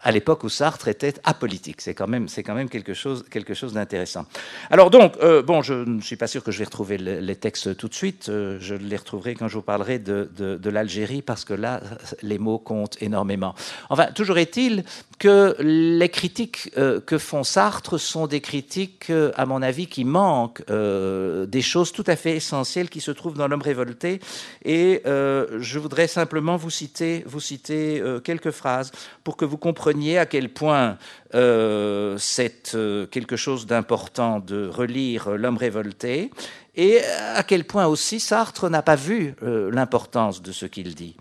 à 0.00 0.10
l'époque 0.10 0.44
où 0.44 0.48
Sartre 0.48 0.88
était 0.88 1.14
apolitique. 1.24 1.80
C'est 1.80 1.94
quand 1.94 2.08
même, 2.08 2.28
c'est 2.28 2.42
quand 2.42 2.54
même 2.54 2.68
quelque 2.68 2.94
chose, 2.94 3.24
quelque 3.30 3.54
chose 3.54 3.72
d'intéressant. 3.72 4.26
Alors 4.70 4.90
donc, 4.90 5.14
euh, 5.22 5.42
bon, 5.42 5.62
je 5.62 5.74
ne 5.74 6.00
suis 6.00 6.16
pas 6.16 6.26
sûr 6.26 6.42
que 6.42 6.50
je 6.50 6.58
vais 6.58 6.64
retrouver 6.64 6.98
le, 6.98 7.20
les 7.20 7.36
textes 7.36 7.76
tout 7.76 7.88
de 7.88 7.94
suite. 7.94 8.28
Euh, 8.28 8.58
je 8.60 8.74
les 8.74 8.96
retrouverai 8.96 9.34
quand 9.34 9.48
je 9.48 9.54
vous 9.54 9.62
parlerai 9.62 9.98
de, 9.98 10.28
de, 10.36 10.70
l'Algérie, 10.70 11.22
parce 11.22 11.44
que 11.44 11.54
là, 11.54 11.80
les 12.22 12.38
mots 12.38 12.58
comptent 12.58 13.00
énormément. 13.00 13.54
Enfin, 13.90 14.06
toujours 14.06 14.38
est-il 14.38 14.84
que 15.20 15.54
les 15.60 16.08
critiques 16.08 16.72
euh, 16.78 16.98
que 16.98 17.18
font 17.18 17.44
Sartre 17.44 18.00
sont 18.00 18.26
des 18.26 18.40
critiques, 18.40 19.10
euh, 19.10 19.32
à 19.36 19.44
mon 19.44 19.60
avis, 19.60 19.86
qui 19.86 20.06
manquent 20.06 20.62
euh, 20.70 21.44
des 21.44 21.60
choses 21.60 21.92
tout 21.92 22.04
à 22.06 22.16
fait 22.16 22.36
essentielles 22.36 22.88
qui 22.88 23.02
se 23.02 23.10
trouvent 23.10 23.36
dans 23.36 23.46
l'homme 23.46 23.60
révolté. 23.60 24.18
Et 24.64 25.02
je 25.04 25.78
voudrais 25.78 26.06
simplement 26.06 26.56
vous 26.56 26.70
citer, 26.70 27.22
vous 27.26 27.40
citer 27.40 28.02
quelques 28.24 28.50
phrases 28.50 28.92
pour 29.22 29.36
que 29.36 29.44
vous 29.44 29.58
compreniez 29.60 30.18
à 30.18 30.26
quel 30.26 30.48
point 30.48 30.98
euh, 31.34 32.16
c'est 32.18 32.74
euh, 32.74 33.06
quelque 33.06 33.36
chose 33.36 33.66
d'important 33.66 34.40
de 34.40 34.66
relire 34.66 35.30
L'homme 35.30 35.56
révolté 35.56 36.30
et 36.74 36.98
à 37.34 37.42
quel 37.42 37.64
point 37.64 37.86
aussi 37.86 38.18
Sartre 38.18 38.68
n'a 38.68 38.82
pas 38.82 38.96
vu 38.96 39.34
euh, 39.42 39.70
l'importance 39.70 40.42
de 40.42 40.50
ce 40.50 40.66
qu'il 40.66 40.94
dit. 40.94 41.16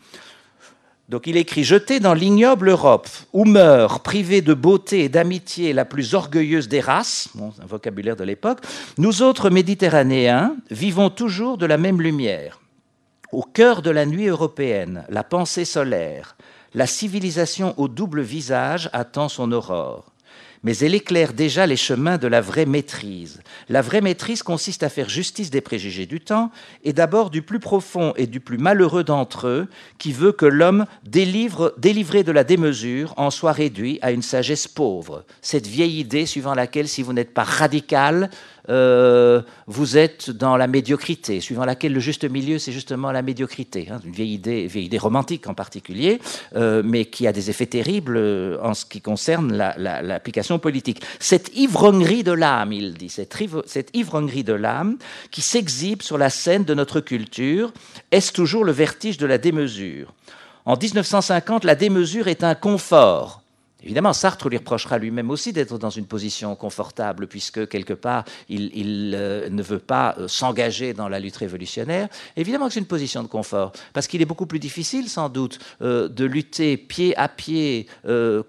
Donc 1.10 1.25
il 1.25 1.38
écrit 1.38 1.63
Jeté 1.63 1.99
dans 1.99 2.13
l'ignoble 2.13 2.69
Europe, 2.69 3.08
où 3.34 3.43
meurt, 3.43 4.04
privé 4.04 4.41
de 4.41 4.54
beauté 4.54 5.06
et 5.06 5.10
d'amitié 5.10 5.73
la 5.73 5.84
plus 5.84 6.13
orgueilleuse 6.13 6.67
des 6.67 6.82
races, 6.82 7.30
un 7.39 7.65
vocabulaire 7.65 8.15
de 8.15 8.23
l'époque, 8.23 8.60
nous 8.99 9.23
autres 9.23 9.49
Méditerranéens 9.49 10.56
vivons 10.69 11.10
toujours 11.10 11.58
de 11.58 11.65
la 11.65 11.78
même 11.78 11.99
lumière. 11.99 12.62
Au 13.32 13.41
cœur 13.41 13.82
de 13.82 13.89
la 13.89 14.06
nuit 14.06 14.28
européenne, 14.28 15.04
la 15.10 15.23
pensée 15.23 15.65
solaire, 15.65 16.36
la 16.73 16.88
civilisation 16.88 17.73
au 17.77 17.88
double 17.88 18.21
visage 18.21 18.89
attend 18.93 19.29
son 19.29 19.51
aurore. 19.51 20.13
Mais 20.62 20.77
elle 20.79 20.93
éclaire 20.93 21.32
déjà 21.32 21.65
les 21.65 21.77
chemins 21.77 22.17
de 22.17 22.27
la 22.27 22.41
vraie 22.41 22.65
maîtrise. 22.65 23.39
La 23.69 23.82
vraie 23.82 24.01
maîtrise 24.01 24.43
consiste 24.43 24.84
à 24.84 24.89
faire 24.89 25.08
justice 25.08 25.51
des 25.51 25.62
préjugés 25.62 26.05
du 26.05 26.19
temps, 26.19 26.51
et 26.84 26.91
d'abord 26.91 27.29
du 27.29 27.41
plus 27.41 27.60
profond 27.60 28.12
et 28.17 28.27
du 28.27 28.41
plus 28.41 28.58
malheureux 28.58 29.05
d'entre 29.05 29.47
eux, 29.47 29.69
qui 29.99 30.12
veut 30.12 30.34
que 30.34 30.45
l'homme 30.45 30.86
délivré 31.05 32.23
de 32.23 32.32
la 32.34 32.43
démesure 32.43 33.13
en 33.15 33.32
soit 33.32 33.53
réduit 33.53 33.99
à 34.01 34.12
une 34.12 34.21
sagesse 34.21 34.67
pauvre. 34.67 35.23
Cette 35.41 35.67
vieille 35.67 35.97
idée 35.97 36.25
suivant 36.25 36.55
laquelle, 36.55 36.89
si 36.89 37.03
vous 37.03 37.13
n'êtes 37.13 37.34
pas 37.34 37.45
radical, 37.45 38.29
euh, 38.69 39.41
vous 39.67 39.97
êtes 39.97 40.29
dans 40.29 40.58
la 40.58 40.67
médiocrité, 40.67 41.41
suivant 41.41 41.65
laquelle 41.65 41.93
le 41.93 41.99
juste 41.99 42.29
milieu, 42.29 42.60
c'est 42.60 42.71
justement 42.71 43.12
la 43.12 43.21
médiocrité. 43.21 43.88
Hein, 43.91 43.99
une 44.05 44.12
vieille 44.12 44.34
idée, 44.34 44.67
vieille 44.67 44.86
idée 44.86 44.97
romantique 44.97 45.47
en 45.47 45.53
particulier, 45.53 46.19
euh, 46.55 46.82
mais 46.86 47.05
qui 47.05 47.27
a 47.27 47.32
des 47.32 47.49
effets 47.49 47.65
terribles 47.65 48.17
euh, 48.17 48.58
en 48.62 48.73
ce 48.73 48.86
qui 48.86 49.01
concerne 49.01 49.55
l'application 49.55 50.55
la, 50.55 50.58
la, 50.58 50.62
politique. 50.62 51.01
Cette 51.19 51.55
ivrognerie 51.55 52.23
de 52.23 52.32
l'âme, 52.32 52.71
il 52.71 52.93
dit, 52.93 53.10
cette, 53.10 53.36
cette 53.65 53.89
ivrognerie 53.95 54.43
de 54.43 54.53
l'âme 54.53 54.97
qui 55.32 55.41
s'exhibe 55.41 56.01
sur 56.01 56.17
la 56.17 56.29
scène 56.29 56.63
de 56.63 56.73
notre 56.73 56.99
culture, 56.99 57.73
est-ce 58.12 58.32
toujours 58.32 58.63
le 58.65 58.71
vertige 58.71 59.17
de 59.17 59.25
la 59.25 59.38
démesure? 59.38 60.13
En 60.65 60.77
1950, 60.77 61.63
la 61.63 61.75
démesure 61.75 62.27
est 62.27 62.43
un 62.43 62.53
confort 62.53 63.41
Évidemment, 63.81 64.11
Sartre 64.11 64.49
lui 64.49 64.57
reprochera 64.57 64.97
lui-même 64.97 65.29
aussi 65.29 65.53
d'être 65.53 65.77
dans 65.77 65.89
une 65.89 66.05
position 66.05 66.53
confortable, 66.55 67.27
puisque 67.27 67.67
quelque 67.69 67.93
part, 67.93 68.25
il, 68.49 69.13
euh, 69.15 69.49
ne 69.49 69.63
veut 69.63 69.79
pas 69.79 70.15
euh, 70.17 70.27
s'engager 70.27 70.93
dans 70.93 71.07
la 71.07 71.19
lutte 71.19 71.37
révolutionnaire. 71.37 72.09
Évidemment 72.35 72.67
que 72.67 72.73
c'est 72.73 72.81
une 72.81 72.85
position 72.85 73.23
de 73.23 73.29
confort, 73.29 73.71
parce 73.93 74.07
qu'il 74.07 74.21
est 74.21 74.25
beaucoup 74.25 74.47
plus 74.47 74.59
difficile, 74.59 75.07
sans 75.07 75.29
doute, 75.29 75.59
euh, 75.81 76.09
de 76.09 76.25
lutter 76.25 76.75
pied 76.75 77.15
à 77.17 77.29
pied 77.29 77.87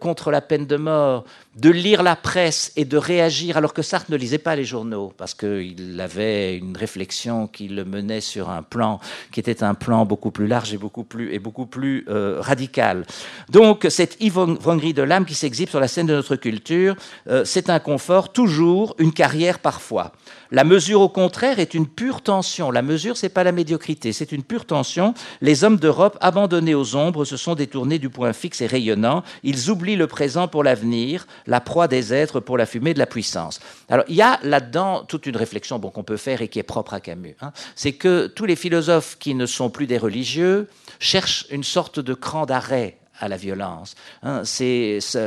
contre 0.00 0.30
la 0.30 0.40
peine 0.40 0.66
de 0.66 0.76
mort, 0.76 1.24
de 1.56 1.70
lire 1.70 2.02
la 2.02 2.16
presse 2.16 2.72
et 2.76 2.84
de 2.84 2.96
réagir, 2.96 3.56
alors 3.56 3.74
que 3.74 3.82
Sartre 3.82 4.10
ne 4.10 4.16
lisait 4.16 4.38
pas 4.38 4.56
les 4.56 4.64
journaux, 4.64 5.12
parce 5.16 5.34
qu'il 5.34 6.00
avait 6.00 6.56
une 6.56 6.76
réflexion 6.76 7.46
qui 7.46 7.68
le 7.68 7.84
menait 7.84 8.20
sur 8.20 8.50
un 8.50 8.62
plan 8.62 9.00
qui 9.32 9.40
était 9.40 9.62
un 9.62 9.74
plan 9.74 10.06
beaucoup 10.06 10.30
plus 10.30 10.46
large 10.46 10.72
et 10.72 10.78
beaucoup 10.78 11.04
plus, 11.04 12.04
euh, 12.08 12.38
radical. 12.40 13.04
Donc, 13.48 13.86
cette 13.88 14.16
ivrognerie 14.20 14.94
de 14.94 15.02
l'âme 15.02 15.10
âme 15.10 15.26
qui 15.26 15.34
s'exhibe 15.34 15.68
sur 15.68 15.80
la 15.80 15.88
scène 15.88 16.06
de 16.06 16.14
notre 16.14 16.36
culture. 16.36 16.94
Euh, 17.28 17.44
c'est 17.44 17.68
un 17.68 17.80
confort, 17.80 18.32
toujours, 18.32 18.94
une 18.98 19.12
carrière 19.12 19.58
parfois. 19.58 20.12
La 20.52 20.64
mesure, 20.64 21.00
au 21.00 21.08
contraire, 21.08 21.60
est 21.60 21.74
une 21.74 21.86
pure 21.86 22.22
tension. 22.22 22.72
La 22.72 22.82
mesure, 22.82 23.16
c'est 23.16 23.28
pas 23.28 23.44
la 23.44 23.52
médiocrité, 23.52 24.12
c'est 24.12 24.32
une 24.32 24.42
pure 24.42 24.66
tension. 24.66 25.14
Les 25.40 25.62
hommes 25.62 25.76
d'Europe, 25.76 26.18
abandonnés 26.20 26.74
aux 26.74 26.96
ombres, 26.96 27.24
se 27.24 27.36
sont 27.36 27.54
détournés 27.54 27.98
du 28.00 28.10
point 28.10 28.32
fixe 28.32 28.60
et 28.60 28.66
rayonnant. 28.66 29.22
Ils 29.44 29.70
oublient 29.70 29.96
le 29.96 30.08
présent 30.08 30.48
pour 30.48 30.64
l'avenir, 30.64 31.26
la 31.46 31.60
proie 31.60 31.88
des 31.88 32.12
êtres 32.12 32.40
pour 32.40 32.58
la 32.58 32.66
fumée 32.66 32.94
de 32.94 32.98
la 32.98 33.06
puissance. 33.06 33.60
Alors, 33.88 34.04
il 34.08 34.14
y 34.14 34.22
a 34.22 34.38
là-dedans 34.42 35.04
toute 35.04 35.26
une 35.26 35.36
réflexion 35.36 35.78
bon, 35.78 35.90
qu'on 35.90 36.04
peut 36.04 36.16
faire 36.16 36.42
et 36.42 36.48
qui 36.48 36.58
est 36.58 36.64
propre 36.64 36.94
à 36.94 37.00
Camus. 37.00 37.36
Hein. 37.40 37.52
C'est 37.74 37.92
que 37.92 38.26
tous 38.26 38.44
les 38.44 38.56
philosophes 38.56 39.16
qui 39.18 39.34
ne 39.34 39.46
sont 39.46 39.70
plus 39.70 39.86
des 39.86 39.98
religieux 39.98 40.68
cherchent 40.98 41.46
une 41.50 41.64
sorte 41.64 42.00
de 42.00 42.14
cran 42.14 42.46
d'arrêt 42.46 42.96
à 43.20 43.28
la 43.28 43.36
violence. 43.36 43.94
Hein, 44.22 44.42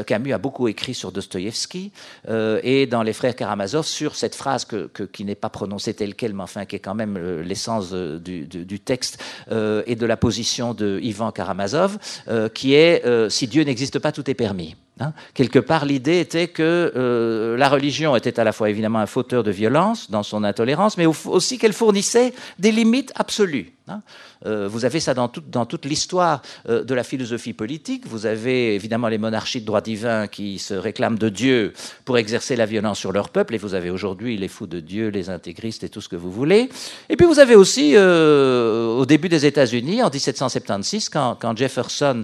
Camus 0.06 0.34
a 0.34 0.38
beaucoup 0.38 0.67
écrit 0.67 0.93
sur 0.93 1.12
Dostoïevski 1.12 1.91
euh, 2.28 2.60
et 2.63 2.88
dans 2.88 3.04
Les 3.04 3.13
Frères 3.13 3.36
Karamazov 3.36 3.86
sur 3.86 4.15
cette 4.15 4.36
phrase 4.36 4.65
qui 5.12 5.26
n'est 5.26 5.36
pas 5.36 5.49
prononcée 5.49 5.93
telle 5.93 6.15
quelle, 6.15 6.34
mais 6.34 6.43
enfin 6.43 6.65
qui 6.65 6.76
est 6.76 6.80
quand 6.80 6.95
même 6.95 7.17
euh, 7.17 7.43
l'essence 7.43 7.89
euh, 7.93 8.19
du, 8.19 8.45
du, 8.47 8.80
texte 8.80 9.23
et 9.52 9.95
de 9.95 10.06
la 10.06 10.17
position 10.17 10.73
de 10.73 10.99
Ivan 11.04 11.32
Karamazov, 11.32 11.97
qui 12.54 12.73
est 12.73 13.04
si 13.30 13.47
Dieu 13.47 13.63
n'existe 13.63 13.99
pas, 13.99 14.12
tout 14.12 14.30
est 14.30 14.34
permis. 14.34 14.76
Hein. 14.99 15.13
Quelque 15.34 15.60
part, 15.60 15.86
l'idée 15.86 16.19
était 16.19 16.47
que 16.47 17.56
la 17.58 17.69
religion 17.69 18.15
était 18.15 18.39
à 18.39 18.43
la 18.43 18.51
fois 18.51 18.69
évidemment 18.69 18.99
un 18.99 19.06
fauteur 19.06 19.43
de 19.43 19.51
violence 19.51 20.10
dans 20.10 20.23
son 20.23 20.43
intolérance, 20.43 20.97
mais 20.97 21.06
aussi 21.06 21.58
qu'elle 21.58 21.73
fournissait 21.73 22.34
des 22.60 22.71
limites 22.71 23.12
absolues. 23.15 23.72
Hein. 23.89 24.02
Euh, 24.46 24.69
vous 24.69 24.86
avez 24.86 25.02
ça 25.02 25.13
dans, 25.13 25.30
dans 25.50 25.65
toute 25.65 25.84
l'histoire 25.84 26.41
euh, 26.69 26.86
de 26.86 26.93
la 26.93 27.04
philosophie 27.04 27.52
politique. 27.52 28.08
Vous 28.08 28.26
avez 28.26 28.76
évidemment 28.76 29.10
les 29.10 29.17
monarchies 29.17 29.60
de 29.60 29.65
droit 29.65 29.82
divin 29.82 30.28
qui 30.28 30.58
se 30.58 30.74
réclament 30.74 31.17
de 31.17 31.28
Dieu 31.28 31.74
pour 32.06 32.17
exercer 32.17 32.56
la 32.56 32.65
violence 32.65 33.00
sur 33.00 33.12
leur 33.12 33.28
peuple, 33.28 33.56
et 33.56 33.58
vous 33.58 33.74
avez 33.74 33.89
aujourd'hui 33.89 34.38
les 34.38 34.48
fous 34.48 34.67
de 34.67 34.80
Dieu, 34.80 35.10
les 35.10 35.30
intégristes 35.30 35.84
et 35.84 35.89
tout 35.89 36.00
ce 36.00 36.08
que 36.08 36.15
vous 36.15 36.32
voulez. 36.32 36.69
Et 37.10 37.17
puis 37.17 37.26
vous 37.26 37.39
avez 37.39 37.56
aussi, 37.56 37.91
euh, 37.96 38.88
au 38.88 39.06
début 39.06 39.28
des 39.28 39.46
États-Unis, 39.46 40.02
en 40.02 40.10
1776, 40.10 41.10
quand, 41.10 41.36
quand 41.36 41.58
Jefferson 41.58 42.24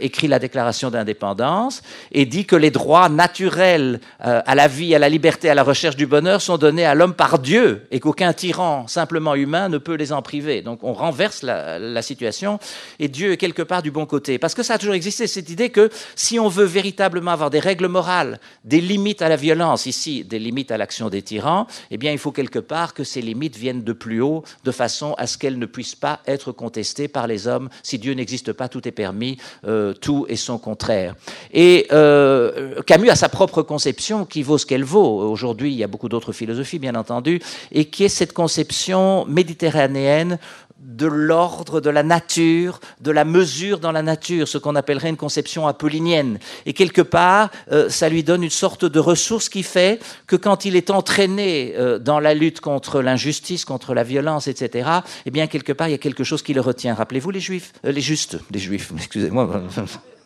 écrit 0.00 0.28
la 0.28 0.38
Déclaration 0.38 0.90
d'indépendance 0.90 1.82
et 2.12 2.24
dit 2.24 2.44
que 2.44 2.54
les 2.54 2.70
droits 2.70 3.08
naturels 3.08 4.00
à 4.20 4.54
la 4.54 4.68
vie, 4.68 4.94
à 4.94 4.98
la 5.00 5.08
liberté, 5.08 5.50
à 5.50 5.54
la 5.54 5.64
recherche 5.64 5.96
du 5.96 6.06
bonheur 6.06 6.40
sont 6.40 6.56
donnés 6.56 6.84
à 6.84 6.94
l'homme 6.94 7.14
par 7.14 7.40
Dieu, 7.40 7.86
et 7.90 7.98
qu'aucun 7.98 8.32
tyran 8.32 8.86
simplement 8.86 9.34
humain 9.34 9.68
ne 9.68 9.78
peut 9.78 9.94
les 9.94 10.12
en 10.12 10.22
priver. 10.22 10.62
Donc 10.62 10.84
on 10.84 10.92
renverse 11.00 11.42
la, 11.42 12.02
situation, 12.02 12.58
et 12.98 13.08
Dieu 13.08 13.32
est 13.32 13.36
quelque 13.36 13.62
part 13.62 13.82
du 13.82 13.90
bon 13.90 14.06
côté. 14.06 14.38
Parce 14.38 14.54
que 14.54 14.62
ça 14.62 14.74
a 14.74 14.78
toujours 14.78 14.94
existé, 14.94 15.26
cette 15.26 15.50
idée 15.50 15.70
que 15.70 15.90
si 16.14 16.38
on 16.38 16.48
veut 16.48 16.64
véritablement 16.64 17.32
avoir 17.32 17.50
des 17.50 17.58
règles 17.58 17.88
morales, 17.88 18.38
des 18.64 18.80
limites 18.80 19.22
à 19.22 19.28
la 19.28 19.36
violence, 19.36 19.86
ici 19.86 20.24
des 20.24 20.38
limites 20.38 20.70
à 20.70 20.78
l'action 20.78 21.08
des 21.08 21.22
tyrans, 21.22 21.66
eh 21.90 21.98
bien 21.98 22.12
il 22.12 22.18
faut 22.18 22.32
quelque 22.32 22.58
part 22.58 22.94
que 22.94 23.04
ces 23.04 23.20
limites 23.20 23.56
viennent 23.56 23.82
de 23.82 23.92
plus 23.92 24.20
haut, 24.20 24.44
de 24.64 24.70
façon 24.70 25.14
à 25.18 25.26
ce 25.26 25.36
qu'elles 25.36 25.58
ne 25.58 25.66
puissent 25.66 25.94
pas 25.94 26.20
être 26.26 26.52
contestées 26.52 27.08
par 27.08 27.26
les 27.26 27.46
hommes. 27.46 27.68
Si 27.82 27.98
Dieu 27.98 28.14
n'existe 28.14 28.52
pas, 28.52 28.68
tout 28.68 28.86
est 28.86 28.92
permis, 28.92 29.38
euh, 29.66 29.92
tout 29.92 30.26
est 30.28 30.36
son 30.36 30.58
contraire. 30.58 31.14
Et 31.52 31.86
euh, 31.92 32.80
Camus 32.86 33.10
a 33.10 33.16
sa 33.16 33.28
propre 33.28 33.62
conception 33.62 34.24
qui 34.24 34.42
vaut 34.42 34.58
ce 34.58 34.66
qu'elle 34.66 34.84
vaut. 34.84 35.20
Aujourd'hui, 35.30 35.72
il 35.72 35.78
y 35.78 35.84
a 35.84 35.88
beaucoup 35.88 36.08
d'autres 36.08 36.32
philosophies, 36.32 36.78
bien 36.78 36.94
entendu, 36.94 37.40
et 37.72 37.86
qui 37.86 38.04
est 38.04 38.08
cette 38.08 38.32
conception 38.32 39.24
méditerranéenne 39.26 40.38
de 40.80 41.06
l'ordre, 41.06 41.80
de 41.80 41.90
la 41.90 42.02
nature, 42.02 42.80
de 43.00 43.10
la 43.10 43.24
mesure 43.24 43.80
dans 43.80 43.92
la 43.92 44.02
nature, 44.02 44.48
ce 44.48 44.58
qu'on 44.58 44.76
appellerait 44.76 45.10
une 45.10 45.16
conception 45.16 45.66
apollinienne. 45.66 46.38
Et 46.66 46.72
quelque 46.72 47.02
part, 47.02 47.50
euh, 47.70 47.88
ça 47.90 48.08
lui 48.08 48.24
donne 48.24 48.42
une 48.42 48.50
sorte 48.50 48.84
de 48.84 48.98
ressource 48.98 49.48
qui 49.48 49.62
fait 49.62 50.02
que 50.26 50.36
quand 50.36 50.64
il 50.64 50.76
est 50.76 50.90
entraîné 50.90 51.74
euh, 51.76 51.98
dans 51.98 52.18
la 52.18 52.34
lutte 52.34 52.60
contre 52.60 53.02
l'injustice, 53.02 53.64
contre 53.64 53.94
la 53.94 54.04
violence, 54.04 54.48
etc., 54.48 54.88
eh 55.26 55.30
bien, 55.30 55.46
quelque 55.46 55.72
part, 55.72 55.88
il 55.88 55.92
y 55.92 55.94
a 55.94 55.98
quelque 55.98 56.24
chose 56.24 56.42
qui 56.42 56.54
le 56.54 56.60
retient. 56.60 56.94
Rappelez-vous 56.94 57.30
les 57.30 57.40
juifs, 57.40 57.72
euh, 57.84 57.92
les 57.92 58.00
justes, 58.00 58.38
les 58.50 58.58
juifs, 58.58 58.92
excusez-moi. 58.96 59.62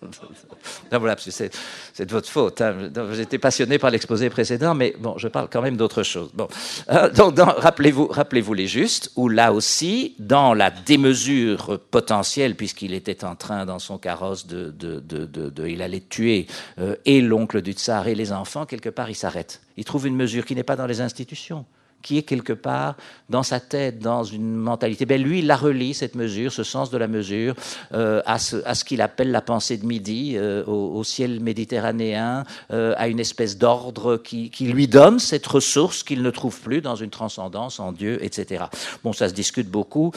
Voilà, 0.90 1.16
c'est, 1.18 1.50
de 1.98 2.10
votre 2.10 2.28
faute. 2.28 2.60
Hein. 2.60 2.90
J'étais 3.12 3.38
passionné 3.38 3.78
par 3.78 3.90
l'exposé 3.90 4.30
précédent, 4.30 4.74
mais 4.74 4.94
bon, 4.98 5.18
je 5.18 5.28
parle 5.28 5.48
quand 5.50 5.62
même 5.62 5.76
d'autre 5.76 6.02
chose. 6.02 6.30
Bon. 6.34 6.48
Euh, 6.90 7.10
donc, 7.10 7.38
rappelez-vous, 7.38 8.06
rappelez-vous 8.06 8.54
les 8.54 8.66
justes, 8.66 9.10
où 9.16 9.28
là 9.28 9.52
aussi, 9.52 10.14
dans 10.18 10.54
la 10.54 10.70
démesure 10.70 11.80
potentielle, 11.90 12.54
puisqu'il 12.54 12.94
était 12.94 13.24
en 13.24 13.34
train, 13.36 13.66
dans 13.66 13.78
son 13.78 13.98
carrosse, 13.98 14.46
de, 14.46 14.70
de, 14.70 15.00
de, 15.00 15.66
il 15.66 15.82
allait 15.82 16.00
tuer 16.08 16.46
euh, 16.78 16.96
et 17.04 17.20
l'oncle 17.20 17.62
du 17.62 17.72
tsar 17.72 18.08
et 18.08 18.14
les 18.14 18.32
enfants, 18.32 18.66
quelque 18.66 18.88
part, 18.88 19.10
il 19.10 19.14
s'arrête. 19.14 19.62
Il 19.76 19.84
trouve 19.84 20.06
une 20.06 20.16
mesure 20.16 20.44
qui 20.44 20.54
n'est 20.54 20.62
pas 20.62 20.76
dans 20.76 20.86
les 20.86 21.00
institutions 21.00 21.64
qui 22.04 22.18
est 22.18 22.22
quelque 22.22 22.52
part 22.52 22.94
dans 23.30 23.42
sa 23.42 23.58
tête, 23.58 23.98
dans 23.98 24.22
une 24.22 24.54
mentalité. 24.54 25.06
Ben 25.06 25.20
lui, 25.20 25.38
il 25.38 25.46
la 25.46 25.56
relie, 25.56 25.94
cette 25.94 26.14
mesure, 26.14 26.52
ce 26.52 26.62
sens 26.62 26.90
de 26.90 26.98
la 26.98 27.08
mesure, 27.08 27.54
euh, 27.94 28.20
à 28.26 28.38
ce, 28.38 28.84
qu'il 28.84 29.00
appelle 29.00 29.30
la 29.30 29.40
pensée 29.40 29.78
de 29.78 29.86
midi, 29.86 30.34
euh, 30.36 30.62
au, 30.66 31.02
ciel 31.04 31.40
méditerranéen, 31.40 32.44
euh, 32.70 32.94
à 32.98 33.08
une 33.08 33.18
espèce 33.18 33.56
d'ordre 33.56 34.18
qui, 34.18 34.50
qui, 34.50 34.66
lui 34.66 34.88
donne 34.88 35.18
cette 35.18 35.46
ressource 35.46 36.02
qu'il 36.02 36.22
ne 36.22 36.30
trouve 36.30 36.60
plus 36.60 36.82
dans 36.82 36.96
une 36.96 37.10
transcendance 37.10 37.80
en 37.80 37.92
Dieu, 37.92 38.22
etc. 38.22 38.64
Bon, 39.02 39.14
ça 39.14 39.28
se 39.28 39.34
discute 39.34 39.70
beaucoup, 39.70 40.12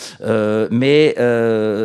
mais 0.69 1.15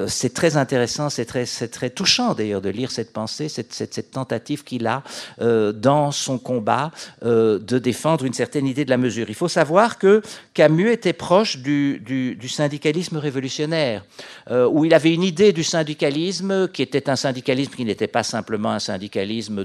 c'est 0.08 0.34
très 0.34 0.56
intéressant, 0.56 1.08
c'est 1.08 1.24
très, 1.24 1.44
très 1.44 1.90
touchant 1.90 2.34
d'ailleurs 2.34 2.60
de 2.60 2.70
lire 2.70 2.90
cette 2.90 3.12
pensée, 3.12 3.48
cette, 3.48 3.72
cette, 3.72 3.94
cette 3.94 4.10
tentative 4.10 4.64
qu'il 4.64 4.86
a 4.88 5.04
dans 5.38 6.10
son 6.10 6.38
combat 6.38 6.90
de 7.22 7.78
défendre 7.78 8.24
une 8.24 8.34
certaine 8.34 8.66
idée 8.66 8.84
de 8.84 8.90
la 8.90 8.96
mesure. 8.96 9.26
Il 9.28 9.34
faut 9.34 9.48
savoir 9.48 9.91
que 9.98 10.22
Camus 10.54 10.90
était 10.90 11.12
proche 11.12 11.58
du, 11.58 12.38
syndicalisme 12.48 13.16
révolutionnaire, 13.16 14.04
euh, 14.50 14.68
où 14.68 14.84
il 14.84 14.94
avait 14.94 15.12
une 15.14 15.22
idée 15.22 15.52
du 15.52 15.64
syndicalisme 15.64 16.68
qui 16.68 16.82
était 16.82 17.08
un 17.08 17.16
syndicalisme 17.16 17.72
qui 17.74 17.84
n'était 17.84 18.06
pas 18.06 18.22
simplement 18.22 18.70
un 18.70 18.78
syndicalisme 18.78 19.64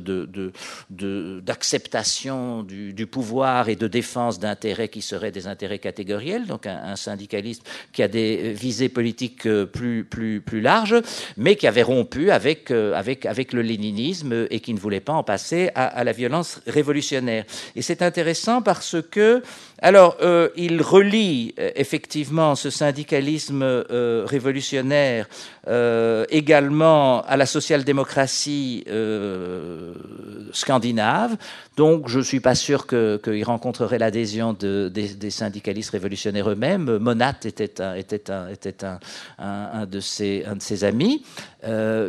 d'acceptation 0.90 2.63
du, 2.63 3.08
pouvoir 3.08 3.70
et 3.70 3.76
de 3.76 3.88
défense 3.88 4.40
d'intérêts 4.40 4.90
qui 4.90 5.02
seraient 5.02 5.32
des 5.32 5.48
intérêts 5.48 5.80
catégoriels, 5.80 6.46
donc 6.46 6.66
un, 6.68 6.96
syndicalisme 6.96 7.63
qui 7.94 8.04
a 8.04 8.08
des 8.08 8.54
visées 8.54 8.90
politiques 8.90 9.46
euh, 9.46 9.66
plus, 9.66 10.06
larges, 10.62 10.96
mais 11.38 11.56
qui 11.56 11.68
avait 11.68 11.84
rompu 11.84 12.32
avec, 12.32 12.72
euh, 12.72 12.94
avec, 12.96 13.54
le 13.54 13.62
léninisme 13.62 14.48
et 14.50 14.60
qui 14.60 14.74
ne 14.74 14.80
voulait 14.80 15.00
pas 15.00 15.13
en 15.13 15.24
passer 15.24 15.70
à 15.76 16.04
la 16.04 16.12
violence 16.12 16.60
révolutionnaire. 16.68 17.46
Et 17.76 17.82
c'est 17.82 18.02
intéressant 18.02 18.62
parce 18.62 18.98
que 19.12 19.42
alors, 19.80 20.18
euh, 20.22 20.50
il 20.56 20.82
relie 20.82 21.54
euh, 21.60 21.70
effectivement 21.76 22.56
ce 22.56 22.72
syndicalisme 22.72 23.62
euh, 23.62 24.24
révolutionnaire 24.26 25.28
également 26.30 27.24
à 27.24 27.36
la 27.36 27.46
social-démocratie 27.46 28.86
scandinave. 30.54 31.36
Donc, 31.76 32.08
je 32.08 32.20
ne 32.20 32.24
suis 32.24 32.40
pas 32.40 32.56
sûr 32.56 32.88
qu'il 32.88 33.44
rencontrerait 33.44 34.00
l'adhésion 34.00 34.54
des, 34.54 35.30
syndicalistes 35.30 35.90
révolutionnaires 35.90 36.50
eux-mêmes. 36.50 37.00
Monat 37.00 37.36
était 37.44 37.82
un, 37.82 37.98
de, 39.86 40.00
ses, 40.00 40.84
amis. 40.86 41.22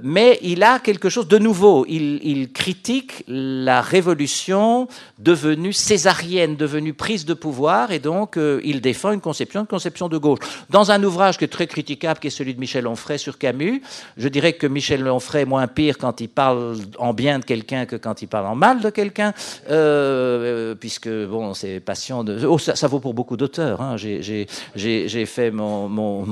mais 0.04 0.38
il 0.42 0.62
a 0.62 0.78
quelque 0.78 1.08
chose 1.08 1.26
de 1.26 1.38
nouveau. 1.38 1.84
Il 1.88 2.52
critique 2.52 3.24
la 3.26 3.80
révolution 3.80 4.86
devenue 5.18 5.72
césarienne, 5.72 6.54
devenue 6.54 6.94
prise 6.94 7.24
de 7.24 7.34
pouvoir 7.34 7.57
et 7.90 7.98
donc 7.98 8.36
euh, 8.36 8.60
il 8.64 8.80
défend 8.80 9.12
une 9.12 9.20
conception, 9.20 9.66
de 10.08 10.18
gauche. 10.18 10.38
Dans 10.70 10.90
un 10.90 11.02
ouvrage 11.02 11.38
qui 11.38 11.44
est 11.44 11.48
très 11.48 11.66
critiquable, 11.66 12.20
qui 12.20 12.28
est 12.28 12.30
celui 12.30 12.54
de 12.54 12.60
Michel 12.60 12.86
Onfray 12.86 13.18
sur 13.18 13.36
Camus, 13.36 13.82
je 14.16 14.28
dirais 14.28 14.52
que 14.52 14.66
Michel 14.66 15.08
Onfray 15.08 15.42
est 15.42 15.46
moins 15.46 15.66
pire 15.66 15.98
quand 15.98 16.20
il 16.20 16.28
parle 16.28 16.76
en 16.98 17.12
bien 17.12 17.38
de 17.38 17.44
quelqu'un 17.44 17.86
que 17.86 17.96
quand 17.96 18.22
il 18.22 18.28
parle 18.28 18.46
en 18.46 18.54
mal 18.54 18.80
de 18.80 18.90
quelqu'un, 18.90 19.32
euh, 19.70 20.74
puisque 20.74 21.08
bon, 21.08 21.54
c'est 21.54 21.80
passion 21.80 22.22
de... 22.22 22.46
Oh, 22.46 22.58
ça, 22.58 22.86
vaut 22.86 23.00
pour 23.00 23.14
beaucoup 23.14 23.36
d'auteurs. 23.36 23.80
Hein. 23.80 23.96
J'ai 23.96 25.26
fait 25.26 25.50
mon, 25.50 25.88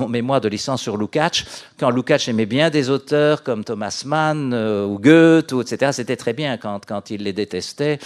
mémoire 0.09 0.41
de 0.41 0.49
licence 0.49 0.83
sur 0.83 0.97
Lukács. 0.97 1.45
Quand 1.79 1.91
Lukács 1.91 2.29
aimait 2.29 2.47
bien 2.47 2.71
des 2.71 2.89
auteurs 2.89 3.43
comme 3.43 3.65
Thomas 3.65 4.03
Mann 4.07 4.53
euh, 4.55 4.87
ou 4.87 4.99
Goethe, 4.99 5.53
etc., 5.53 5.93
c'était 5.93 6.17
très 6.17 6.33
bien. 6.33 6.57
Quand, 6.57 7.11
il 7.11 7.25
les 7.25 7.33
détestait, 7.33 7.99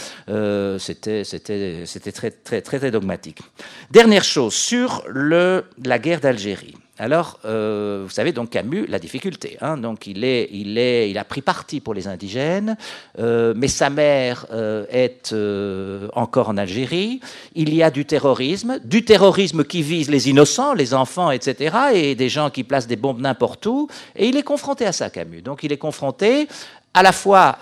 c'était 0.78 2.12
très, 2.12 2.30
très, 2.30 2.62
très, 2.62 2.78
très 2.78 2.90
dogmatique. 2.90 3.09
Dernière 3.90 4.24
chose, 4.24 4.54
sur 4.54 5.04
la 5.08 5.98
guerre 5.98 6.20
d'Algérie. 6.20 6.74
Alors, 7.00 7.40
euh, 7.46 8.02
vous 8.04 8.10
savez, 8.10 8.32
donc 8.32 8.50
Camus, 8.50 8.84
la 8.86 8.98
difficulté. 8.98 9.56
Hein, 9.62 9.78
donc, 9.78 10.06
il, 10.06 10.22
est, 10.22 10.50
il, 10.52 10.76
est, 10.76 11.10
il 11.10 11.16
a 11.16 11.24
pris 11.24 11.40
parti 11.40 11.80
pour 11.80 11.94
les 11.94 12.06
indigènes, 12.08 12.76
euh, 13.18 13.54
mais 13.56 13.68
sa 13.68 13.88
mère 13.88 14.44
euh, 14.52 14.84
est 14.90 15.34
encore 16.14 16.50
en 16.50 16.58
Algérie. 16.58 17.20
Il 17.54 17.74
y 17.74 17.82
a 17.82 17.90
du 17.90 18.04
terrorisme, 18.04 18.80
du 18.84 19.02
terrorisme 19.02 19.64
qui 19.64 19.80
vise 19.80 20.10
les 20.10 20.28
innocents, 20.28 20.74
les 20.74 20.92
enfants, 20.92 21.30
etc., 21.30 21.74
et 21.94 22.14
des 22.14 22.28
gens 22.28 22.50
qui 22.50 22.64
placent 22.64 22.86
des 22.86 22.96
bombes 22.96 23.22
n'importe 23.22 23.64
où. 23.64 23.88
Et 24.14 24.28
il 24.28 24.36
est 24.36 24.42
confronté 24.42 24.84
à 24.84 24.92
ça, 24.92 25.08
Camus. 25.08 25.40
Donc, 25.40 25.62
il 25.62 25.72
est 25.72 25.78
confronté 25.78 26.48
à 26.92 27.04
la 27.04 27.12
fois, 27.12 27.56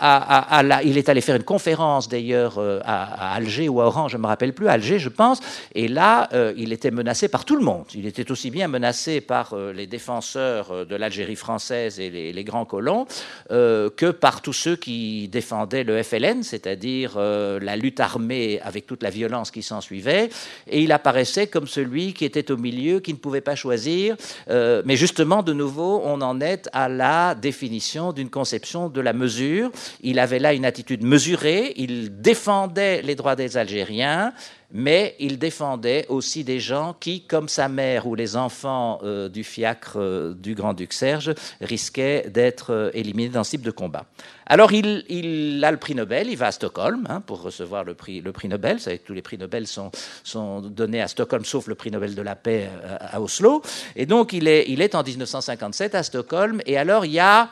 il 0.85 0.97
est 0.97 1.09
allé 1.11 1.21
faire 1.21 1.37
une 1.37 1.43
conférence 1.43 2.09
d'ailleurs 2.09 2.57
euh, 2.57 2.81
à, 2.85 3.35
Alger 3.35 3.69
ou 3.69 3.83
à 3.83 3.87
Oran, 3.87 4.09
je 4.09 4.17
ne 4.17 4.23
me 4.23 4.27
rappelle 4.27 4.55
plus, 4.55 4.69
à 4.69 4.73
Alger 4.73 4.99
je 4.99 5.11
pense, 5.11 5.41
et 5.75 5.87
là 5.87 6.31
euh, 6.33 6.55
il 6.57 6.73
était 6.73 6.91
menacé 6.91 7.29
par 7.29 7.45
tout 7.45 7.55
le 7.55 7.63
monde. 7.63 7.85
Il 7.95 8.07
était 8.07 8.31
aussi 8.31 8.51
bien 8.51 8.69
menacé 8.69 9.21
par 9.21 9.53
euh, 9.53 9.75
les 9.75 9.87
défenseurs 9.87 10.87
de 10.87 10.97
l'Algérie 10.97 11.37
française 11.37 12.01
et 12.01 12.09
les, 12.09 12.45
grands 12.45 12.65
colons 12.65 13.07
que 13.51 14.11
par 14.11 14.41
tous 14.41 14.55
ceux 14.55 14.77
qui 14.77 15.29
défendaient 15.29 15.85
le 15.85 16.03
FLN, 16.03 16.43
c'est-à-dire 16.43 17.19
la 17.19 17.77
lutte 17.77 18.01
armée 18.01 18.61
avec 18.63 18.87
toute 18.87 19.03
la 19.03 19.11
violence 19.11 19.51
qui 19.51 19.63
s'en 19.63 19.83
suivait, 19.83 20.31
et 20.67 20.81
il 20.81 20.93
apparaissait 20.93 21.49
comme 21.49 21.67
celui 21.67 22.15
qui 22.15 22.25
était 22.25 22.51
au 22.51 22.57
milieu, 22.57 23.01
qui 23.01 23.13
ne 23.13 23.19
pouvait 23.19 23.43
pas 23.43 23.55
choisir, 23.55 24.17
mais 24.49 24.97
justement 24.97 25.43
de 25.43 25.53
nouveau 25.53 26.01
on 26.05 26.23
en 26.23 26.41
est 26.41 26.71
à 26.73 26.89
la 26.89 27.35
définition 27.35 28.13
d'une 28.13 28.31
conception 28.31 28.89
de 28.89 29.01
la 29.03 29.13
mesure. 29.19 29.71
Il 30.03 30.19
avait 30.19 30.39
là 30.39 30.55
une 30.55 30.65
attitude 30.65 31.03
mesurée. 31.05 31.75
Il 31.77 32.21
défendait 32.21 33.03
les 33.03 33.15
droits 33.15 33.37
des 33.37 33.57
Algériens, 33.57 34.33
mais 34.71 35.17
il 35.19 35.39
défendait 35.39 36.05
aussi 36.09 36.45
des 36.45 36.61
gens 36.61 36.95
qui, 36.99 37.23
comme 37.23 37.49
sa 37.49 37.69
mère 37.69 38.07
ou 38.07 38.15
les 38.15 38.37
enfants 38.37 39.01
euh, 39.03 39.29
du 39.29 39.43
fiacre 39.43 39.97
euh, 39.97 40.35
du 40.35 40.55
grand-duc 40.55 40.93
Serge, 40.93 41.35
risquaient 41.61 42.29
d'être 42.29 42.73
euh, 42.73 42.91
éliminés 42.93 43.31
dans 43.31 43.45
ce 43.45 43.51
type 43.51 43.63
de 43.63 43.71
combat. 43.71 44.05
Alors 44.45 44.73
il, 44.73 45.65
a 45.65 45.71
le 45.71 45.79
prix 45.79 45.95
Nobel, 45.95 46.29
il 46.29 46.37
va 46.37 46.49
à 46.49 46.53
Stockholm 46.53 47.07
hein, 47.09 47.23
pour 47.23 47.41
recevoir 47.43 47.85
le 47.85 47.95
prix, 47.95 48.21
le 48.21 48.33
prix 48.33 48.49
Nobel. 48.49 48.77
Vous 48.77 48.83
savez 48.83 48.99
que 48.99 49.07
tous 49.07 49.15
les 49.15 49.23
prix 49.23 49.39
Nobel 49.39 49.67
sont, 49.67 49.91
sont 50.23 50.61
donnés 50.61 51.01
à 51.01 51.09
Stockholm, 51.09 51.45
sauf 51.47 51.67
le 51.67 51.75
prix 51.75 51.91
Nobel 51.91 52.15
de 52.15 52.23
la 52.23 52.37
paix 52.37 52.69
à, 53.01 53.21
Oslo. 53.21 53.63
Et 53.97 54.05
donc 54.05 54.33
il 54.35 54.49
est, 54.49 54.67
il 54.69 54.83
est 54.83 54.95
en 54.95 55.03
1957 55.03 55.95
à 55.95 56.03
Stockholm, 56.03 56.61
et 56.67 56.77
alors 56.77 57.07
il 57.07 57.13
y 57.13 57.21
a 57.21 57.51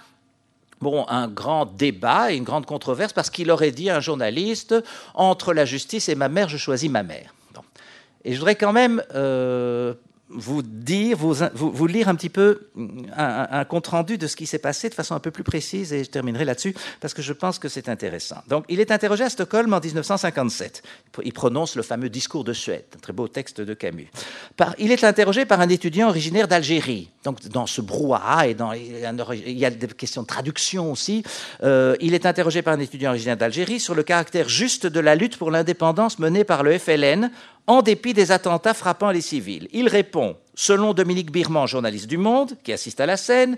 bon, 0.81 1.07
un 1.09 1.29
grand 1.29 1.67
débat 1.67 2.33
et 2.33 2.37
une 2.37 2.45
grande 2.45 2.67
controverse 2.67 3.13
parce 3.13 3.31
qu'il 3.31 3.51
aurait 3.51 3.71
dit 3.71 3.91
à 3.91 3.97
un 3.97 4.01
journaliste 4.01 4.75
entre 5.15 5.53
la 5.53 5.65
justice 5.65 6.09
et 6.09 6.15
ma 6.15 6.29
mère, 6.29 6.49
je 6.49 6.57
choisis 6.57 6.91
ma 6.91 7.03
mère. 7.03 7.35
Et 8.25 8.33
je 8.33 8.39
voudrais 8.39 8.57
quand 8.57 8.73
même 8.73 9.03
euh, 9.15 9.95
vous 10.29 10.63
dire, 10.63 11.17
vous, 11.19 11.87
lire 11.87 12.09
un 12.09 12.17
petit 12.17 12.29
peu 12.29 12.69
un, 13.17 13.65
compte-rendu 13.65 14.19
de 14.19 14.27
ce 14.27 14.35
qui 14.35 14.47
s'est 14.47 14.59
passé 14.59 14.89
de 14.89 14.95
façon 14.95 15.15
un 15.15 15.21
peu 15.21 15.31
plus 15.31 15.45
précise, 15.45 15.93
et 15.93 16.03
je 16.03 16.11
terminerai 16.11 16.45
là-dessus, 16.45 16.75
parce 17.01 17.15
que 17.15 17.23
je 17.23 17.33
pense 17.33 17.61
que 17.61 17.69
c'est 17.69 17.89
intéressant. 17.89 18.37
Donc, 18.49 18.65
il 18.69 18.81
est 18.81 18.91
interrogé 18.91 19.23
à 19.23 19.31
Stockholm 19.31 19.73
en 19.73 19.79
1957. 19.79 20.83
Il 21.25 21.33
prononce 21.33 21.77
le 21.77 21.83
fameux 21.83 22.09
discours 22.09 22.43
de 22.43 22.53
Suède, 22.53 22.85
un 22.97 22.99
très 22.99 23.13
beau 23.13 23.29
texte 23.29 23.61
de 23.61 23.73
Camus. 23.73 24.09
Il 24.79 24.91
est 24.91 25.05
interrogé 25.05 25.45
par 25.45 25.61
un 25.61 25.69
étudiant 25.69 26.09
originaire 26.09 26.49
d'Algérie. 26.49 27.11
Donc, 27.23 27.47
dans 27.49 27.67
ce 27.67 27.81
brouhaha, 27.81 28.49
et 28.49 28.57
il 29.47 29.59
y 29.59 29.65
a 29.65 29.71
des 29.71 29.87
questions 29.89 30.23
de 30.23 30.27
traduction 30.27 30.91
aussi, 30.91 31.23
euh, 31.63 31.95
il 32.01 32.15
est 32.15 32.27
interrogé 32.27 32.63
par 32.63 32.75
un 32.75 32.81
étudiant 32.81 33.11
originaire 33.11 33.37
d'Algérie 33.37 33.79
sur 33.79 33.95
le 33.95 34.03
caractère 34.03 34.49
juste 34.49 34.87
de 34.87 35.01
la 35.01 35.15
lutte 35.15 35.37
pour 35.37 35.53
l'indépendance 35.53 36.19
menée 36.19 36.45
par 36.45 36.65
le 36.65 36.77
FLN 36.79 37.31
en 37.67 37.83
dépit 37.83 38.15
des 38.15 38.31
attentats 38.31 38.75
frappant 38.75 39.11
les 39.11 39.21
civils. 39.21 39.69
Il 39.73 39.89
répond, 39.89 40.37
selon 40.55 40.95
Dominique 40.95 41.33
Birman, 41.33 41.67
journaliste 41.67 42.07
du 42.07 42.19
Monde, 42.19 42.57
qui 42.63 42.73
assiste 42.73 43.01
à 43.01 43.07
la 43.07 43.17
scène, 43.17 43.57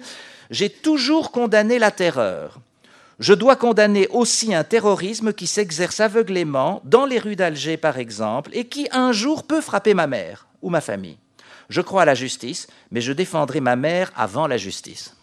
J'ai 0.50 0.70
toujours 0.70 1.30
condamné 1.30 1.78
la 1.78 1.90
terreur. 1.90 2.58
Je 3.18 3.34
dois 3.34 3.56
condamner 3.56 4.08
aussi 4.08 4.54
un 4.54 4.64
terrorisme 4.64 5.32
qui 5.32 5.46
s'exerce 5.46 6.00
aveuglément 6.00 6.80
dans 6.84 7.04
les 7.04 7.18
rues 7.18 7.36
d'Alger, 7.36 7.76
par 7.76 7.98
exemple, 7.98 8.50
et 8.54 8.64
qui 8.64 8.88
un 8.92 9.12
jour 9.12 9.42
peut 9.42 9.60
frapper 9.60 9.92
ma 9.92 10.06
mère 10.06 10.46
ou 10.62 10.70
ma 10.70 10.80
famille. 10.80 11.18
Je 11.68 11.80
crois 11.80 12.02
à 12.02 12.06
la 12.06 12.14
justice, 12.14 12.68
mais 12.90 13.00
je 13.00 13.12
défendrai 13.12 13.60
ma 13.60 13.76
mère 13.76 14.12
avant 14.16 14.46
la 14.46 14.56
justice. 14.56 15.17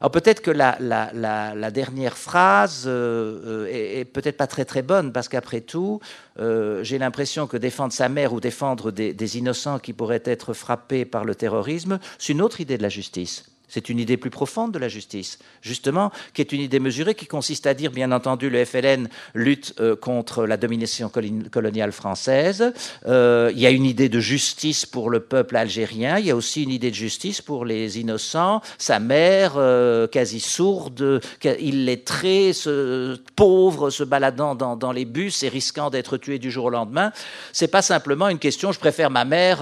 Alors 0.00 0.10
peut-être 0.10 0.42
que 0.42 0.50
la, 0.50 1.70
dernière 1.70 2.18
phrase 2.18 2.84
euh, 2.86 3.64
euh, 3.66 3.98
est, 3.98 4.04
peut-être 4.04 4.36
pas 4.36 4.46
très 4.46 4.66
très 4.66 4.82
bonne 4.82 5.10
parce 5.10 5.28
qu'après 5.28 5.62
tout, 5.62 6.00
euh, 6.38 6.84
j'ai 6.84 6.98
l'impression 6.98 7.46
que 7.46 7.56
défendre 7.56 7.94
sa 7.94 8.08
mère 8.10 8.34
ou 8.34 8.40
défendre 8.40 8.90
des 8.90 9.38
innocents 9.38 9.78
qui 9.78 9.94
pourraient 9.94 10.22
être 10.24 10.52
frappés 10.52 11.06
par 11.06 11.24
le 11.24 11.34
terrorisme, 11.34 11.98
c'est 12.18 12.34
une 12.34 12.42
autre 12.42 12.60
idée 12.60 12.76
de 12.76 12.82
la 12.82 12.90
justice. 12.90 13.55
C'est 13.68 13.88
une 13.88 13.98
idée 13.98 14.16
plus 14.16 14.30
profonde 14.30 14.72
de 14.72 14.78
la 14.78 14.88
justice, 14.88 15.38
justement, 15.60 16.12
qui 16.34 16.40
est 16.40 16.52
une 16.52 16.60
idée 16.60 16.78
mesurée, 16.78 17.14
qui 17.14 17.26
consiste 17.26 17.66
à 17.66 17.74
dire, 17.74 17.90
bien 17.90 18.12
entendu, 18.12 18.48
le 18.48 18.64
FLN 18.64 19.08
lutte 19.34 19.74
euh, 19.80 19.96
contre 19.96 20.46
la 20.46 20.56
domination 20.56 21.10
coloniale 21.50 21.92
française. 21.92 22.72
Euh, 23.06 23.50
il 23.54 23.60
y 23.60 23.66
a 23.66 23.70
une 23.70 23.84
idée 23.84 24.08
de 24.08 24.20
justice 24.20 24.86
pour 24.86 25.10
le 25.10 25.20
peuple 25.20 25.56
algérien. 25.56 26.18
Il 26.18 26.26
y 26.26 26.30
a 26.30 26.36
aussi 26.36 26.62
une 26.62 26.70
idée 26.70 26.90
de 26.90 26.96
justice 26.96 27.42
pour 27.42 27.64
les 27.64 27.98
innocents. 27.98 28.60
Sa 28.78 29.00
mère, 29.00 29.54
euh, 29.56 30.06
quasi 30.06 30.38
sourde, 30.38 31.20
illettrée, 31.44 32.52
ce, 32.52 33.16
pauvre, 33.34 33.90
se 33.90 34.04
baladant 34.04 34.54
dans, 34.54 34.92
les 34.92 35.04
bus 35.04 35.42
et 35.42 35.48
risquant 35.48 35.90
d'être 35.90 36.16
tué 36.16 36.38
du 36.38 36.50
jour 36.50 36.66
au 36.66 36.70
lendemain. 36.70 37.12
C'est 37.52 37.68
pas 37.68 37.82
simplement 37.82 38.28
une 38.28 38.38
question. 38.38 38.70
Je 38.70 38.78
préfère 38.78 39.10
ma 39.10 39.24
mère 39.24 39.58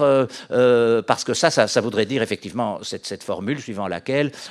parce 1.07 1.23
que 1.23 1.33
ça, 1.33 1.49
ça, 1.49 1.81
voudrait 1.81 2.05
dire 2.05 2.21
effectivement 2.21 2.79
cette, 2.83 3.23
formule 3.23 3.59
suivant 3.59 3.87
la 3.87 4.01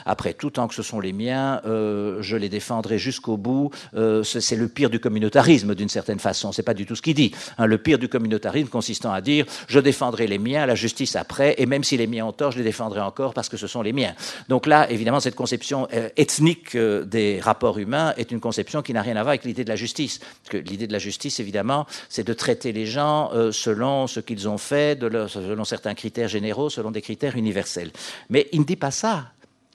après 0.06 0.34
tout, 0.34 0.50
tant 0.50 0.68
que 0.68 0.74
ce 0.74 0.82
sont 0.82 1.00
les 1.00 1.12
miens, 1.12 1.60
euh, 1.66 2.18
je 2.20 2.36
les 2.36 2.48
défendrai 2.48 2.98
jusqu'au 2.98 3.36
bout. 3.36 3.70
Euh, 3.94 4.22
c'est 4.22 4.56
le 4.56 4.68
pire 4.68 4.90
du 4.90 5.00
communautarisme, 5.00 5.74
d'une 5.74 5.88
certaine 5.88 6.18
façon. 6.18 6.52
C'est 6.52 6.62
pas 6.62 6.74
du 6.74 6.86
tout 6.86 6.96
ce 6.96 7.02
qu'il 7.02 7.14
dit. 7.14 7.32
Hein. 7.58 7.66
le 7.66 7.78
pire 7.78 7.98
du 7.98 8.08
communautarisme 8.08 8.68
consistant 8.68 9.12
à 9.12 9.20
dire 9.20 9.46
je 9.68 9.80
défendrai 9.80 10.26
les 10.26 10.38
miens, 10.38 10.66
la 10.66 10.74
justice 10.74 11.16
après, 11.16 11.54
et 11.58 11.66
même 11.66 11.84
si 11.84 11.96
les 11.96 12.06
miens 12.06 12.26
ont 12.26 12.32
tort, 12.32 12.52
je 12.52 12.58
les 12.58 12.64
défendrai 12.64 13.00
encore 13.00 13.34
parce 13.34 13.48
que 13.48 13.56
ce 13.56 13.66
sont 13.66 13.82
les 13.82 13.92
miens. 13.92 14.14
Donc 14.48 14.66
là, 14.66 14.90
évidemment, 14.90 15.20
cette 15.20 15.34
conception 15.34 15.88
euh, 15.92 16.08
ethnique 16.16 16.76
des 16.76 17.40
rapports 17.40 17.78
humains 17.78 18.14
est 18.16 18.30
une 18.30 18.40
conception 18.40 18.82
qui 18.82 18.92
n'a 18.92 19.02
rien 19.02 19.16
à 19.16 19.22
voir 19.22 19.28
avec 19.30 19.44
l'idée 19.44 19.64
de 19.64 19.68
la 19.68 19.76
justice. 19.76 20.18
Parce 20.18 20.50
que 20.50 20.56
l'idée 20.56 20.86
de 20.86 20.92
la 20.92 20.98
justice, 20.98 21.40
évidemment, 21.40 21.86
c'est 22.08 22.26
de 22.26 22.32
traiter 22.32 22.72
les 22.72 22.86
gens 22.86 23.30
selon 23.52 24.06
ce 24.06 24.20
qu'ils 24.20 24.48
ont 24.48 24.58
fait, 24.58 24.98
selon 25.00 25.64
certains 25.64 25.94
critères 25.94 26.28
généraux, 26.28 26.70
selon 26.70 26.90
des 26.90 27.02
critères 27.02 27.36
universels. 27.36 27.90
Mais 28.30 28.48
il 28.52 28.60
ne 28.60 28.64
dit 28.64 28.76
pas 28.76 28.90
ça 28.90 29.26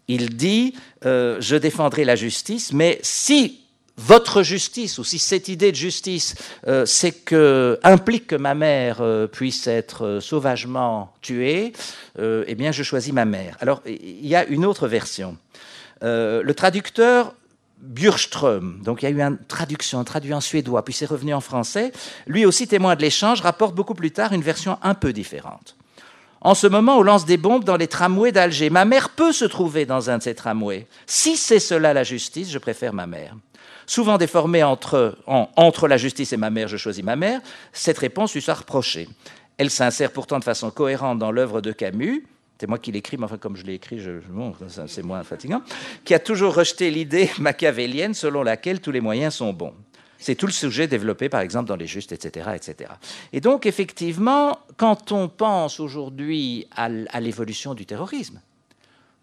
il 0.09 0.35
dit 0.35 0.73
euh, 1.05 1.37
Je 1.39 1.55
défendrai 1.55 2.03
la 2.03 2.17
justice, 2.17 2.73
mais 2.73 2.99
si 3.01 3.61
votre 3.95 4.43
justice, 4.43 4.97
ou 4.97 5.03
si 5.03 5.19
cette 5.19 5.49
idée 5.49 5.71
de 5.71 5.77
justice 5.77 6.35
euh, 6.67 6.85
que, 7.25 7.79
implique 7.83 8.27
que 8.27 8.35
ma 8.35 8.55
mère 8.55 9.01
euh, 9.01 9.27
puisse 9.27 9.67
être 9.67 10.19
sauvagement 10.21 11.13
tuée, 11.21 11.73
eh 12.17 12.55
bien, 12.55 12.71
je 12.71 12.83
choisis 12.83 13.13
ma 13.13 13.25
mère. 13.25 13.55
Alors, 13.61 13.81
il 13.85 14.27
y 14.27 14.35
a 14.35 14.45
une 14.45 14.65
autre 14.65 14.87
version. 14.87 15.37
le 16.01 16.51
traducteur 16.53 17.33
Bjurström, 17.81 18.81
donc 18.83 19.01
il 19.01 19.05
y 19.05 19.07
a 19.07 19.11
eu 19.11 19.21
une 19.21 19.37
traduction, 19.47 20.03
traduit 20.03 20.33
en 20.33 20.41
suédois, 20.41 20.83
puis 20.83 20.93
c'est 20.93 21.05
revenu 21.05 21.33
en 21.33 21.39
français, 21.39 21.93
lui 22.27 22.45
aussi 22.45 22.67
témoin 22.67 22.97
de 22.97 23.01
l'échange, 23.01 23.39
rapporte 23.39 23.73
beaucoup 23.73 23.93
plus 23.93 24.11
tard 24.11 24.33
une 24.33 24.41
version 24.41 24.77
un 24.81 24.95
peu 24.95 25.13
différente. 25.13 25.77
En 26.41 26.55
ce 26.55 26.67
moment, 26.67 26.97
on 26.97 27.03
lance 27.03 27.25
des 27.25 27.37
bombes 27.37 27.65
dans 27.65 27.75
les 27.75 27.87
tramways 27.87 28.31
d'Alger. 28.31 28.69
Ma 28.69 28.85
mère 28.85 29.09
peut 29.09 29.33
se 29.33 29.45
trouver 29.45 29.85
dans 29.85 30.09
un 30.09 30.19
de 30.19 30.23
ces 30.23 30.35
tramways. 30.35 30.87
Si 31.05 31.35
c'est 31.35 31.59
cela 31.59 31.93
la 31.93 32.03
justice, 32.03 32.49
je 32.49 32.57
préfère 32.57 32.93
ma 32.93 33.07
mère. 33.07 33.35
Souvent 33.85 34.17
déformée 34.17 34.63
entre, 34.63 35.87
la 35.87 35.97
justice 35.97 36.31
et 36.31 36.37
ma 36.37 36.49
mère, 36.49 36.67
je 36.67 36.77
choisis 36.77 37.03
ma 37.03 37.15
mère, 37.15 37.41
cette 37.73 37.97
réponse 37.97 38.33
lui 38.35 38.41
sera 38.41 38.59
reprochée. 38.59 39.09
Elle 39.57 39.71
s'insère 39.71 40.11
pourtant 40.11 40.39
de 40.39 40.43
façon 40.43 40.69
cohérente 40.69 41.17
dans 41.17 41.31
l'œuvre 41.31 41.59
de 41.59 41.71
Camus, 41.71 42.23
c'est 42.59 42.67
moi 42.67 42.77
qui 42.77 42.91
l'écris, 42.91 43.17
mais 43.17 43.23
enfin, 43.23 43.37
comme 43.37 43.55
je 43.55 43.63
l'ai 43.63 43.73
écrit, 43.73 43.99
c'est 44.87 45.03
moins 45.03 45.23
fatigant, 45.23 45.61
qui 46.03 46.13
a 46.13 46.19
toujours 46.19 46.53
rejeté 46.55 46.91
l'idée 46.91 47.31
machiavélienne 47.39 48.13
selon 48.13 48.43
laquelle 48.43 48.79
tous 48.79 48.91
les 48.91 49.01
moyens 49.01 49.35
sont 49.35 49.53
bons. 49.53 49.73
C'est 50.19 50.35
tout 50.35 50.45
le 50.45 50.51
sujet 50.51 50.87
développé, 50.87 51.29
par 51.29 51.41
exemple, 51.41 51.67
dans 51.67 51.75
les 51.75 51.87
justes, 51.87 52.11
etc., 52.11 52.51
etc. 52.55 52.91
Et 53.33 53.41
donc, 53.41 53.65
effectivement, 53.65 54.59
quand 54.77 55.11
on 55.11 55.29
pense 55.29 55.79
aujourd'hui 55.79 56.67
à 56.75 57.19
l'évolution 57.19 57.73
du 57.73 57.85
terrorisme, 57.85 58.41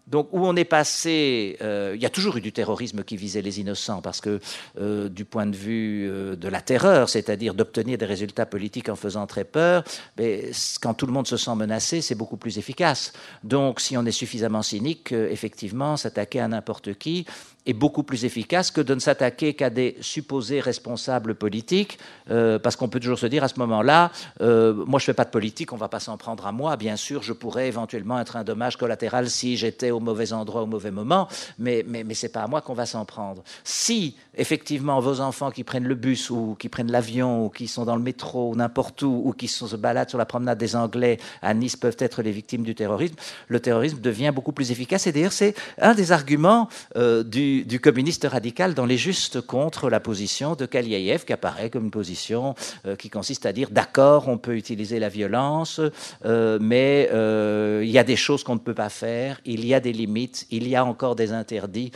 donc 0.07 0.29
où 0.31 0.45
on 0.45 0.55
est 0.55 0.65
passé, 0.65 1.57
euh, 1.61 1.91
il 1.95 2.01
y 2.01 2.05
a 2.05 2.09
toujours 2.09 2.37
eu 2.37 2.41
du 2.41 2.53
terrorisme 2.53 3.03
qui 3.03 3.17
visait 3.17 3.41
les 3.41 3.59
innocents, 3.59 4.01
parce 4.01 4.21
que 4.21 4.39
euh, 4.79 5.09
du 5.09 5.25
point 5.25 5.45
de 5.45 5.55
vue 5.55 6.09
euh, 6.09 6.35
de 6.35 6.47
la 6.47 6.61
terreur, 6.61 7.09
c'est-à-dire 7.09 7.53
d'obtenir 7.53 7.97
des 7.97 8.05
résultats 8.05 8.45
politiques 8.45 8.87
en 8.87 8.95
faisant 8.95 9.27
très 9.27 9.43
peur, 9.43 9.83
mais 10.17 10.51
quand 10.81 10.93
tout 10.93 11.05
le 11.05 11.11
monde 11.11 11.27
se 11.27 11.35
sent 11.35 11.55
menacé, 11.55 12.01
c'est 12.01 12.15
beaucoup 12.15 12.37
plus 12.37 12.57
efficace. 12.57 13.11
Donc 13.43 13.81
si 13.81 13.97
on 13.97 14.05
est 14.05 14.11
suffisamment 14.11 14.61
cynique, 14.61 15.11
effectivement, 15.11 15.97
s'attaquer 15.97 16.39
à 16.39 16.47
n'importe 16.47 16.93
qui 16.93 17.25
est 17.67 17.73
beaucoup 17.73 18.03
plus 18.03 18.25
efficace 18.25 18.71
que 18.71 18.81
de 18.81 18.95
ne 18.95 18.99
s'attaquer 18.99 19.53
qu'à 19.53 19.69
des 19.69 19.97
supposés 20.01 20.59
responsables 20.59 21.35
politiques, 21.35 21.99
parce 22.27 22.75
qu'on 22.75 22.89
peut 22.89 22.99
toujours 22.99 23.19
se 23.19 23.27
dire 23.27 23.43
à 23.43 23.47
ce 23.47 23.59
moment-là, 23.59 24.11
moi 24.39 24.99
je 24.99 25.05
fais 25.05 25.13
pas 25.13 25.25
de 25.25 25.29
politique, 25.29 25.73
on 25.73 25.77
va 25.77 25.89
pas 25.89 25.99
s'en 25.99 26.17
prendre 26.17 26.47
à 26.47 26.51
moi. 26.51 26.77
Bien 26.77 26.95
sûr, 26.95 27.23
je 27.23 27.33
pourrais 27.33 27.67
éventuellement 27.67 28.19
être 28.19 28.35
un 28.35 28.43
dommage 28.43 28.77
collatéral 28.77 29.29
si 29.29 29.57
j'étais 29.57 29.91
au 29.91 29.99
mauvais 29.99 30.33
endroit 30.33 30.63
au 30.63 30.65
mauvais 30.65 30.91
moment, 30.91 31.27
mais, 31.59 31.85
mais, 31.87 32.03
mais 32.03 32.13
ce 32.13 32.25
n'est 32.25 32.31
pas 32.31 32.43
à 32.43 32.47
moi 32.47 32.61
qu'on 32.61 32.73
va 32.73 32.85
s'en 32.85 33.05
prendre. 33.05 33.43
Si, 33.63 34.15
effectivement, 34.35 34.99
vos 34.99 35.19
enfants 35.19 35.51
qui 35.51 35.63
prennent 35.63 35.87
le 35.87 35.95
bus 35.95 36.29
ou 36.29 36.55
qui 36.59 36.69
prennent 36.69 36.91
l'avion 36.91 37.45
ou 37.45 37.49
qui 37.49 37.67
sont 37.67 37.85
dans 37.85 37.95
le 37.95 38.01
métro 38.01 38.51
ou 38.51 38.55
n'importe 38.55 39.01
où 39.03 39.21
ou 39.25 39.33
qui 39.33 39.47
se 39.47 39.75
baladent 39.75 40.09
sur 40.09 40.17
la 40.17 40.25
promenade 40.25 40.57
des 40.57 40.75
Anglais 40.75 41.17
à 41.41 41.53
Nice 41.53 41.75
peuvent 41.75 41.97
être 41.99 42.21
les 42.21 42.31
victimes 42.31 42.63
du 42.63 42.75
terrorisme, 42.75 43.15
le 43.47 43.59
terrorisme 43.59 43.99
devient 43.99 44.31
beaucoup 44.33 44.51
plus 44.51 44.71
efficace. 44.71 45.07
Et 45.07 45.11
d'ailleurs, 45.11 45.31
c'est 45.31 45.55
un 45.79 45.93
des 45.93 46.11
arguments 46.11 46.69
euh, 46.95 47.23
du, 47.23 47.56
du, 47.65 47.79
communiste 47.79 48.27
radical 48.29 48.73
dans 48.73 48.85
les 48.85 48.97
justes 48.97 49.41
contre 49.41 49.89
la 49.89 49.99
position 49.99 50.55
de 50.55 50.65
Kaliaïev, 50.65 51.25
qui 51.25 51.33
apparaît 51.33 51.69
comme 51.69 51.85
une 51.85 51.91
position 51.91 52.55
euh, 52.85 52.95
qui 52.95 53.09
consiste 53.09 53.45
à 53.45 53.53
dire 53.53 53.69
d'accord, 53.69 54.27
on 54.27 54.37
peut 54.37 54.55
utiliser 54.55 54.99
la 54.99 55.09
violence, 55.09 55.81
euh, 56.25 56.57
mais 56.61 57.09
euh, 57.13 57.81
il 57.83 57.89
y 57.89 57.99
a 57.99 58.03
des 58.03 58.15
choses 58.15 58.43
qu'on 58.43 58.55
ne 58.55 58.59
peut 58.59 58.73
pas 58.73 58.89
faire, 58.89 59.39
il 59.45 59.65
y 59.65 59.73
a 59.73 59.79
des 59.79 59.93
limites, 59.93 60.47
il 60.51 60.67
y 60.67 60.75
a 60.75 60.83
encore 60.83 61.15
des 61.15 61.31
interdits, 61.31 61.91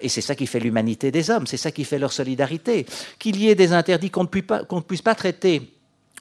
et 0.00 0.08
c'est 0.08 0.20
ça 0.20 0.34
qui 0.34 0.46
fait 0.46 0.60
l'humanité 0.60 1.10
des 1.10 1.30
hommes, 1.30 1.46
c'est 1.46 1.56
ça 1.56 1.70
qui 1.70 1.84
fait 1.84 1.98
leur 1.98 2.12
solidarité. 2.12 2.86
Qu'il 3.18 3.36
y 3.40 3.48
ait 3.48 3.54
des 3.54 3.72
interdits 3.72 4.10
qu'on 4.10 4.24
ne, 4.24 4.28
ne 4.28 4.80
puisse 4.80 5.02
pas 5.02 5.14
traiter 5.14 5.62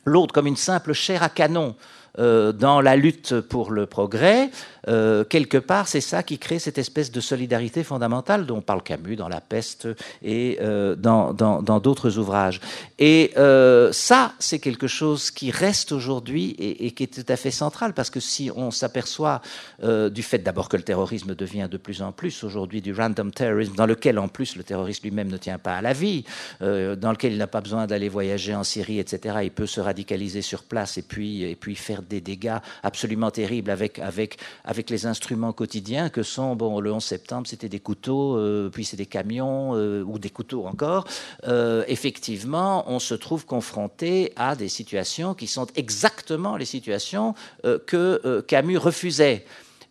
l'autre 0.05 0.33
comme 0.33 0.47
une 0.47 0.55
simple 0.55 0.93
chair 0.93 1.23
à 1.23 1.29
canon 1.29 1.75
euh, 2.17 2.51
dans 2.51 2.81
la 2.81 2.95
lutte 2.95 3.41
pour 3.41 3.71
le 3.71 3.85
progrès, 3.85 4.49
euh, 4.87 5.23
quelque 5.23 5.57
part, 5.57 5.87
c'est 5.87 6.01
ça 6.01 6.23
qui 6.23 6.37
crée 6.37 6.59
cette 6.59 6.77
espèce 6.77 7.11
de 7.11 7.19
solidarité 7.19 7.83
fondamentale 7.83 8.45
dont 8.45 8.61
parle 8.61 8.83
Camus 8.83 9.15
dans 9.15 9.27
La 9.27 9.41
Peste 9.41 9.87
et 10.23 10.57
euh, 10.61 10.95
dans 10.95 11.33
d'autres 11.79 12.17
ouvrages. 12.17 12.61
Et 12.99 13.33
ça, 13.91 14.33
c'est 14.39 14.59
quelque 14.59 14.87
chose 14.87 15.31
qui 15.31 15.51
reste 15.51 15.91
aujourd'hui 15.91 16.55
et, 16.59 16.91
qui 16.91 17.03
est 17.03 17.13
tout 17.13 17.31
à 17.31 17.35
fait 17.35 17.51
central, 17.51 17.93
parce 17.93 18.09
que 18.09 18.19
si 18.19 18.49
on 18.55 18.71
s'aperçoit 18.71 19.41
du 19.83 20.23
fait 20.23 20.39
d'abord 20.39 20.69
que 20.69 20.77
le 20.77 20.83
terrorisme 20.83 21.35
devient 21.35 21.67
de 21.69 21.77
plus 21.77 22.01
en 22.01 22.11
plus 22.11 22.43
aujourd'hui 22.43 22.81
du 22.81 22.93
random 22.93 23.31
terrorism, 23.31 23.75
dans 23.75 23.85
lequel 23.85 24.19
en 24.19 24.27
plus 24.27 24.55
le 24.55 24.63
terroriste 24.63 25.03
lui-même 25.03 25.29
ne 25.29 25.37
tient 25.37 25.57
pas 25.57 25.75
à 25.75 25.81
la 25.81 25.93
vie, 25.93 26.23
dans 26.61 27.11
lequel 27.11 27.33
il 27.33 27.37
n'a 27.37 27.47
pas 27.47 27.61
besoin 27.61 27.87
d'aller 27.87 28.09
voyager 28.09 28.55
en 28.55 28.63
Syrie, 28.63 28.99
etc. 28.99 29.39
Il 29.43 29.51
peut 29.51 29.65
se 29.65 29.81
radicaliser 29.81 30.41
sur 30.41 30.63
place 30.63 30.97
et 30.97 31.01
puis, 31.01 31.43
et 31.43 31.55
puis 31.55 31.75
faire 31.75 32.01
des 32.07 32.21
dégâts 32.21 32.57
absolument 32.83 33.31
terribles 33.31 33.71
avec, 33.71 33.99
les 34.89 35.05
instruments 35.05 35.53
quotidiens 35.53 36.09
que 36.09 36.23
sont, 36.23 36.55
bon, 36.55 36.79
le 36.79 36.91
11 36.91 37.03
septembre, 37.03 37.47
c'était 37.47 37.69
des 37.69 37.79
couteaux, 37.79 38.37
euh, 38.37 38.69
puis 38.69 38.85
c'est 38.85 38.97
des 38.97 39.05
camions 39.05 39.75
euh, 39.75 40.03
ou 40.03 40.19
des 40.19 40.29
couteaux 40.29 40.65
encore. 40.65 41.05
Euh, 41.47 41.83
effectivement, 41.87 42.83
on 42.87 42.99
se 42.99 43.15
trouve 43.15 43.45
confronté 43.45 44.33
à 44.35 44.55
des 44.55 44.69
situations 44.69 45.33
qui 45.33 45.47
sont 45.47 45.67
exactement 45.75 46.57
les 46.57 46.65
situations 46.65 47.35
que 47.63 48.41
Camus 48.47 48.77
refusait. 48.77 49.45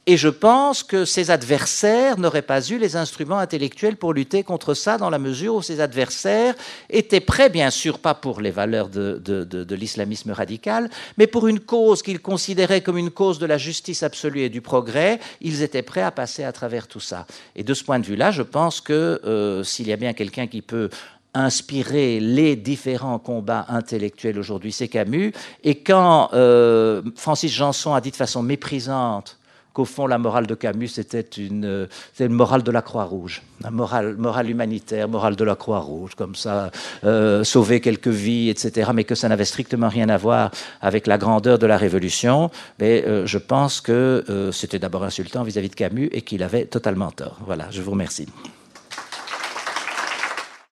Et 0.06 0.18
je 0.18 0.28
pense 0.28 0.82
que 0.82 1.06
ses 1.06 1.30
adversaires 1.30 2.18
n'auraient 2.18 2.42
pas 2.42 2.60
eu 2.68 2.76
les 2.76 2.94
instruments 2.94 3.38
intellectuels 3.38 3.96
pour 3.96 4.12
lutter 4.12 4.42
contre 4.42 4.74
ça, 4.74 4.98
dans 4.98 5.08
la 5.08 5.18
mesure 5.18 5.54
où 5.54 5.62
ses 5.62 5.80
adversaires 5.80 6.54
étaient 6.90 7.20
prêts, 7.20 7.48
bien 7.48 7.70
sûr, 7.70 7.98
pas 7.98 8.12
pour 8.12 8.42
les 8.42 8.50
valeurs 8.50 8.90
de, 8.90 9.74
l'islamisme 9.74 10.32
radical, 10.32 10.90
mais 11.16 11.26
pour 11.26 11.48
une 11.48 11.60
cause 11.60 12.02
qu'ils 12.02 12.20
considéraient 12.20 12.82
comme 12.82 12.98
une 12.98 13.10
cause 13.10 13.38
de 13.38 13.46
la 13.46 13.56
justice 13.56 14.02
absolue 14.02 14.42
et 14.42 14.50
du 14.50 14.60
progrès, 14.60 15.20
ils 15.40 15.62
étaient 15.62 15.82
prêts 15.82 16.02
à 16.02 16.10
passer 16.10 16.44
à 16.44 16.52
travers 16.52 16.86
tout 16.86 17.00
ça. 17.00 17.26
Et 17.56 17.62
de 17.62 17.72
ce 17.72 17.82
point 17.82 17.98
de 17.98 18.04
vue-là, 18.04 18.30
je 18.30 18.42
pense 18.42 18.82
que 18.82 19.20
euh, 19.24 19.64
s'il 19.64 19.88
y 19.88 19.92
a 19.92 19.96
bien 19.96 20.12
quelqu'un 20.12 20.46
qui 20.46 20.60
peut 20.60 20.90
inspirer 21.32 22.20
les 22.20 22.56
différents 22.56 23.18
combats 23.18 23.64
intellectuels 23.68 24.38
aujourd'hui, 24.38 24.70
c'est 24.70 24.88
Camus. 24.88 25.32
Et 25.64 25.76
quand 25.76 26.28
euh, 26.34 27.00
Francis 27.16 27.52
Janson 27.52 27.94
a 27.94 28.02
dit 28.02 28.10
de 28.10 28.16
façon 28.16 28.42
méprisante 28.42 29.38
qu'au 29.74 29.84
fond, 29.84 30.06
la 30.06 30.18
morale 30.18 30.46
de 30.46 30.54
Camus, 30.54 30.88
c'était 30.88 31.20
une, 31.20 31.88
morale 32.20 32.62
de 32.62 32.70
la 32.70 32.80
Croix-Rouge, 32.80 33.42
la 33.60 33.70
morale, 33.70 34.16
morale 34.16 34.48
humanitaire, 34.48 35.08
morale 35.08 35.36
de 35.36 35.44
la 35.44 35.56
Croix-Rouge, 35.56 36.14
comme 36.14 36.36
ça, 36.36 36.70
euh, 37.02 37.44
sauver 37.44 37.80
quelques 37.80 38.08
vies, 38.08 38.48
etc., 38.48 38.92
mais 38.94 39.04
que 39.04 39.16
ça 39.16 39.28
n'avait 39.28 39.44
strictement 39.44 39.88
rien 39.88 40.08
à 40.08 40.16
voir 40.16 40.52
avec 40.80 41.06
la 41.06 41.18
grandeur 41.18 41.58
de 41.58 41.66
la 41.66 41.76
Révolution. 41.76 42.50
Mais 42.78 43.04
euh, 43.06 43.26
je 43.26 43.38
pense 43.38 43.80
que 43.80 44.24
euh, 44.30 44.52
c'était 44.52 44.78
d'abord 44.78 45.04
insultant 45.04 45.42
vis-à-vis 45.42 45.68
-vis 45.68 45.70
de 45.70 45.76
Camus 45.76 46.08
et 46.12 46.22
qu'il 46.22 46.42
avait 46.42 46.66
totalement 46.66 47.10
tort. 47.10 47.38
Voilà, 47.44 47.66
je 47.70 47.82
vous 47.82 47.90
remercie. 47.90 48.28